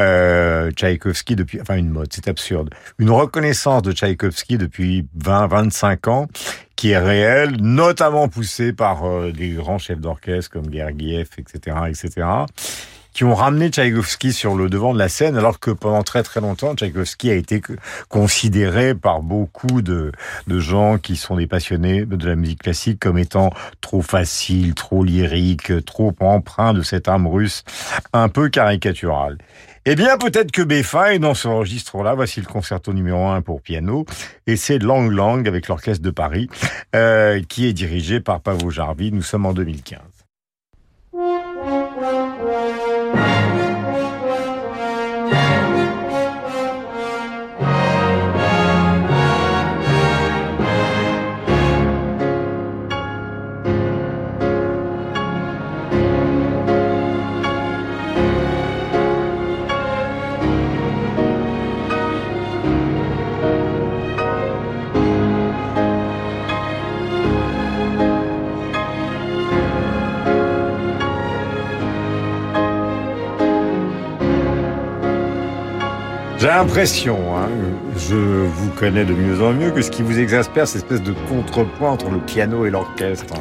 euh, 0.00 0.70
Tchaïkovski 0.70 1.34
depuis, 1.34 1.60
enfin 1.60 1.74
une 1.74 1.90
mode, 1.90 2.12
c'est 2.12 2.28
absurde, 2.28 2.70
une 2.98 3.10
reconnaissance 3.10 3.82
de 3.82 3.90
Tchaïkovski 3.90 4.56
depuis 4.56 5.08
20-25 5.18 6.08
ans 6.08 6.28
qui 6.76 6.90
est 6.90 6.98
réelle, 6.98 7.56
notamment 7.60 8.28
poussée 8.28 8.72
par 8.72 9.04
euh, 9.04 9.32
des 9.32 9.50
grands 9.50 9.78
chefs 9.78 10.00
d'orchestre 10.00 10.50
comme 10.50 10.72
Gergiev, 10.72 11.28
etc., 11.38 11.76
etc 11.88 12.26
qui 13.12 13.24
ont 13.24 13.34
ramené 13.34 13.68
Tchaïkovski 13.68 14.32
sur 14.32 14.54
le 14.54 14.68
devant 14.68 14.92
de 14.92 14.98
la 14.98 15.08
scène, 15.08 15.36
alors 15.36 15.60
que 15.60 15.70
pendant 15.70 16.02
très 16.02 16.22
très 16.22 16.40
longtemps, 16.40 16.74
Tchaïkovski 16.74 17.30
a 17.30 17.34
été 17.34 17.60
considéré 18.08 18.94
par 18.94 19.22
beaucoup 19.22 19.82
de, 19.82 20.12
de 20.46 20.58
gens 20.58 20.98
qui 20.98 21.16
sont 21.16 21.36
des 21.36 21.46
passionnés 21.46 22.04
de 22.06 22.26
la 22.26 22.36
musique 22.36 22.62
classique 22.62 23.00
comme 23.00 23.18
étant 23.18 23.50
trop 23.80 24.02
facile, 24.02 24.74
trop 24.74 25.04
lyrique, 25.04 25.84
trop 25.84 26.14
empreint 26.20 26.74
de 26.74 26.82
cette 26.82 27.08
âme 27.08 27.26
russe 27.26 27.64
un 28.12 28.28
peu 28.28 28.48
caricaturale. 28.48 29.38
Eh 29.84 29.96
bien, 29.96 30.16
peut-être 30.16 30.52
que 30.52 30.62
Beffa 30.62 31.12
est 31.14 31.18
dans 31.18 31.34
ce 31.34 31.48
registre-là. 31.48 32.14
Voici 32.14 32.40
le 32.40 32.46
concerto 32.46 32.92
numéro 32.92 33.26
1 33.26 33.42
pour 33.42 33.60
piano. 33.60 34.06
Et 34.46 34.56
c'est 34.56 34.78
Lang 34.78 35.10
Lang 35.10 35.48
avec 35.48 35.66
l'Orchestre 35.66 36.04
de 36.04 36.10
Paris, 36.10 36.48
euh, 36.94 37.42
qui 37.48 37.66
est 37.66 37.72
dirigé 37.72 38.20
par 38.20 38.40
Pavo 38.40 38.70
Jarvi. 38.70 39.10
Nous 39.10 39.22
sommes 39.22 39.44
en 39.44 39.52
2015. 39.52 39.98
J'ai 76.42 76.48
l'impression, 76.48 77.38
hein, 77.38 77.48
je 77.96 78.16
vous 78.16 78.70
connais 78.70 79.04
de 79.04 79.14
mieux 79.14 79.40
en 79.44 79.52
mieux, 79.52 79.70
que 79.70 79.80
ce 79.80 79.92
qui 79.92 80.02
vous 80.02 80.18
exaspère, 80.18 80.66
c'est 80.66 80.78
espèce 80.78 81.00
de 81.00 81.12
contrepoint 81.28 81.92
entre 81.92 82.10
le 82.10 82.18
piano 82.18 82.66
et 82.66 82.70
l'orchestre. 82.70 83.32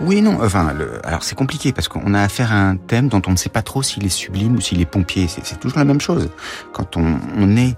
Oui, 0.00 0.20
non, 0.20 0.36
enfin, 0.42 0.74
alors 1.04 1.22
c'est 1.22 1.36
compliqué 1.36 1.72
parce 1.72 1.86
qu'on 1.86 2.12
a 2.12 2.20
affaire 2.20 2.52
à 2.52 2.56
un 2.56 2.74
thème 2.74 3.06
dont 3.06 3.22
on 3.28 3.30
ne 3.30 3.36
sait 3.36 3.48
pas 3.48 3.62
trop 3.62 3.84
s'il 3.84 4.04
est 4.04 4.08
sublime 4.08 4.56
ou 4.56 4.60
s'il 4.60 4.80
est 4.80 4.86
pompier. 4.86 5.28
C'est 5.28 5.60
toujours 5.60 5.78
la 5.78 5.84
même 5.84 6.00
chose. 6.00 6.30
Quand 6.72 6.96
on, 6.96 7.56
est 7.56 7.76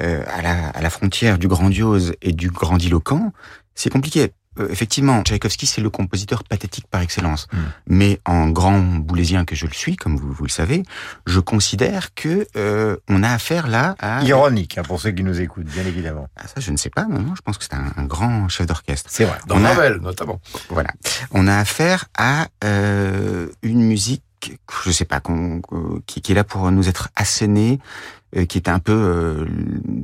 euh, 0.00 0.22
à 0.28 0.80
la 0.80 0.90
frontière 0.90 1.36
du 1.36 1.48
grandiose 1.48 2.14
et 2.22 2.30
du 2.30 2.52
grandiloquent, 2.52 3.32
c'est 3.74 3.90
compliqué. 3.90 4.30
Euh, 4.58 4.68
effectivement, 4.70 5.22
Tchaïkovski, 5.22 5.66
c'est 5.66 5.80
le 5.80 5.88
compositeur 5.90 6.44
pathétique 6.44 6.86
par 6.90 7.00
excellence. 7.00 7.46
Mais 7.86 8.20
en 8.26 8.48
grand 8.50 8.78
boulésien 8.80 9.44
que 9.44 9.54
je 9.54 9.66
le 9.66 9.72
suis, 9.72 9.96
comme 9.96 10.16
vous, 10.16 10.32
vous 10.32 10.44
le 10.44 10.50
savez, 10.50 10.82
je 11.26 11.40
considère 11.40 12.14
que 12.14 12.46
euh, 12.56 12.96
on 13.08 13.22
a 13.22 13.30
affaire 13.30 13.66
là 13.68 13.94
à... 13.98 14.22
Ironique, 14.24 14.78
hein, 14.78 14.82
pour 14.82 15.00
ceux 15.00 15.10
qui 15.12 15.22
nous 15.22 15.40
écoutent, 15.40 15.64
bien 15.66 15.84
évidemment. 15.86 16.28
Ah, 16.36 16.46
ça, 16.46 16.60
je 16.60 16.70
ne 16.70 16.76
sais 16.76 16.90
pas. 16.90 17.04
Non, 17.06 17.20
non, 17.20 17.34
je 17.34 17.40
pense 17.42 17.56
que 17.58 17.64
c'est 17.64 17.74
un, 17.74 17.92
un 17.96 18.04
grand 18.04 18.48
chef 18.48 18.66
d'orchestre. 18.66 19.08
C'est 19.12 19.24
vrai. 19.24 19.38
Dans 19.46 19.56
On 19.56 19.64
a- 19.64 19.68
Ravel, 19.68 19.96
notamment. 20.02 20.40
Voilà. 20.68 20.90
On 21.30 21.46
a 21.48 21.56
affaire 21.56 22.04
à 22.16 22.48
euh, 22.64 23.48
une 23.62 23.82
musique, 23.82 24.22
je 24.84 24.90
sais 24.90 25.04
pas, 25.04 25.20
qui, 26.06 26.20
qui 26.20 26.32
est 26.32 26.34
là 26.34 26.44
pour 26.44 26.70
nous 26.70 26.88
être 26.88 27.08
assénée 27.16 27.78
qui 28.48 28.58
est 28.58 28.68
un 28.68 28.78
peu 28.78 28.92
euh, 28.92 29.46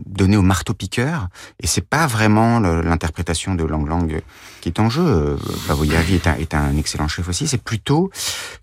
donné 0.06 0.36
au 0.36 0.42
marteau-piqueur, 0.42 1.28
et 1.60 1.66
c'est 1.66 1.86
pas 1.86 2.06
vraiment 2.06 2.60
l'interprétation 2.60 3.54
de 3.54 3.64
Lang 3.64 3.88
Lang 3.88 4.20
qui 4.60 4.68
est 4.68 4.80
en 4.80 4.90
jeu. 4.90 5.02
Euh, 5.06 5.36
Bavoyavi 5.66 6.14
est 6.14 6.26
un, 6.26 6.34
est 6.34 6.54
un 6.54 6.76
excellent 6.76 7.08
chef 7.08 7.28
aussi. 7.28 7.46
C'est 7.46 7.62
plutôt 7.62 8.10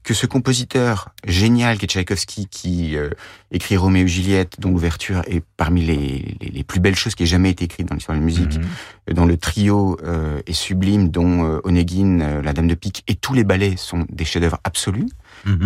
que 0.04 0.14
ce 0.14 0.26
compositeur 0.26 1.10
génial 1.26 1.78
qui 1.78 1.86
est 1.86 1.88
Tchaïkovski, 1.88 2.48
qui 2.48 2.98
euh, 2.98 3.10
écrit 3.52 3.78
Roméo 3.78 4.06
et 4.06 4.08
Juliette, 4.08 4.60
dont 4.60 4.72
l'ouverture 4.72 5.22
est 5.28 5.44
parmi 5.58 5.82
les, 5.82 6.38
les, 6.42 6.50
les 6.50 6.64
plus 6.64 6.80
belles 6.80 6.96
choses 6.96 7.16
qui 7.16 7.24
aient 7.24 7.28
jamais 7.28 7.50
été 7.50 7.66
écrites 7.66 7.88
dans 7.88 7.96
l'histoire 7.96 8.18
de 8.18 8.22
la 8.22 8.26
musique, 8.26 8.60
euh, 9.10 9.14
dont 9.14 9.26
le 9.26 9.38
trio 9.38 9.98
euh, 10.04 10.42
est 10.46 10.54
sublime, 10.54 11.10
dont 11.10 11.46
euh, 11.46 11.60
Onegin, 11.64 12.20
euh, 12.20 12.42
la 12.42 12.54
Dame 12.54 12.68
de 12.68 12.76
Pique 12.76 13.04
et 13.08 13.16
tous 13.16 13.34
les 13.34 13.44
ballets 13.44 13.76
sont 13.78 14.06
des 14.10 14.26
chefs-d'œuvre 14.26 14.60
absolus. 14.64 15.08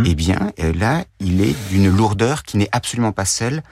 Eh 0.05 0.13
bien, 0.15 0.51
euh, 0.59 0.73
là, 0.73 1.05
il 1.19 1.41
est 1.41 1.55
d'une 1.69 1.89
lourdeur 1.95 2.43
qui 2.43 2.57
n'est 2.57 2.67
absolument 2.73 3.11
pas 3.13 3.25
celle, 3.25 3.63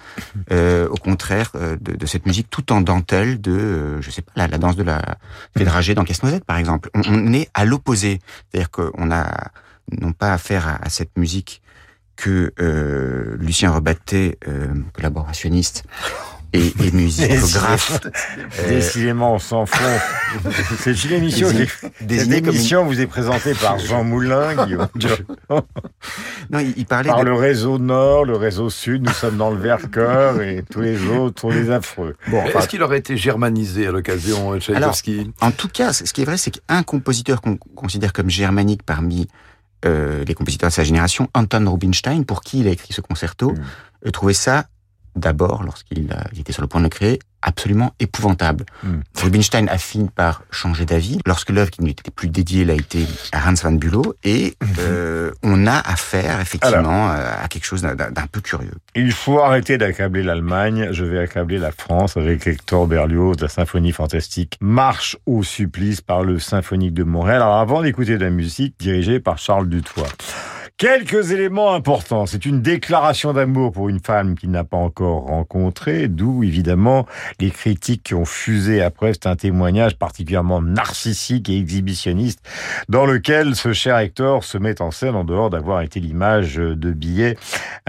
euh, 0.51 0.87
au 0.89 0.95
contraire, 0.95 1.51
euh, 1.55 1.75
de, 1.81 1.95
de 1.95 2.05
cette 2.05 2.25
musique 2.25 2.49
tout 2.49 2.71
en 2.71 2.79
dentelle 2.81 3.41
de, 3.41 3.51
euh, 3.51 4.01
je 4.01 4.09
sais 4.09 4.21
pas, 4.21 4.31
la, 4.35 4.47
la 4.47 4.57
danse 4.57 4.75
de 4.77 4.83
la 4.83 5.01
Fédragée 5.57 5.95
dans 5.95 6.05
Casse-Noisette, 6.05 6.45
par 6.45 6.57
exemple. 6.57 6.89
On, 6.93 7.01
on 7.07 7.33
est 7.33 7.49
à 7.53 7.65
l'opposé, 7.65 8.21
c'est-à-dire 8.49 8.71
qu'on 8.71 9.11
a 9.11 9.49
non 10.01 10.13
pas 10.13 10.33
affaire 10.33 10.67
à, 10.67 10.75
à 10.85 10.89
cette 10.89 11.17
musique 11.17 11.61
que 12.15 12.51
euh, 12.59 13.35
Lucien 13.39 13.71
Rebatté, 13.71 14.37
euh, 14.47 14.67
collaborationniste 14.93 15.83
et, 16.53 16.73
et 16.83 16.91
musicographe, 16.91 17.99
Décidément, 18.69 19.33
on 19.35 19.39
s'en 19.39 19.65
fout. 19.65 19.81
C'est 20.79 21.03
une 21.05 21.11
émission, 21.13 21.49
Désigné- 21.49 21.65
qui- 22.07 22.17
cette 22.19 22.47
émission 22.47 22.85
vous 22.85 23.01
est 23.01 23.07
présentée 23.07 23.53
par 23.53 23.77
Jean 23.79 24.03
Moulin, 24.03 24.55
Guillaume. 24.65 24.87
Non, 26.49 26.59
il, 26.59 26.73
il 26.77 26.85
parlait 26.85 27.09
par 27.09 27.19
de- 27.19 27.25
le 27.25 27.33
réseau 27.33 27.77
Nord, 27.79 28.25
le 28.25 28.35
réseau 28.37 28.69
Sud, 28.69 29.03
nous 29.05 29.13
sommes 29.13 29.37
dans 29.37 29.49
le 29.51 29.57
Vercors 29.57 30.41
et 30.41 30.63
tous 30.71 30.81
les 30.81 31.03
autres 31.07 31.41
sont 31.41 31.49
des 31.49 31.69
affreux. 31.69 32.15
Bon, 32.29 32.43
Est-ce 32.45 32.67
qu'il 32.67 32.81
aurait 32.81 32.99
été 32.99 33.17
germanisé 33.17 33.87
à 33.87 33.91
l'occasion, 33.91 34.53
euh, 34.53 34.59
Alors, 34.73 34.93
Tchaïkovski 34.95 35.31
en 35.41 35.51
tout 35.51 35.67
cas, 35.67 35.93
ce 35.93 36.03
qui 36.13 36.21
est 36.21 36.25
vrai, 36.25 36.37
c'est 36.37 36.51
qu'un 36.51 36.83
compositeur 36.83 37.41
qu'on 37.41 37.57
considère 37.57 38.13
comme 38.13 38.29
germanique 38.29 38.83
parmi 38.83 39.27
euh, 39.85 40.23
les 40.25 40.33
compositeurs 40.33 40.69
de 40.69 40.73
sa 40.73 40.83
génération, 40.83 41.29
Anton 41.33 41.69
Rubinstein, 41.69 42.23
pour 42.23 42.41
qui 42.41 42.59
il 42.61 42.67
a 42.67 42.71
écrit 42.71 42.93
ce 42.93 43.01
concerto, 43.01 43.53
euh, 44.05 44.11
trouvait 44.11 44.33
ça 44.33 44.65
d'abord, 45.17 45.63
lorsqu'il 45.63 46.09
il 46.33 46.39
était 46.39 46.53
sur 46.53 46.61
le 46.61 46.67
point 46.67 46.79
de 46.79 46.85
le 46.85 46.89
créer, 46.89 47.19
absolument 47.43 47.93
épouvantable. 47.99 48.65
Rubinstein 49.21 49.67
a 49.69 49.77
fini 49.77 50.09
par 50.13 50.41
changer 50.51 50.85
d'avis 50.85 51.19
lorsque 51.25 51.49
l'œuvre 51.51 51.69
qui 51.69 51.81
ne 51.81 51.85
lui 51.85 51.91
était 51.91 52.09
plus 52.11 52.27
dédiée 52.29 52.65
l'a 52.65 52.73
été 52.73 53.05
à 53.31 53.47
Hans 53.49 53.53
van 53.53 53.71
Bülow 53.73 54.15
et 54.23 54.55
euh, 54.79 55.31
on 55.43 55.67
a 55.67 55.77
affaire 55.77 56.41
effectivement 56.41 57.11
euh, 57.11 57.31
à 57.43 57.47
quelque 57.47 57.65
chose 57.65 57.81
d'un- 57.83 57.95
peu 58.31 58.41
curieux. 58.41 58.73
Il 58.95 59.11
faut 59.11 59.39
arrêter 59.39 59.77
d'accabler 59.77 60.23
l'Allemagne. 60.23 60.89
Je 60.91 61.05
vais 61.05 61.19
accabler 61.19 61.59
la 61.59 61.71
France 61.71 62.17
avec 62.17 62.45
Hector 62.47 62.87
Berlioz, 62.87 63.35
la 63.39 63.47
symphonie 63.49 63.91
fantastique 63.91 64.57
Marche 64.59 65.15
au 65.25 65.43
supplice 65.43 66.01
par 66.01 66.23
le 66.23 66.39
Symphonique 66.39 66.93
de 66.93 67.03
Montréal. 67.03 67.41
Alors 67.41 67.57
avant 67.57 67.81
d'écouter 67.83 68.17
de 68.17 68.23
la 68.23 68.31
musique 68.31 68.75
dirigée 68.79 69.19
par 69.19 69.37
Charles 69.37 69.69
Dutoit. 69.69 70.07
Quelques 70.77 71.31
éléments 71.31 71.73
importants. 71.73 72.27
C'est 72.27 72.45
une 72.45 72.61
déclaration 72.61 73.33
d'amour 73.33 73.71
pour 73.71 73.89
une 73.89 73.99
femme 73.99 74.35
qu'il 74.35 74.51
n'a 74.51 74.63
pas 74.63 74.77
encore 74.77 75.23
rencontrée, 75.23 76.07
d'où 76.07 76.43
évidemment 76.43 77.07
les 77.39 77.49
critiques 77.49 78.03
qui 78.03 78.13
ont 78.13 78.25
fusé 78.25 78.83
après. 78.83 79.13
C'est 79.13 79.25
un 79.25 79.35
témoignage 79.35 79.97
particulièrement 79.97 80.61
narcissique 80.61 81.49
et 81.49 81.57
exhibitionniste 81.57 82.47
dans 82.89 83.07
lequel 83.07 83.55
ce 83.55 83.73
cher 83.73 83.97
Hector 83.97 84.43
se 84.43 84.59
met 84.59 84.79
en 84.79 84.91
scène 84.91 85.15
en 85.15 85.23
dehors 85.23 85.49
d'avoir 85.49 85.81
été 85.81 85.99
l'image 85.99 86.57
de 86.57 86.91
billets 86.91 87.37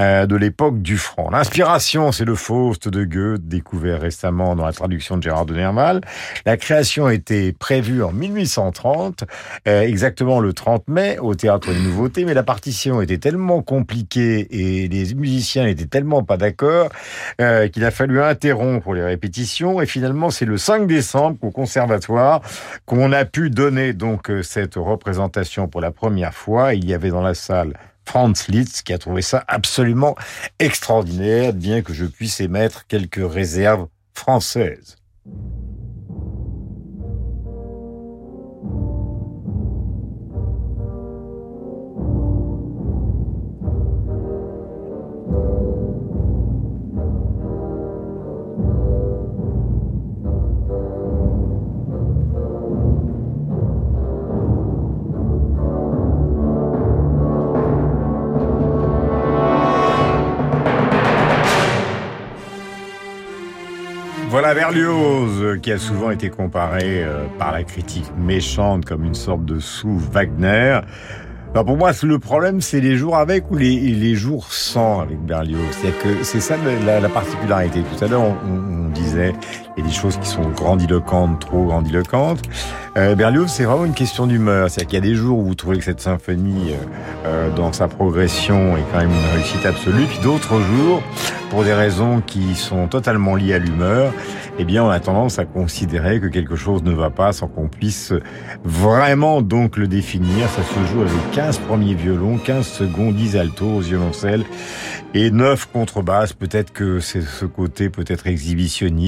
euh, 0.01 0.25
de 0.25 0.37
l'époque 0.37 0.81
du 0.81 0.97
franc. 0.97 1.29
L'inspiration, 1.29 2.11
c'est 2.11 2.25
le 2.25 2.37
Faust 2.37 2.89
de 2.89 3.05
Goethe, 3.05 3.47
découvert 3.47 4.01
récemment 4.01 4.57
dans 4.57 4.65
la 4.65 4.73
traduction 4.73 5.19
de 5.19 5.25
Gérard 5.25 5.45
de 5.45 5.55
Nerval. 5.55 6.01
La 6.47 6.57
création 6.57 7.11
était 7.11 7.53
prévue 7.53 8.03
en 8.03 8.13
1830, 8.13 9.25
euh, 9.67 9.83
exactement 9.83 10.41
le 10.41 10.55
30 10.55 10.89
mai, 10.89 11.19
au 11.19 11.35
Théâtre 11.35 11.71
des 11.71 11.81
Nouveautés, 11.81 12.25
mais 12.25 12.33
la 12.33 12.45
était 12.87 13.19
tellement 13.19 13.63
compliquée 13.63 14.47
et 14.51 14.89
les 14.89 15.15
musiciens 15.15 15.65
n'étaient 15.65 15.87
tellement 15.87 16.23
pas 16.23 16.37
d'accord 16.37 16.91
euh, 17.41 17.69
qu'il 17.69 17.85
a 17.85 17.91
fallu 17.91 18.21
interrompre 18.23 18.95
les 18.95 19.03
répétitions. 19.03 19.81
Et 19.81 19.87
finalement, 19.87 20.31
c'est 20.31 20.45
le 20.45 20.59
5 20.59 20.87
décembre 20.87 21.39
au 21.43 21.51
conservatoire 21.51 22.41
qu'on 22.87 23.13
a 23.13 23.25
pu 23.25 23.51
donner 23.51 23.93
donc 23.93 24.31
euh, 24.31 24.43
cette 24.43 24.77
représentation 24.77 25.69
pour 25.69 25.81
la 25.81 25.91
première 25.91 26.35
fois. 26.35 26.75
Il 26.75 26.89
y 26.89 26.95
avait 26.95 27.11
dans 27.11 27.23
la 27.23 27.35
salle 27.35 27.75
Franz 28.05 28.47
Liszt 28.49 28.83
qui 28.83 28.93
a 28.93 28.99
trouvé 28.99 29.23
ça 29.23 29.45
absolument 29.49 30.15
extraordinaire, 30.59 31.53
bien 31.53 31.83
que 31.83 31.93
je 31.93 32.07
puisse 32.07 32.41
émettre 32.41 32.87
quelques 32.87 33.21
réserves 33.21 33.89
françaises. 34.15 34.97
Berlioz, 64.79 65.59
qui 65.61 65.73
a 65.73 65.79
souvent 65.79 66.13
été 66.13 66.31
comparé 66.31 67.03
euh, 67.03 67.25
par 67.37 67.51
la 67.51 67.65
critique 67.65 68.07
méchante 68.17 68.85
comme 68.85 69.05
une 69.05 69.15
sorte 69.15 69.45
de 69.45 69.59
sous-Wagner. 69.59 70.81
Alors 71.53 71.65
pour 71.65 71.77
moi, 71.77 71.91
le 72.01 72.19
problème, 72.21 72.61
c'est 72.61 72.81
les 72.81 72.97
jours 72.97 73.17
avec 73.17 73.51
ou 73.51 73.57
les, 73.57 74.15
jours 74.15 74.53
sans 74.53 75.01
avec 75.01 75.19
Berlioz. 75.19 75.59
C'est 76.23 76.41
ça 76.41 76.57
la, 76.87 77.01
la, 77.01 77.09
particularité. 77.09 77.81
Tout 77.81 78.05
à 78.05 78.09
l'heure, 78.09 78.23
on, 78.23 78.87
on, 78.87 78.89
disait 78.91 79.08
il 79.19 79.83
y 79.83 79.87
a 79.87 79.89
des 79.89 79.95
choses 79.95 80.17
qui 80.19 80.29
sont 80.29 80.49
grandiloquentes, 80.51 81.41
trop 81.41 81.65
grandiloquentes. 81.65 82.43
Euh, 82.97 83.15
Berlioz, 83.15 83.49
c'est 83.49 83.65
vraiment 83.65 83.85
une 83.85 83.95
question 83.95 84.27
d'humeur. 84.27 84.71
C'est-à-dire 84.71 84.89
qu'il 84.89 85.05
y 85.05 85.09
a 85.09 85.11
des 85.13 85.15
jours 85.15 85.39
où 85.39 85.45
vous 85.45 85.55
trouvez 85.55 85.79
que 85.79 85.85
cette 85.85 86.01
symphonie, 86.01 86.73
euh, 87.27 87.51
dans 87.51 87.73
sa 87.73 87.89
progression, 87.89 88.77
est 88.77 88.85
quand 88.93 88.99
même 88.99 89.11
une 89.11 89.37
réussite 89.37 89.65
absolue, 89.67 90.05
puis 90.05 90.19
d'autres 90.23 90.61
jours, 90.61 91.03
pour 91.51 91.65
des 91.65 91.73
raisons 91.73 92.21
qui 92.21 92.55
sont 92.55 92.89
totalement 92.89 93.37
liées 93.37 93.55
à 93.55 93.59
l'humeur, 93.59 94.13
eh 94.59 94.65
bien, 94.65 94.83
on 94.83 94.91
a 94.91 94.99
tendance 94.99 95.39
à 95.39 95.45
considérer 95.45 96.21
que 96.21 96.27
quelque 96.27 96.57
chose 96.57 96.83
ne 96.83 96.93
va 96.93 97.11
pas 97.11 97.33
sans 97.33 97.47
qu'on 97.47 97.69
puisse 97.69 98.13
vraiment 98.65 99.41
donc 99.41 99.77
le 99.77 99.87
définir. 99.87 100.49
Ça 100.49 100.63
se 100.63 100.93
joue 100.93 101.03
avec 101.03 101.31
15 101.33 101.59
premiers 101.59 101.95
violons, 101.95 102.39
15 102.39 102.67
secondes, 102.67 103.15
10 103.15 103.37
altos 103.37 103.77
au 103.77 103.81
violoncelle 103.81 104.45
et 105.15 105.31
9 105.31 105.69
contrebasses. 105.73 106.33
Peut-être 106.33 106.73
que 106.73 106.99
c'est 106.99 107.23
ce 107.23 107.45
côté 107.45 107.89
peut-être 107.89 108.27
exhibitionniste 108.27 109.08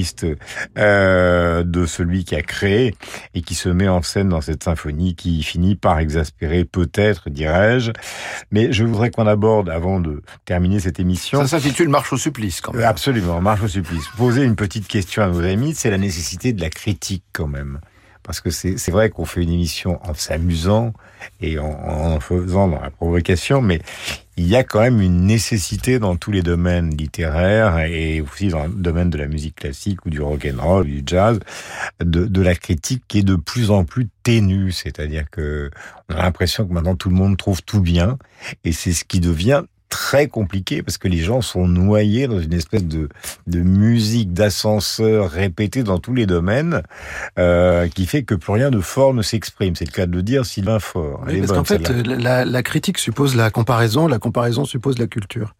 euh, 0.77 1.63
de 1.63 1.85
celui 1.85 2.23
qui 2.23 2.35
a 2.35 2.41
créé 2.41 2.95
et 3.33 3.41
qui 3.41 3.55
se 3.55 3.69
met 3.69 3.87
en 3.87 4.01
scène 4.01 4.29
dans 4.29 4.41
cette 4.41 4.63
symphonie 4.63 5.15
qui 5.15 5.43
finit 5.43 5.75
par 5.75 5.99
exaspérer 5.99 6.65
peut-être, 6.65 7.29
dirais-je. 7.29 7.91
Mais 8.51 8.71
je 8.71 8.83
voudrais 8.83 9.11
qu'on 9.11 9.27
aborde, 9.27 9.69
avant 9.69 9.99
de 9.99 10.21
terminer 10.45 10.79
cette 10.79 10.99
émission... 10.99 11.39
Ça 11.41 11.59
s'intitule 11.59 11.89
Marche 11.89 12.13
au 12.13 12.17
supplice, 12.17 12.61
quand 12.61 12.73
même. 12.73 12.83
Absolument, 12.85 13.41
Marche 13.41 13.63
au 13.63 13.67
supplice. 13.67 14.05
Poser 14.17 14.43
une 14.43 14.55
petite 14.55 14.87
question 14.87 15.23
à 15.23 15.27
nos 15.27 15.43
amis, 15.43 15.73
c'est 15.75 15.89
la 15.89 15.97
nécessité 15.97 16.53
de 16.53 16.61
la 16.61 16.69
critique, 16.69 17.23
quand 17.33 17.47
même. 17.47 17.79
Parce 18.23 18.39
que 18.39 18.49
c'est 18.51 18.91
vrai 18.91 19.09
qu'on 19.09 19.25
fait 19.25 19.41
une 19.41 19.51
émission 19.51 19.99
en 20.07 20.13
s'amusant 20.13 20.93
et 21.41 21.57
en, 21.57 22.19
faisant 22.19 22.67
dans 22.67 22.79
la 22.79 22.91
provocation, 22.91 23.61
mais 23.61 23.81
il 24.37 24.47
y 24.47 24.55
a 24.55 24.63
quand 24.63 24.79
même 24.79 25.01
une 25.01 25.25
nécessité 25.25 25.99
dans 25.99 26.15
tous 26.15 26.31
les 26.31 26.41
domaines 26.41 26.95
littéraires 26.95 27.79
et 27.79 28.21
aussi 28.21 28.49
dans 28.49 28.65
le 28.65 28.73
domaine 28.73 29.09
de 29.09 29.17
la 29.17 29.27
musique 29.27 29.55
classique 29.55 30.05
ou 30.05 30.09
du 30.09 30.21
rock 30.21 30.47
and 30.47 30.61
roll, 30.61 30.85
du 30.85 31.03
jazz, 31.05 31.39
de, 31.99 32.25
de 32.25 32.41
la 32.41 32.55
critique 32.55 33.03
qui 33.07 33.19
est 33.19 33.23
de 33.23 33.35
plus 33.35 33.71
en 33.71 33.85
plus 33.85 34.07
ténue. 34.23 34.71
C'est-à-dire 34.71 35.29
que 35.29 35.71
on 36.09 36.15
a 36.15 36.23
l'impression 36.23 36.67
que 36.67 36.73
maintenant 36.73 36.95
tout 36.95 37.09
le 37.09 37.15
monde 37.15 37.37
trouve 37.37 37.63
tout 37.63 37.81
bien 37.81 38.17
et 38.63 38.71
c'est 38.71 38.93
ce 38.93 39.03
qui 39.03 39.19
devient 39.19 39.63
très 39.91 40.27
compliqué 40.27 40.81
parce 40.81 40.97
que 40.97 41.07
les 41.07 41.19
gens 41.19 41.41
sont 41.41 41.67
noyés 41.67 42.27
dans 42.27 42.39
une 42.39 42.53
espèce 42.53 42.85
de, 42.85 43.09
de 43.45 43.59
musique 43.59 44.33
d'ascenseur 44.33 45.29
répétée 45.29 45.83
dans 45.83 45.99
tous 45.99 46.15
les 46.15 46.25
domaines 46.25 46.81
euh, 47.37 47.87
qui 47.89 48.07
fait 48.07 48.23
que 48.23 48.33
plus 48.33 48.53
rien 48.53 48.71
de 48.71 48.79
fort 48.79 49.13
ne 49.13 49.21
s'exprime. 49.21 49.75
C'est 49.75 49.85
le 49.85 49.91
cas 49.91 50.07
de 50.07 50.13
le 50.13 50.23
dire 50.23 50.45
Sylvain 50.45 50.79
Fort. 50.79 51.23
Oui, 51.27 51.41
parce 51.41 51.51
qu'en 51.51 51.65
fait, 51.65 51.87
la, 51.89 52.45
la, 52.45 52.63
critique 52.63 52.97
suppose 52.97 53.35
la 53.35 53.51
comparaison, 53.51 54.07
la 54.07 54.17
comparaison 54.17 54.65
suppose 54.65 54.97
la 54.97 55.07
culture. 55.07 55.53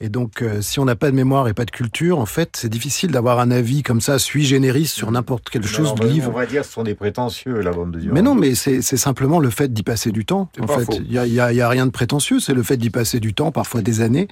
Et 0.00 0.08
donc, 0.08 0.42
euh, 0.42 0.60
si 0.62 0.78
on 0.80 0.84
n'a 0.84 0.96
pas 0.96 1.10
de 1.10 1.16
mémoire 1.16 1.48
et 1.48 1.54
pas 1.54 1.64
de 1.64 1.70
culture, 1.70 2.18
en 2.18 2.26
fait, 2.26 2.50
c'est 2.56 2.68
difficile 2.68 3.10
d'avoir 3.10 3.40
un 3.40 3.50
avis 3.50 3.82
comme 3.82 4.00
ça, 4.00 4.18
sui 4.18 4.44
generis, 4.44 4.86
sur 4.86 5.10
n'importe 5.10 5.48
quelle 5.50 5.64
chose 5.66 5.86
Alors, 5.92 5.94
de 6.00 6.06
livre. 6.08 6.30
On 6.34 6.36
va 6.38 6.46
dire 6.46 6.62
que 6.62 6.66
ce 6.66 6.72
sont 6.72 6.82
des 6.84 6.94
prétentieux, 6.94 7.60
la 7.60 7.70
bande 7.72 7.92
de 7.92 8.00
Durand. 8.00 8.14
Mais 8.14 8.22
non, 8.22 8.34
mais 8.34 8.54
c'est 8.54 8.80
simplement 8.82 9.38
le 9.38 9.50
fait 9.50 9.72
d'y 9.72 9.82
passer 9.82 10.12
du 10.12 10.24
temps. 10.24 10.48
En 10.60 10.66
pas 10.66 10.78
fait, 10.80 10.96
il 11.04 11.12
y 11.12 11.18
a, 11.18 11.26
il 11.26 11.32
y 11.32 11.40
a- 11.40 11.52
il 11.52 11.56
y 11.56 11.60
a 11.62 11.68
rien 11.68 11.86
de 11.86 11.90
prétentieux. 11.90 12.40
C'est 12.40 12.54
le 12.54 12.62
fait 12.62 12.76
d'y 12.76 12.90
passer 12.90 13.20
du 13.20 13.34
temps, 13.34 13.52
parfois 13.52 13.82
des 13.82 14.00
années. 14.00 14.28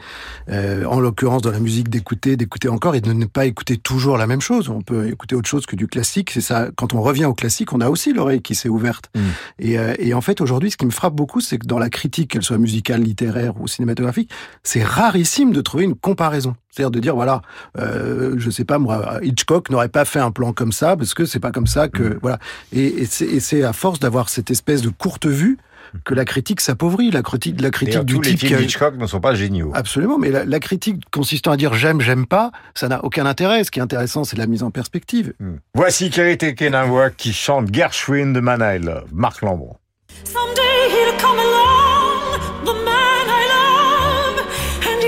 Euh, 0.51 0.85
en 0.85 1.01
l'occurrence, 1.01 1.43
dans 1.43 1.51
la 1.51 1.61
musique, 1.61 1.89
d'écouter, 1.89 2.37
d'écouter 2.37 2.68
encore 2.68 2.95
et 2.95 3.01
de 3.01 3.12
ne 3.12 3.24
pas 3.24 3.47
écouter 3.47 3.76
toujours 3.76 4.16
la 4.18 4.26
même 4.26 4.41
chose. 4.41 4.68
On 4.68 4.82
peut 4.82 5.09
écouter 5.09 5.35
autre 5.35 5.49
chose 5.49 5.66
que 5.66 5.76
du 5.76 5.87
classique. 5.87 6.30
C'est 6.30 6.41
ça. 6.41 6.68
Quand 6.76 6.95
on 6.95 7.01
revient 7.03 7.24
au 7.24 7.35
classique, 7.35 7.72
on 7.72 7.80
a 7.80 7.89
aussi 7.89 8.12
l'oreille 8.12 8.43
qui 8.43 8.55
s'est 8.55 8.68
ouverte. 8.68 9.11
Mm. 9.14 9.20
Et, 9.61 9.78
euh, 9.78 9.95
et 9.99 10.14
en 10.14 10.20
fait, 10.20 10.41
aujourd'hui, 10.41 10.70
ce 10.70 10.76
qui 10.76 10.87
me 10.87 10.91
frappe 10.91 11.14
beaucoup, 11.14 11.41
c'est 11.41 11.59
que 11.59 11.66
dans 11.66 11.78
la 11.78 11.91
critique, 11.91 12.30
qu'elle 12.32 12.43
soit 12.43 12.59
musicale, 12.59 13.03
littéraire 13.03 13.61
ou 13.61 13.68
cinématographique, 13.68 14.30
c'est 14.62 14.82
rarissime 15.25 15.53
de 15.53 15.61
trouver 15.62 15.85
une 15.85 15.95
comparaison. 15.95 16.55
C'est-à-dire 16.70 16.91
de 16.91 17.01
dire, 17.01 17.14
voilà, 17.14 17.41
euh, 17.79 18.35
je 18.37 18.51
sais 18.51 18.64
pas, 18.64 18.79
moi, 18.79 19.18
Hitchcock 19.22 19.70
n'aurait 19.70 19.89
pas 19.89 20.05
fait 20.05 20.18
un 20.18 20.31
plan 20.31 20.53
comme 20.53 20.72
ça 20.72 20.97
parce 20.97 21.14
que 21.14 21.25
c'est 21.25 21.41
pas 21.41 21.51
comme 21.53 21.66
ça 21.66 21.87
Mm. 21.87 21.91
que, 21.91 22.18
voilà. 22.20 22.39
Et, 22.72 23.03
et 23.05 23.41
c'est 23.41 23.62
à 23.62 23.72
force 23.72 23.99
d'avoir 24.01 24.29
cette 24.29 24.51
espèce 24.51 24.83
de 24.83 24.91
courte 24.91 25.27
vue 25.27 25.57
que 26.05 26.12
la 26.14 26.25
critique 26.25 26.61
s'appauvrit. 26.61 27.11
La 27.11 27.22
critique, 27.22 27.61
la 27.61 27.70
critique 27.70 28.05
du 28.05 28.14
tous 28.14 28.20
les 28.22 28.31
type 28.31 28.41
qui 28.41 28.47
films 28.49 28.59
a- 28.59 28.62
d'Hitchcock 28.62 28.97
ne 28.97 29.07
sont 29.07 29.20
pas 29.20 29.35
géniaux. 29.35 29.70
Absolument, 29.75 30.18
mais 30.18 30.31
la, 30.31 30.45
la 30.45 30.61
critique 30.61 31.03
consistant 31.12 31.53
à 31.53 31.57
dire 31.57 31.72
j'aime, 31.75 32.01
j'aime 32.01 32.27
pas, 32.27 32.51
ça 32.75 32.89
n'a 32.89 33.03
aucun 33.05 33.25
intérêt. 33.27 33.62
Ce 33.64 33.70
qui 33.70 33.79
est 33.79 33.83
intéressant, 33.83 34.25
c'est 34.25 34.37
la 34.37 34.47
mise 34.47 34.62
en 34.62 34.70
perspective. 34.70 35.33
Voici 35.75 36.11
Kerry 36.11 36.37
Kenawak 36.37 37.16
qui 37.16 37.33
chante 37.33 37.72
Gershwin 37.72 38.33
de 38.33 38.41
Man 38.41 38.61
I 38.62 38.79
Love, 38.85 39.05
Marc 39.12 39.41
Lambron. 39.43 39.77
Someday 40.25 40.62
he'll 40.91 41.16
come 41.20 41.39
along, 41.39 42.41
the 42.64 42.75
man 42.85 43.27
I 43.29 43.47
love, 43.49 43.64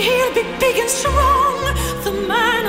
he'll 0.01 0.35
be 0.35 0.43
big 0.59 0.77
and 0.77 0.91
strong, 0.91 1.65
the 2.05 2.13
man 2.29 2.66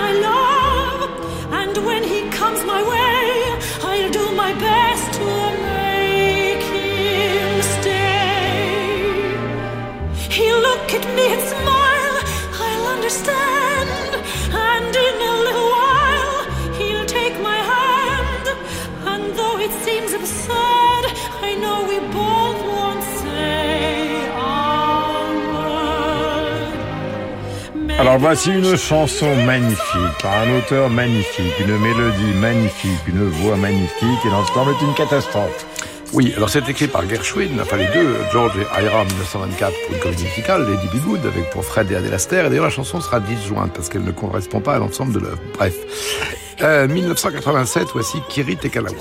Alors 28.07 28.19
voici 28.19 28.51
une 28.51 28.77
chanson 28.77 29.35
magnifique, 29.35 30.17
par 30.21 30.31
un 30.31 30.57
auteur 30.57 30.89
magnifique, 30.89 31.59
une 31.59 31.77
mélodie 31.77 32.33
magnifique, 32.39 33.05
une 33.05 33.27
voix 33.27 33.57
magnifique, 33.57 34.25
et 34.25 34.29
l'ensemble 34.29 34.71
est 34.71 34.85
une 34.85 34.93
catastrophe. 34.93 35.65
Oui, 36.13 36.31
alors 36.37 36.49
c'est 36.49 36.69
écrit 36.69 36.87
par 36.87 37.05
Gershwin, 37.05 37.59
enfin 37.59 37.75
les 37.75 37.87
deux, 37.87 38.15
George 38.31 38.53
et 38.59 38.81
Ira 38.81 39.01
en 39.01 39.05
1924 39.05 39.73
pour 39.85 39.95
une 39.95 39.99
comédie 39.99 40.23
musicale, 40.23 40.65
Lady 40.69 40.87
Be 40.87 41.03
Good 41.05 41.25
avec 41.25 41.49
pour 41.49 41.65
Fred 41.65 41.91
et 41.91 41.97
Adèle 41.97 42.13
et 42.13 42.49
d'ailleurs 42.49 42.63
la 42.63 42.69
chanson 42.69 43.01
sera 43.01 43.19
disjointe 43.19 43.73
parce 43.73 43.89
qu'elle 43.89 44.05
ne 44.05 44.11
correspond 44.11 44.61
pas 44.61 44.75
à 44.75 44.79
l'ensemble 44.79 45.11
de 45.11 45.19
l'œuvre. 45.19 45.41
Bref. 45.55 45.75
Euh, 46.61 46.87
1987, 46.87 47.89
voici 47.91 48.19
Kiri 48.29 48.55
Tekalawa. 48.55 48.95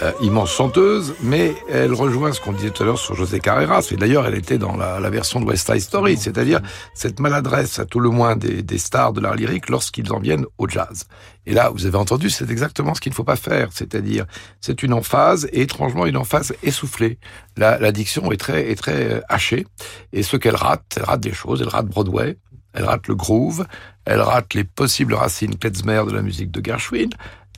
Euh, 0.00 0.12
immense 0.20 0.52
chanteuse, 0.52 1.14
mais 1.22 1.56
elle 1.68 1.92
rejoint 1.92 2.32
ce 2.32 2.40
qu'on 2.40 2.52
disait 2.52 2.70
tout 2.70 2.84
à 2.84 2.86
l'heure 2.86 2.98
sur 2.98 3.16
José 3.16 3.40
Carreras. 3.40 3.88
Et 3.90 3.96
d'ailleurs, 3.96 4.26
elle 4.28 4.36
était 4.36 4.56
dans 4.56 4.76
la, 4.76 5.00
la 5.00 5.10
version 5.10 5.40
de 5.40 5.44
West 5.44 5.66
Side 5.66 5.80
Story, 5.80 6.16
c'est-à-dire 6.16 6.60
cette 6.94 7.18
maladresse 7.18 7.80
à 7.80 7.84
tout 7.84 7.98
le 7.98 8.08
moins 8.08 8.36
des, 8.36 8.62
des 8.62 8.78
stars 8.78 9.12
de 9.12 9.20
l'art 9.20 9.34
lyrique 9.34 9.68
lorsqu'ils 9.68 10.12
en 10.12 10.20
viennent 10.20 10.46
au 10.56 10.68
jazz. 10.68 11.06
Et 11.46 11.52
là, 11.52 11.70
vous 11.70 11.84
avez 11.84 11.96
entendu, 11.96 12.30
c'est 12.30 12.48
exactement 12.48 12.94
ce 12.94 13.00
qu'il 13.00 13.10
ne 13.10 13.16
faut 13.16 13.24
pas 13.24 13.34
faire, 13.34 13.70
c'est-à-dire 13.72 14.24
c'est 14.60 14.84
une 14.84 14.92
emphase 14.92 15.48
et 15.52 15.62
étrangement 15.62 16.06
une 16.06 16.16
emphase 16.16 16.54
essoufflée. 16.62 17.18
La, 17.56 17.80
la 17.80 17.90
diction 17.90 18.30
est 18.30 18.36
très, 18.36 18.70
est 18.70 18.76
très 18.76 19.14
euh, 19.14 19.20
hachée 19.28 19.66
et 20.12 20.22
ce 20.22 20.36
qu'elle 20.36 20.56
rate, 20.56 20.84
elle 20.96 21.04
rate 21.04 21.20
des 21.20 21.32
choses, 21.32 21.60
elle 21.60 21.70
rate 21.70 21.86
Broadway, 21.86 22.38
elle 22.72 22.84
rate 22.84 23.08
le 23.08 23.16
groove, 23.16 23.66
elle 24.04 24.20
rate 24.20 24.54
les 24.54 24.64
possibles 24.64 25.14
racines 25.14 25.56
klezmer 25.56 26.04
de 26.06 26.12
la 26.12 26.22
musique 26.22 26.50
de 26.50 26.64
Gershwin, 26.64 27.10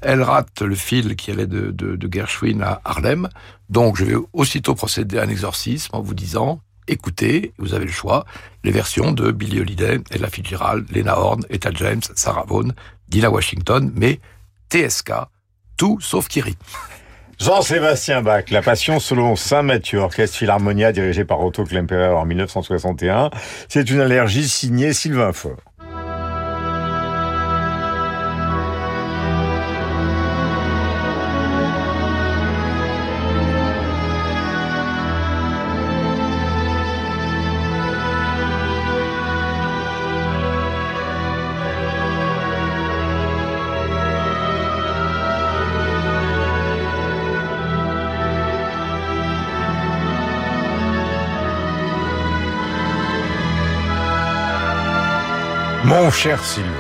elle 0.03 0.23
rate 0.23 0.63
le 0.63 0.75
fil 0.75 1.17
qui 1.17 1.31
allait 1.31 1.47
de, 1.47 1.71
de, 1.71 2.09
Gershwin 2.11 2.63
à 2.63 2.81
Harlem. 2.85 3.29
Donc, 3.69 3.97
je 3.97 4.05
vais 4.05 4.17
aussitôt 4.33 4.75
procéder 4.75 5.19
à 5.19 5.23
un 5.23 5.29
exorcisme 5.29 5.95
en 5.95 6.01
vous 6.01 6.15
disant, 6.15 6.61
écoutez, 6.89 7.53
vous 7.59 7.75
avez 7.75 7.85
le 7.85 7.93
choix, 7.93 8.25
les 8.65 8.71
versions 8.71 9.13
de 9.13 9.31
Billie 9.31 9.61
Holiday, 9.61 10.01
Ella 10.11 10.29
Fitzgerald, 10.29 10.91
Lena 10.95 11.19
Horne, 11.19 11.45
Etta 11.51 11.71
James, 11.73 12.03
Sarah 12.15 12.45
Vaughan, 12.47 12.71
Dina 13.09 13.31
Washington, 13.31 13.93
mais 13.95 14.21
TSK, 14.71 15.13
tout 15.77 15.99
sauf 16.01 16.29
Kiri. 16.29 16.57
Jean-Sébastien 17.41 18.21
Bach, 18.21 18.51
La 18.51 18.61
Passion 18.61 19.01
selon 19.01 19.35
Saint 19.35 19.63
Mathieu, 19.63 20.01
orchestre 20.01 20.37
Philharmonia 20.37 20.93
dirigé 20.93 21.25
par 21.25 21.41
Otto 21.41 21.65
Klemperer 21.65 22.15
en 22.15 22.27
1961. 22.27 23.31
C'est 23.67 23.89
une 23.91 24.01
allergie 24.01 24.47
signée 24.47 24.93
Sylvain 24.93 25.33
Faure. 25.33 25.57
Mon 55.91 56.09
cher 56.09 56.39
Sylvain, 56.45 56.71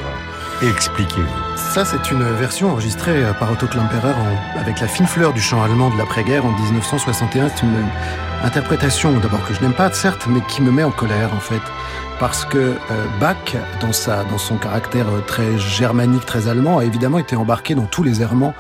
expliquez-vous. 0.62 1.49
Ça, 1.68 1.84
c'est 1.84 2.10
une 2.10 2.24
version 2.24 2.72
enregistrée 2.72 3.22
euh, 3.22 3.32
par 3.32 3.52
Otto 3.52 3.66
Klemperer 3.68 4.12
en- 4.12 4.58
avec 4.60 4.80
la 4.80 4.88
fine 4.88 5.06
fleur 5.06 5.32
du 5.32 5.40
chant 5.40 5.62
allemand 5.62 5.90
de 5.90 5.98
l'après-guerre 5.98 6.44
en 6.44 6.50
1961. 6.50 7.48
C'est 7.48 7.62
une 7.62 7.74
interprétation, 8.42 9.12
d'abord 9.20 9.46
que 9.46 9.54
je 9.54 9.60
n'aime 9.60 9.72
pas, 9.74 9.92
certes, 9.92 10.26
mais 10.28 10.40
qui 10.48 10.62
me 10.62 10.72
met 10.72 10.82
en 10.82 10.90
colère, 10.90 11.30
en 11.36 11.40
fait. 11.40 11.60
Parce 12.18 12.44
que 12.44 12.58
euh, 12.58 12.74
Bach, 13.18 13.36
dans, 13.80 13.92
sa, 13.94 14.24
dans 14.24 14.36
son 14.36 14.56
caractère 14.58 15.06
euh, 15.08 15.20
très 15.26 15.56
germanique, 15.56 16.26
très 16.26 16.48
allemand, 16.48 16.78
a 16.78 16.84
évidemment 16.84 17.18
été 17.18 17.34
embarqué 17.34 17.74
dans 17.74 17.86
tous 17.86 18.02
les 18.02 18.20
errements 18.20 18.52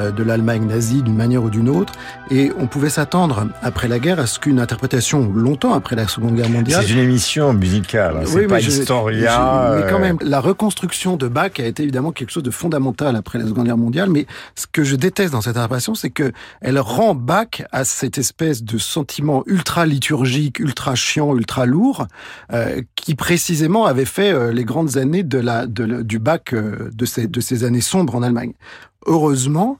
euh, 0.00 0.10
de 0.10 0.24
l'Allemagne 0.24 0.66
nazie 0.66 1.00
d'une 1.00 1.14
manière 1.14 1.44
ou 1.44 1.48
d'une 1.48 1.68
autre. 1.68 1.92
Et 2.32 2.50
on 2.58 2.66
pouvait 2.66 2.88
s'attendre, 2.90 3.46
après 3.62 3.86
la 3.86 4.00
guerre, 4.00 4.18
à 4.18 4.26
ce 4.26 4.40
qu'une 4.40 4.58
interprétation, 4.58 5.30
longtemps 5.32 5.74
après 5.74 5.94
la 5.94 6.08
Seconde 6.08 6.34
Guerre 6.34 6.48
mondiale, 6.50 6.82
C'est 6.84 6.92
une 6.92 6.98
émission 6.98 7.52
musicale, 7.52 8.16
hein, 8.18 8.24
c'est 8.26 8.34
oui, 8.36 8.46
pas 8.48 8.56
mais 8.56 8.62
Historia. 8.64 9.68
je- 9.76 9.76
mais 9.84 9.88
quand 9.88 9.98
euh, 9.98 10.00
même, 10.00 10.16
la 10.20 10.40
reconstruction 10.40 11.16
de 11.16 11.28
Bach 11.28 11.52
a 11.60 11.62
été 11.66 11.84
évidemment 11.84 12.10
quelque 12.10 12.32
chose 12.32 12.42
de 12.44 12.50
fondamental 12.50 13.16
après 13.16 13.38
la 13.38 13.46
Seconde 13.46 13.66
Guerre 13.66 13.76
mondiale. 13.76 14.10
Mais 14.10 14.26
ce 14.54 14.66
que 14.70 14.84
je 14.84 14.94
déteste 14.94 15.32
dans 15.32 15.40
cette 15.40 15.56
interprétation, 15.56 15.94
c'est 15.96 16.10
que 16.10 16.32
elle 16.60 16.78
rend 16.78 17.14
Bach 17.14 17.62
à 17.72 17.84
cette 17.84 18.18
espèce 18.18 18.62
de 18.62 18.78
sentiment 18.78 19.42
ultra 19.46 19.86
liturgique, 19.86 20.60
ultra 20.60 20.94
chiant, 20.94 21.34
ultra 21.34 21.66
lourd, 21.66 22.06
euh, 22.52 22.82
qui 22.94 23.14
précisément 23.14 23.86
avait 23.86 24.04
fait 24.04 24.32
euh, 24.32 24.52
les 24.52 24.64
grandes 24.64 24.96
années 24.96 25.24
du 25.24 26.18
Bach 26.18 26.40
euh, 26.52 26.90
de 26.92 27.04
ces, 27.40 27.64
années 27.64 27.80
sombres 27.80 28.14
en 28.14 28.22
Allemagne. 28.22 28.52
Heureusement, 29.06 29.78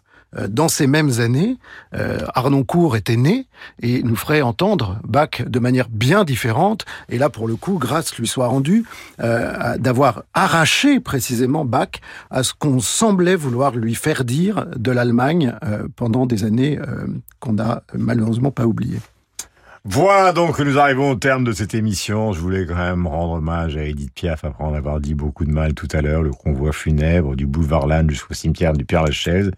dans 0.49 0.69
ces 0.69 0.87
mêmes 0.87 1.21
années, 1.21 1.59
euh, 1.95 2.19
Arnoncourt 2.35 2.97
était 2.97 3.17
né 3.17 3.47
et 3.83 4.03
nous 4.03 4.17
ferait 4.17 4.43
entendre 4.43 4.99
Bach 5.05 5.43
de 5.47 5.59
manière 5.59 5.89
bien 5.89 6.25
différente. 6.25 6.85
Et 7.09 7.19
là, 7.19 7.31
pour 7.31 7.49
le 7.49 7.57
coup, 7.57 7.79
grâce 7.79 8.17
lui 8.17 8.27
soit 8.27 8.47
rendue 8.47 8.85
euh, 9.21 9.77
d'avoir 9.79 10.25
arraché 10.35 11.01
précisément 11.01 11.65
Bach 11.65 12.01
à 12.31 12.43
ce 12.43 12.53
qu'on 12.55 12.81
semblait 12.81 13.37
vouloir 13.37 13.75
lui 13.77 13.95
faire 13.95 14.25
dire 14.25 14.67
de 14.77 14.91
l'Allemagne 14.91 15.55
euh, 15.65 15.87
pendant 15.97 16.27
des 16.27 16.45
années 16.45 16.79
euh, 16.79 17.07
qu'on 17.41 17.55
n'a 17.55 17.83
malheureusement 17.95 18.51
pas 18.51 18.67
oubliées. 18.67 19.01
Voilà 19.87 20.33
donc 20.33 20.57
que 20.57 20.63
nous 20.63 20.79
arrivons 20.79 21.11
au 21.11 21.15
terme 21.15 21.45
de 21.45 21.53
cette 21.53 21.75
émission. 21.75 22.33
Je 22.33 22.41
voulais 22.41 22.65
quand 22.65 22.75
même 22.75 23.07
rendre 23.07 23.35
hommage 23.35 23.77
à 23.77 23.85
Edith 23.85 24.15
Piaf 24.15 24.43
après 24.43 24.65
en 24.65 24.73
avoir 24.73 24.99
dit 24.99 25.13
beaucoup 25.13 25.45
de 25.45 25.51
mal 25.51 25.75
tout 25.75 25.89
à 25.93 26.01
l'heure. 26.01 26.23
Le 26.23 26.31
convoi 26.31 26.73
funèbre 26.73 27.37
du 27.37 27.47
boulevard 27.47 27.87
Lannes 27.87 28.09
jusqu'au 28.09 28.33
cimetière 28.33 28.73
du 28.73 28.87
Père-Lachaise 28.87 29.51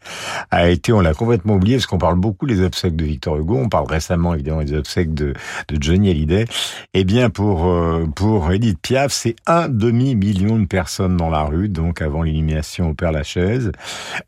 a 0.50 0.68
été, 0.68 0.92
on 0.92 1.00
l'a 1.00 1.14
complètement 1.14 1.54
oublié 1.54 1.76
parce 1.76 1.86
qu'on 1.86 1.98
parle 1.98 2.16
beaucoup 2.16 2.48
des 2.48 2.60
obsèques 2.60 2.96
de 2.96 3.04
Victor 3.04 3.36
Hugo. 3.36 3.56
On 3.56 3.68
parle 3.68 3.86
récemment 3.88 4.34
évidemment 4.34 4.64
des 4.64 4.74
obsèques 4.74 5.14
de, 5.14 5.32
de 5.68 5.80
Johnny 5.80 6.10
Hallyday. 6.10 6.46
Eh 6.92 7.04
bien 7.04 7.30
pour 7.30 7.68
euh, 7.68 8.06
pour 8.16 8.50
Edith 8.50 8.80
Piaf, 8.82 9.12
c'est 9.12 9.36
un 9.46 9.68
demi 9.68 10.16
million 10.16 10.58
de 10.58 10.66
personnes 10.66 11.16
dans 11.16 11.30
la 11.30 11.44
rue, 11.44 11.68
donc 11.68 12.02
avant 12.02 12.22
l'illumination 12.22 12.90
au 12.90 12.94
Père-Lachaise, 12.94 13.70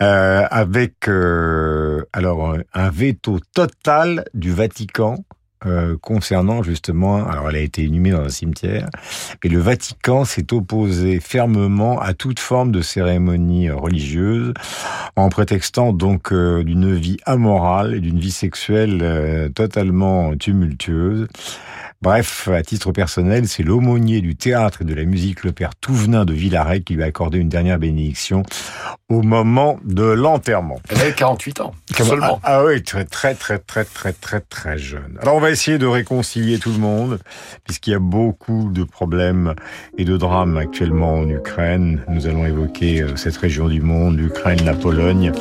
euh, 0.01 0.47
avec 0.49 1.09
euh, 1.09 2.05
alors 2.13 2.55
un 2.73 2.89
veto 2.89 3.41
total 3.53 4.27
du 4.33 4.53
Vatican 4.53 5.17
euh, 5.67 5.97
concernant 6.01 6.63
justement, 6.63 7.27
alors 7.27 7.51
elle 7.51 7.57
a 7.57 7.61
été 7.61 7.83
inhumée 7.83 8.11
dans 8.11 8.23
un 8.23 8.29
cimetière, 8.29 8.89
mais 9.43 9.51
le 9.51 9.59
Vatican 9.59 10.25
s'est 10.25 10.53
opposé 10.53 11.21
fermement 11.21 12.01
à 12.01 12.15
toute 12.15 12.39
forme 12.39 12.71
de 12.71 12.81
cérémonie 12.81 13.71
religieuse, 13.71 14.55
en 15.17 15.29
prétextant 15.29 15.93
donc 15.93 16.33
euh, 16.33 16.63
d'une 16.63 16.95
vie 16.95 17.19
amorale 17.25 17.95
et 17.95 18.01
d'une 18.01 18.19
vie 18.19 18.31
sexuelle 18.31 19.01
euh, 19.03 19.49
totalement 19.49 20.37
tumultueuse. 20.37 21.27
Bref, 22.01 22.47
à 22.47 22.63
titre 22.63 22.93
personnel, 22.93 23.49
c'est 23.49 23.65
l'aumônier 23.65 24.21
du 24.21 24.37
théâtre 24.37 24.83
et 24.83 24.85
de 24.85 24.95
la 24.95 25.05
musique, 25.05 25.43
le 25.43 25.51
père 25.51 25.75
Touvenin 25.75 26.25
de 26.25 26.33
Villaret, 26.33 26.83
qui 26.83 26.95
lui 26.95 27.03
a 27.03 27.07
accordé 27.07 27.39
une 27.39 27.49
dernière 27.49 27.81
bénédiction 27.81 28.45
au 29.09 29.23
moment 29.23 29.81
de 29.85 30.05
l'enterrement. 30.05 30.79
Elle 30.91 31.01
avait 31.01 31.13
48 31.13 31.61
ans, 31.61 31.75
seulement. 31.97 32.39
Ah, 32.45 32.59
ah 32.59 32.65
oui, 32.65 32.85
très 32.85 33.05
très 33.05 33.35
très 33.35 33.59
très 33.59 33.85
très 33.85 34.13
très 34.13 34.41
très 34.41 34.79
jeune. 34.79 35.19
Alors 35.23 35.35
on 35.35 35.41
va 35.41 35.48
essayer 35.51 35.79
de 35.79 35.87
réconcilier 35.87 36.59
tout 36.59 36.71
le 36.71 36.79
monde, 36.79 37.19
puisqu'il 37.65 37.91
y 37.91 37.95
a 37.95 37.99
beaucoup 37.99 38.71
de 38.73 38.85
problèmes 38.85 39.55
et 39.97 40.05
de 40.05 40.17
drames 40.17 40.57
actuellement 40.57 41.15
en 41.15 41.29
Ukraine. 41.29 42.03
Nous 42.09 42.27
allons 42.27 42.47
évoquer 42.47 43.03
euh, 43.03 43.17
cette 43.17 43.37
région 43.37 43.69
du 43.69 43.81
monde, 43.81 44.19
l'Ukraine, 44.19 44.65
la 44.65 44.75
Pologne, 44.75 45.33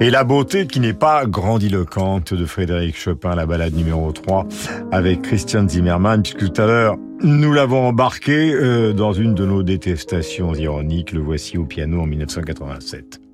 et 0.00 0.10
la 0.10 0.24
beauté 0.24 0.66
qui 0.66 0.80
n'est 0.80 0.92
pas 0.92 1.26
grandiloquente 1.26 2.34
de 2.34 2.46
Frédéric 2.46 2.96
Chopin, 2.96 3.34
la 3.34 3.46
balade 3.46 3.74
numéro 3.74 4.12
3, 4.12 4.46
avec 4.92 5.22
Christian 5.22 5.68
Zimmermann, 5.68 6.22
puisque 6.22 6.52
tout 6.52 6.62
à 6.62 6.66
l'heure, 6.66 6.96
nous 7.20 7.52
l'avons 7.52 7.86
embarqué 7.86 8.52
euh, 8.54 8.92
dans 8.92 9.12
une 9.12 9.34
de 9.34 9.44
nos 9.44 9.62
détestations 9.62 10.54
ironiques. 10.54 11.12
Le 11.12 11.20
voici 11.20 11.58
au 11.58 11.64
piano 11.64 12.02
en 12.02 12.06
1987. 12.06 13.27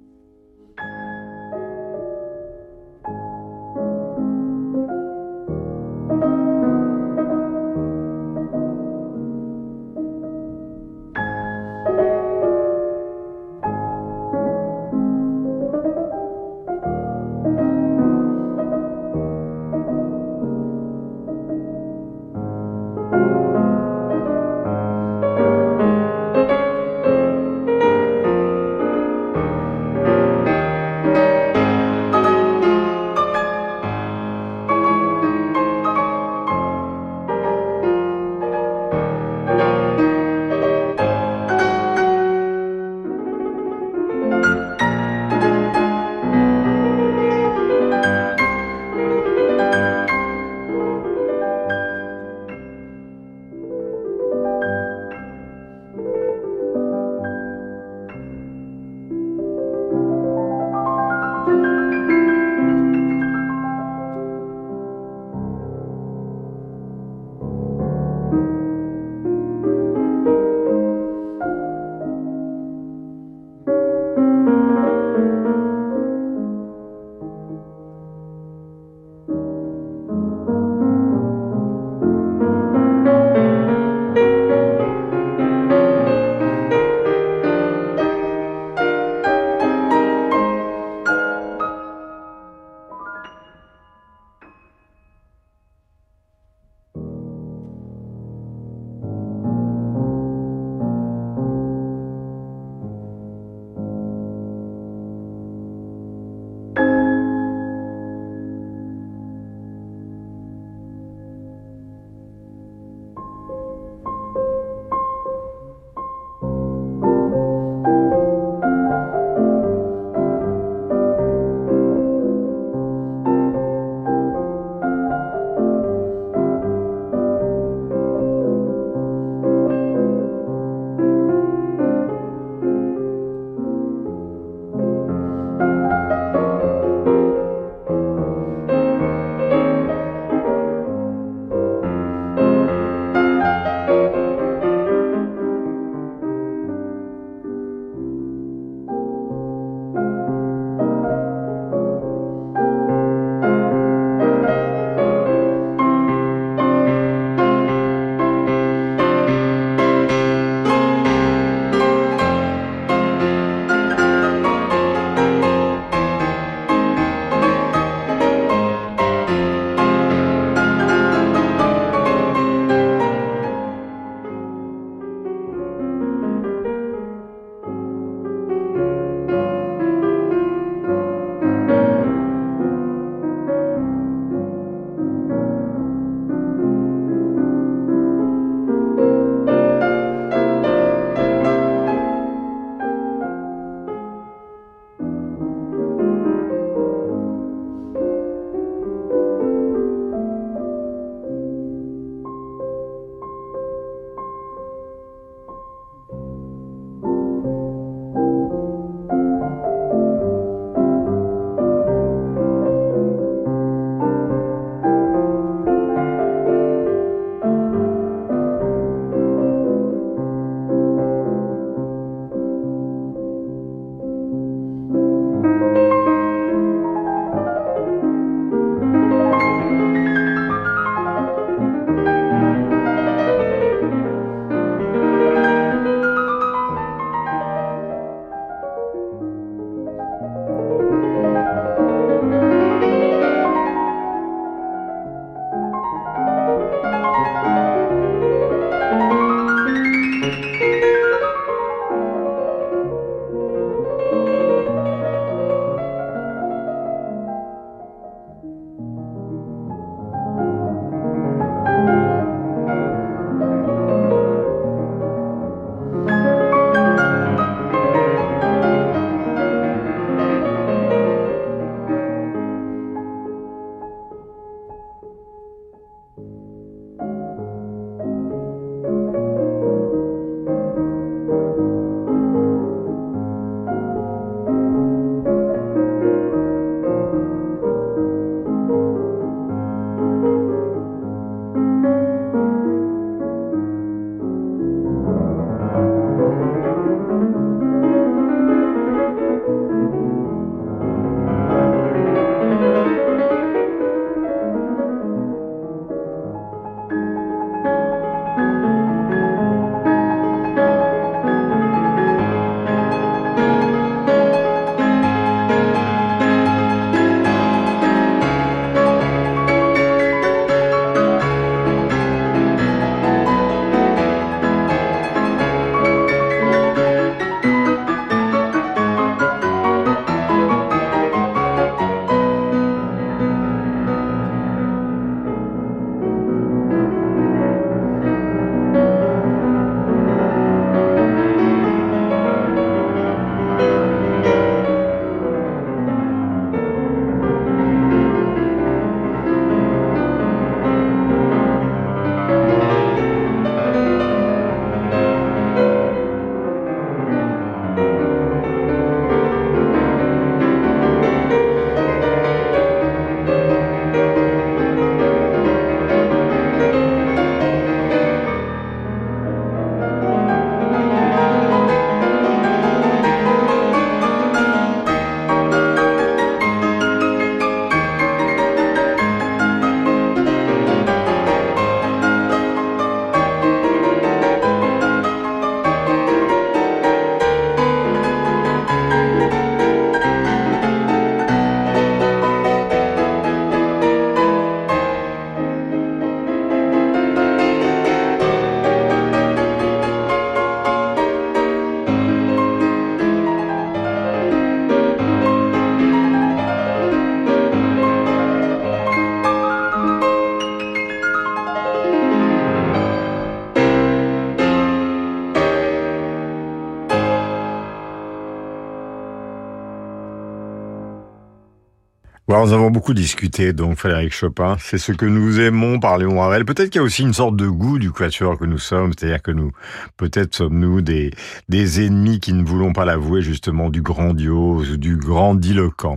Nous 422.44 422.52
avons 422.52 422.70
beaucoup 422.70 422.92
discuté 422.92 423.54
donc 423.54 423.78
Frédéric 423.78 424.12
Chopin, 424.12 424.58
c'est 424.60 424.76
ce 424.76 424.92
que 424.92 425.06
nous 425.06 425.40
aimons 425.40 425.80
par 425.80 425.96
Léon 425.96 426.20
Ravel. 426.20 426.44
Peut-être 426.44 426.68
qu'il 426.68 426.78
y 426.78 426.82
a 426.82 426.84
aussi 426.84 427.00
une 427.00 427.14
sorte 427.14 427.36
de 427.36 427.48
goût 427.48 427.78
du 427.78 427.90
quatuor 427.90 428.38
que 428.38 428.44
nous 428.44 428.58
sommes, 428.58 428.92
c'est-à-dire 428.92 429.22
que 429.22 429.30
nous 429.30 429.52
peut-être 429.96 430.34
sommes-nous 430.34 430.82
des 430.82 431.10
des 431.48 431.86
ennemis 431.86 432.20
qui 432.20 432.34
ne 432.34 432.44
voulons 432.44 432.74
pas 432.74 432.84
l'avouer 432.84 433.22
justement 433.22 433.70
du 433.70 433.80
grandiose 433.80 434.72
ou 434.72 434.76
du 434.76 434.98
grandiloquent. 434.98 435.96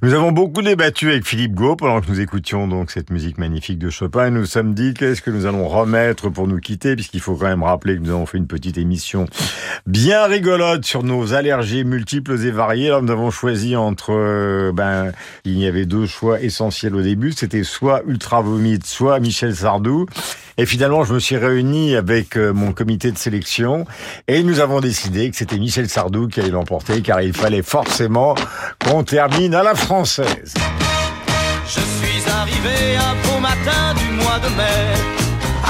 Nous 0.00 0.14
avons 0.14 0.30
beaucoup 0.30 0.62
débattu 0.62 1.10
avec 1.10 1.26
Philippe 1.26 1.54
Gau 1.54 1.74
pendant 1.74 2.00
que 2.00 2.08
nous 2.08 2.20
écoutions 2.20 2.68
donc 2.68 2.92
cette 2.92 3.10
musique 3.10 3.36
magnifique 3.36 3.80
de 3.80 3.90
Chopin 3.90 4.30
nous 4.30 4.42
nous 4.42 4.46
sommes 4.46 4.72
dit 4.72 4.94
qu'est-ce 4.94 5.20
que 5.20 5.32
nous 5.32 5.44
allons 5.44 5.66
remettre 5.66 6.28
pour 6.28 6.46
nous 6.46 6.60
quitter 6.60 6.94
puisqu'il 6.94 7.18
faut 7.18 7.34
quand 7.34 7.48
même 7.48 7.64
rappeler 7.64 7.96
que 7.96 8.02
nous 8.02 8.10
avons 8.10 8.24
fait 8.24 8.38
une 8.38 8.46
petite 8.46 8.78
émission 8.78 9.26
bien 9.88 10.26
rigolote 10.26 10.84
sur 10.84 11.02
nos 11.02 11.34
allergies 11.34 11.82
multiples 11.84 12.40
et 12.44 12.52
variées. 12.52 12.86
Alors 12.86 13.02
nous 13.02 13.10
avons 13.10 13.32
choisi 13.32 13.74
entre 13.74 14.12
euh, 14.12 14.70
ben 14.72 15.10
il 15.44 15.58
y 15.58 15.66
avait 15.66 15.84
deux 15.84 16.06
choix 16.06 16.40
essentiels 16.40 16.94
au 16.94 17.02
début, 17.02 17.32
c'était 17.32 17.64
soit 17.64 18.02
Ultra 18.06 18.40
Vomite, 18.40 18.86
soit 18.86 19.18
Michel 19.18 19.56
Sardou. 19.56 20.06
Et 20.60 20.66
finalement, 20.66 21.04
je 21.04 21.14
me 21.14 21.20
suis 21.20 21.36
réuni 21.36 21.94
avec 21.94 22.36
euh, 22.36 22.52
mon 22.52 22.72
comité 22.72 23.12
de 23.12 23.16
sélection 23.16 23.86
et 24.26 24.42
nous 24.42 24.58
avons 24.58 24.80
décidé 24.80 25.30
que 25.30 25.36
c'était 25.36 25.56
Michel 25.56 25.88
Sardou 25.88 26.26
qui 26.26 26.40
allait 26.40 26.50
l'emporter 26.50 27.00
car 27.00 27.22
il 27.22 27.32
fallait 27.32 27.62
forcément 27.62 28.34
qu'on 28.84 29.04
termine 29.04 29.54
à 29.54 29.62
la 29.62 29.76
française. 29.76 30.54
Je 31.64 31.80
suis 31.80 32.30
arrivé 32.30 32.96
un 32.96 33.14
beau 33.28 33.38
matin 33.40 33.94
du 33.94 34.10
mois 34.20 34.40
de 34.40 34.48
mai, 34.56 34.88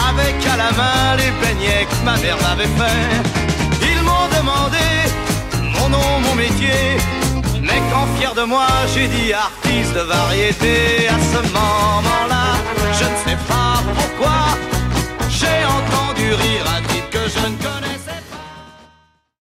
avec 0.09 0.36
à 0.47 0.57
la 0.57 0.72
main 0.72 1.16
les 1.16 1.32
beignets 1.47 1.84
que 1.84 2.05
ma 2.07 2.16
mère 2.16 2.39
m'avait 2.41 2.64
fait. 2.64 3.93
Ils 3.93 4.03
m'ont 4.03 4.28
demandé 4.39 4.89
mon 5.78 5.89
nom, 5.91 6.20
mon 6.22 6.34
métier, 6.34 6.97
mais 7.61 7.82
quand 7.91 8.07
fier 8.18 8.34
de 8.34 8.45
moi, 8.45 8.66
j'ai 8.95 9.07
dit 9.09 9.34
artiste 9.34 9.95
de 9.95 10.01
variété. 10.01 11.09
À 11.09 11.18
ce 11.32 11.43
moment-là, 11.53 12.57
je 12.93 13.05
ne 13.05 13.16
sais 13.26 13.39
pas 13.47 13.82
pourquoi, 13.95 14.57
rire 16.34 16.64
un 16.76 16.82
titre 16.88 17.10
que 17.10 17.28
je 17.28 17.46
ne 17.46 17.56
connais 17.56 17.88